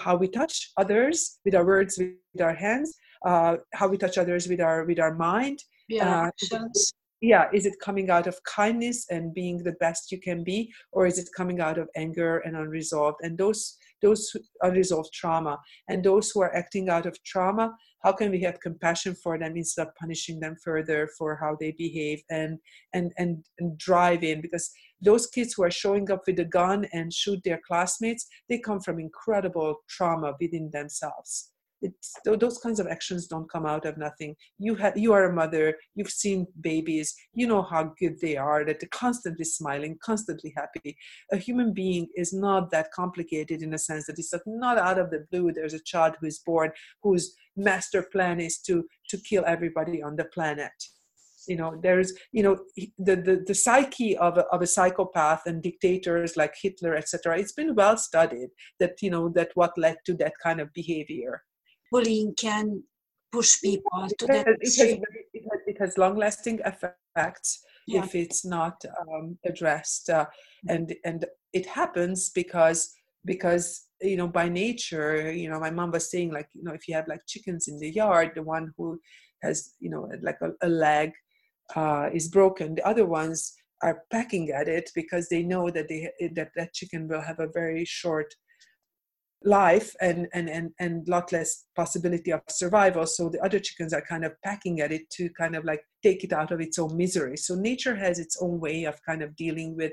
how 0.00 0.16
we 0.16 0.28
touch 0.28 0.72
others 0.76 1.38
with 1.44 1.54
our 1.54 1.64
words 1.64 1.98
with 1.98 2.42
our 2.42 2.54
hands 2.54 2.96
uh, 3.24 3.56
how 3.74 3.88
we 3.88 3.98
touch 3.98 4.18
others 4.18 4.48
with 4.48 4.60
our 4.60 4.84
with 4.84 4.98
our 4.98 5.14
mind. 5.14 5.58
Yeah, 5.88 6.28
uh, 6.28 6.30
yeah 7.20 7.48
is 7.52 7.66
it 7.66 7.74
coming 7.82 8.10
out 8.10 8.26
of 8.26 8.42
kindness 8.44 9.06
and 9.10 9.34
being 9.34 9.58
the 9.58 9.76
best 9.80 10.10
you 10.10 10.20
can 10.20 10.42
be 10.42 10.72
or 10.92 11.06
is 11.06 11.18
it 11.18 11.28
coming 11.36 11.60
out 11.60 11.78
of 11.78 11.88
anger 11.96 12.38
and 12.38 12.56
unresolved? 12.56 13.18
And 13.22 13.36
those 13.36 13.76
those 14.02 14.34
unresolved 14.62 15.12
trauma. 15.12 15.58
And 15.88 16.02
those 16.02 16.30
who 16.30 16.40
are 16.40 16.54
acting 16.56 16.88
out 16.88 17.06
of 17.06 17.22
trauma 17.24 17.74
how 18.02 18.12
can 18.12 18.30
we 18.30 18.40
have 18.40 18.60
compassion 18.60 19.14
for 19.14 19.38
them 19.38 19.58
instead 19.58 19.86
of 19.86 19.94
punishing 19.94 20.40
them 20.40 20.56
further 20.64 21.10
for 21.18 21.36
how 21.36 21.54
they 21.60 21.72
behave 21.72 22.22
and 22.30 22.58
and 22.94 23.12
and, 23.18 23.44
and 23.58 23.76
drive 23.76 24.24
in? 24.24 24.40
Because 24.40 24.70
those 25.02 25.26
kids 25.26 25.54
who 25.54 25.62
are 25.64 25.70
showing 25.70 26.10
up 26.10 26.22
with 26.26 26.38
a 26.40 26.44
gun 26.44 26.86
and 26.92 27.12
shoot 27.12 27.40
their 27.44 27.60
classmates 27.66 28.26
they 28.48 28.58
come 28.58 28.80
from 28.80 29.00
incredible 29.00 29.76
trauma 29.88 30.34
within 30.40 30.70
themselves 30.72 31.50
it's 31.82 32.14
those 32.24 32.58
kinds 32.58 32.80
of 32.80 32.86
actions 32.86 33.26
don't 33.26 33.50
come 33.50 33.66
out 33.66 33.86
of 33.86 33.96
nothing. 33.96 34.36
You 34.58 34.74
have 34.76 34.96
you 34.96 35.12
are 35.12 35.24
a 35.24 35.32
mother 35.32 35.76
you've 35.94 36.10
seen 36.10 36.46
babies 36.60 37.14
you 37.32 37.46
know 37.46 37.62
how 37.62 37.92
good 37.98 38.20
they 38.20 38.36
are 38.36 38.64
that 38.64 38.80
they're 38.80 38.88
constantly 38.90 39.44
smiling 39.44 39.98
constantly 40.02 40.52
happy. 40.56 40.96
A 41.32 41.36
human 41.36 41.72
being 41.72 42.08
is 42.16 42.32
not 42.32 42.70
that 42.70 42.92
complicated 42.92 43.62
in 43.62 43.74
a 43.74 43.78
sense 43.78 44.06
that 44.06 44.18
it's 44.18 44.34
not 44.46 44.78
out 44.78 44.98
of 44.98 45.10
the 45.10 45.26
blue. 45.30 45.52
There's 45.52 45.74
a 45.74 45.82
child 45.82 46.16
who 46.20 46.26
is 46.26 46.40
born 46.40 46.72
whose 47.02 47.34
master 47.56 48.02
plan 48.02 48.40
is 48.40 48.58
to 48.66 48.84
to 49.08 49.18
kill 49.18 49.44
everybody 49.46 50.02
on 50.02 50.16
the 50.16 50.24
planet. 50.24 50.72
You 51.48 51.56
know 51.56 51.80
there's 51.82 52.12
you 52.32 52.42
know 52.42 52.58
the 52.98 53.16
the, 53.16 53.44
the 53.46 53.54
psyche 53.54 54.16
of 54.16 54.36
a, 54.36 54.44
of 54.52 54.60
a 54.60 54.66
psychopath 54.66 55.46
and 55.46 55.62
dictators 55.62 56.36
like 56.36 56.54
hitler 56.60 56.94
etc 56.94 57.38
it's 57.38 57.52
been 57.52 57.74
well 57.74 57.96
studied 57.96 58.50
that 58.78 59.00
you 59.00 59.10
know 59.10 59.30
that 59.30 59.50
what 59.54 59.76
led 59.78 59.96
to 60.04 60.14
that 60.18 60.34
kind 60.42 60.60
of 60.60 60.72
behavior 60.74 61.42
bullying 61.90 62.34
can 62.34 62.82
push 63.32 63.60
people 63.60 64.08
to 64.18 64.26
that. 64.26 64.48
It 64.48 64.58
has, 64.62 64.78
it 64.78 64.98
has, 65.50 65.60
it 65.66 65.76
has 65.80 65.98
long-lasting 65.98 66.60
effects 66.64 67.62
yeah. 67.86 68.04
if 68.04 68.14
it's 68.14 68.44
not 68.44 68.82
um, 69.00 69.38
addressed, 69.44 70.10
uh, 70.10 70.26
and 70.68 70.94
and 71.04 71.24
it 71.52 71.66
happens 71.66 72.30
because 72.30 72.92
because 73.24 73.86
you 74.00 74.16
know 74.16 74.28
by 74.28 74.48
nature 74.48 75.30
you 75.32 75.48
know 75.48 75.60
my 75.60 75.70
mom 75.70 75.90
was 75.90 76.10
saying 76.10 76.32
like 76.32 76.48
you 76.54 76.62
know 76.62 76.72
if 76.72 76.88
you 76.88 76.94
have 76.94 77.08
like 77.08 77.20
chickens 77.26 77.68
in 77.68 77.78
the 77.78 77.90
yard 77.90 78.32
the 78.34 78.42
one 78.42 78.72
who 78.76 78.98
has 79.42 79.74
you 79.78 79.90
know 79.90 80.10
like 80.22 80.38
a, 80.42 80.50
a 80.62 80.68
leg 80.68 81.12
uh, 81.76 82.08
is 82.12 82.28
broken 82.28 82.74
the 82.74 82.86
other 82.86 83.04
ones 83.04 83.54
are 83.82 84.02
pecking 84.10 84.50
at 84.50 84.68
it 84.68 84.90
because 84.94 85.28
they 85.28 85.42
know 85.42 85.70
that 85.70 85.88
they 85.88 86.10
that 86.34 86.50
that 86.56 86.72
chicken 86.72 87.08
will 87.08 87.20
have 87.20 87.40
a 87.40 87.48
very 87.48 87.84
short 87.84 88.34
life 89.42 89.94
and 90.00 90.28
and 90.34 90.50
and 90.50 90.70
and 90.78 91.08
lot 91.08 91.32
less 91.32 91.64
possibility 91.74 92.32
of 92.32 92.42
survival. 92.48 93.06
So 93.06 93.28
the 93.28 93.42
other 93.42 93.58
chickens 93.58 93.92
are 93.92 94.02
kind 94.02 94.24
of 94.24 94.32
pecking 94.42 94.80
at 94.80 94.92
it 94.92 95.08
to 95.10 95.30
kind 95.30 95.56
of 95.56 95.64
like 95.64 95.82
take 96.02 96.24
it 96.24 96.32
out 96.32 96.52
of 96.52 96.60
its 96.60 96.78
own 96.78 96.96
misery. 96.96 97.36
So 97.36 97.54
nature 97.54 97.96
has 97.96 98.18
its 98.18 98.36
own 98.40 98.60
way 98.60 98.84
of 98.84 99.00
kind 99.04 99.22
of 99.22 99.36
dealing 99.36 99.76
with 99.76 99.92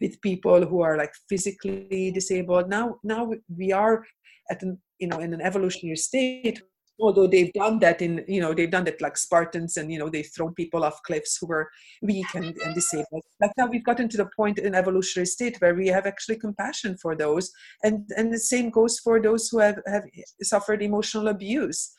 with 0.00 0.20
people 0.20 0.66
who 0.66 0.80
are 0.80 0.96
like 0.96 1.12
physically 1.28 2.10
disabled. 2.12 2.68
Now 2.68 2.98
now 3.02 3.32
we 3.54 3.72
are 3.72 4.04
at 4.50 4.62
an 4.62 4.78
you 4.98 5.08
know 5.08 5.18
in 5.18 5.34
an 5.34 5.40
evolutionary 5.40 5.96
state 5.96 6.62
although 6.98 7.26
they've 7.26 7.52
done 7.52 7.78
that 7.80 8.00
in 8.00 8.24
you 8.26 8.40
know 8.40 8.54
they've 8.54 8.70
done 8.70 8.84
that 8.84 9.00
like 9.00 9.16
spartans 9.16 9.76
and 9.76 9.92
you 9.92 9.98
know 9.98 10.08
they've 10.08 10.30
thrown 10.34 10.54
people 10.54 10.84
off 10.84 11.02
cliffs 11.02 11.36
who 11.38 11.46
were 11.46 11.68
weak 12.02 12.26
and, 12.34 12.56
and 12.64 12.74
disabled. 12.74 13.22
Like 13.40 13.52
now 13.56 13.66
we've 13.66 13.84
gotten 13.84 14.08
to 14.08 14.16
the 14.16 14.28
point 14.36 14.58
in 14.58 14.74
evolutionary 14.74 15.26
state 15.26 15.56
where 15.60 15.74
we 15.74 15.88
have 15.88 16.06
actually 16.06 16.36
compassion 16.36 16.96
for 16.96 17.14
those. 17.14 17.50
And 17.82 18.08
and 18.16 18.32
the 18.32 18.38
same 18.38 18.70
goes 18.70 18.98
for 18.98 19.20
those 19.20 19.48
who 19.48 19.58
have 19.58 19.80
have 19.86 20.04
suffered 20.42 20.82
emotional 20.82 21.28
abuse. 21.28 21.92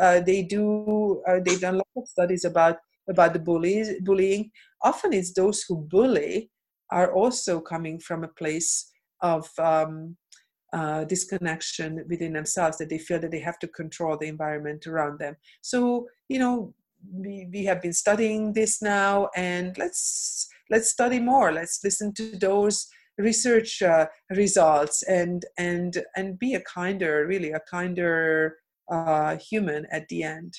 Uh, 0.00 0.20
they 0.20 0.42
do 0.42 1.22
uh, 1.28 1.40
they've 1.44 1.60
done 1.60 1.76
lots 1.76 1.96
of 1.96 2.08
studies 2.08 2.44
about 2.44 2.76
about 3.08 3.32
the 3.32 3.38
bullies 3.38 3.90
bullying. 4.02 4.50
Often 4.82 5.12
it's 5.12 5.32
those 5.32 5.62
who 5.62 5.76
bully 5.76 6.50
are 6.90 7.12
also 7.12 7.60
coming 7.60 7.98
from 7.98 8.22
a 8.22 8.28
place 8.28 8.92
of 9.22 9.48
um, 9.58 10.16
uh, 10.72 11.04
disconnection 11.04 12.04
within 12.08 12.32
themselves 12.32 12.78
that 12.78 12.88
they 12.88 12.98
feel 12.98 13.20
that 13.20 13.30
they 13.30 13.40
have 13.40 13.58
to 13.58 13.68
control 13.68 14.16
the 14.16 14.26
environment 14.26 14.86
around 14.86 15.18
them. 15.18 15.36
So 15.60 16.08
you 16.28 16.38
know 16.38 16.74
we, 17.12 17.48
we 17.52 17.64
have 17.64 17.82
been 17.82 17.92
studying 17.92 18.52
this 18.52 18.82
now 18.82 19.28
and 19.36 19.76
let's 19.78 20.48
let's 20.70 20.90
study 20.90 21.20
more. 21.20 21.52
Let's 21.52 21.80
listen 21.84 22.12
to 22.14 22.36
those 22.36 22.88
research 23.18 23.80
uh, 23.82 24.06
results 24.30 25.02
and 25.04 25.44
and 25.58 26.02
and 26.16 26.38
be 26.38 26.54
a 26.54 26.60
kinder 26.60 27.26
really 27.26 27.52
a 27.52 27.60
kinder 27.70 28.56
uh, 28.90 29.36
human 29.36 29.86
at 29.90 30.08
the 30.08 30.22
end. 30.22 30.54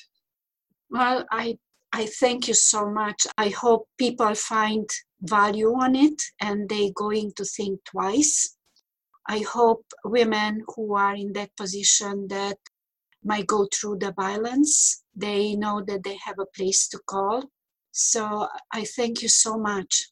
Well 0.89 1.25
i 1.31 1.57
i 1.93 2.05
thank 2.19 2.47
you 2.47 2.53
so 2.53 2.89
much. 2.89 3.27
I 3.37 3.49
hope 3.49 3.87
people 3.97 4.33
find 4.35 4.89
value 5.21 5.73
on 5.73 5.95
it 5.95 6.21
and 6.41 6.69
they 6.69 6.91
going 6.95 7.33
to 7.35 7.43
think 7.43 7.79
twice 7.85 8.56
I 9.27 9.39
hope 9.39 9.85
women 10.05 10.63
who 10.75 10.95
are 10.95 11.15
in 11.15 11.33
that 11.33 11.55
position 11.57 12.27
that 12.29 12.57
might 13.23 13.47
go 13.47 13.67
through 13.73 13.97
the 13.99 14.13
violence, 14.13 15.03
they 15.15 15.55
know 15.55 15.83
that 15.87 16.03
they 16.03 16.17
have 16.23 16.39
a 16.39 16.45
place 16.55 16.87
to 16.89 16.99
call. 17.07 17.43
So 17.91 18.47
I 18.71 18.85
thank 18.85 19.21
you 19.21 19.27
so 19.27 19.57
much. 19.57 20.09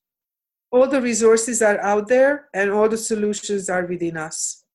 All 0.71 0.87
the 0.87 1.01
resources 1.01 1.61
are 1.61 1.79
out 1.79 2.07
there 2.07 2.49
and 2.53 2.71
all 2.71 2.89
the 2.89 2.97
solutions 2.97 3.69
are 3.69 3.85
within 3.85 4.17
us. 4.17 4.65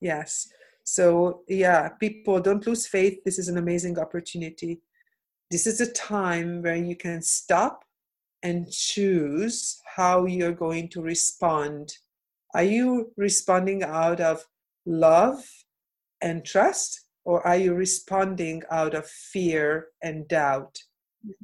Yes. 0.00 0.48
So, 0.84 1.42
yeah, 1.48 1.90
people 2.00 2.40
don't 2.40 2.66
lose 2.66 2.86
faith. 2.86 3.18
This 3.24 3.38
is 3.38 3.48
an 3.48 3.58
amazing 3.58 3.98
opportunity. 3.98 4.80
This 5.50 5.66
is 5.66 5.80
a 5.80 5.92
time 5.92 6.62
where 6.62 6.76
you 6.76 6.96
can 6.96 7.20
stop 7.20 7.84
and 8.42 8.70
choose 8.70 9.80
how 9.96 10.24
you're 10.24 10.52
going 10.52 10.88
to 10.90 11.02
respond 11.02 11.98
are 12.54 12.62
you 12.62 13.12
responding 13.16 13.82
out 13.82 14.20
of 14.20 14.46
love 14.84 15.44
and 16.20 16.44
trust, 16.44 17.06
or 17.24 17.46
are 17.46 17.56
you 17.56 17.74
responding 17.74 18.62
out 18.70 18.94
of 18.94 19.06
fear 19.06 19.88
and 20.02 20.28
doubt? 20.28 20.78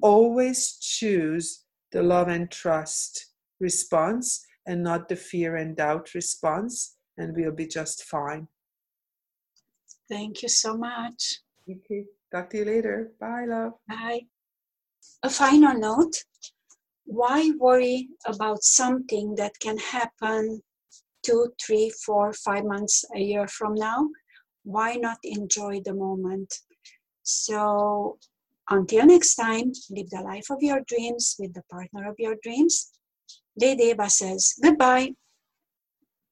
Always 0.02 0.76
choose 0.80 1.64
the 1.92 2.02
love 2.02 2.28
and 2.28 2.50
trust 2.50 3.26
response 3.60 4.44
and 4.66 4.82
not 4.82 5.08
the 5.08 5.16
fear 5.16 5.56
and 5.56 5.76
doubt 5.76 6.14
response, 6.14 6.96
and 7.16 7.34
we'll 7.34 7.52
be 7.52 7.66
just 7.66 8.04
fine. 8.04 8.48
Thank 10.08 10.42
you 10.42 10.48
so 10.48 10.76
much. 10.76 11.40
Okay. 11.70 12.04
Talk 12.30 12.50
to 12.50 12.58
you 12.58 12.64
later. 12.64 13.12
Bye, 13.18 13.46
love. 13.46 13.72
Bye. 13.88 14.20
A 15.22 15.30
final 15.30 15.74
note 15.74 16.24
why 17.04 17.50
worry 17.58 18.08
about 18.26 18.62
something 18.62 19.34
that 19.36 19.58
can 19.60 19.78
happen 19.78 20.62
two, 21.28 21.52
three, 21.64 21.90
four, 22.04 22.32
five 22.32 22.64
months, 22.64 23.04
a 23.14 23.20
year 23.20 23.46
from 23.46 23.74
now. 23.74 24.08
Why 24.64 24.94
not 24.94 25.18
enjoy 25.22 25.80
the 25.84 25.94
moment? 25.94 26.50
So 27.22 28.18
until 28.70 29.06
next 29.06 29.34
time, 29.34 29.72
live 29.90 30.10
the 30.10 30.22
life 30.22 30.48
of 30.50 30.58
your 30.60 30.80
dreams 30.92 31.36
with 31.38 31.52
the 31.54 31.62
partner 31.70 32.08
of 32.08 32.16
your 32.18 32.36
dreams. 32.42 32.92
Eva 33.60 34.08
says 34.08 34.54
goodbye. 34.62 35.12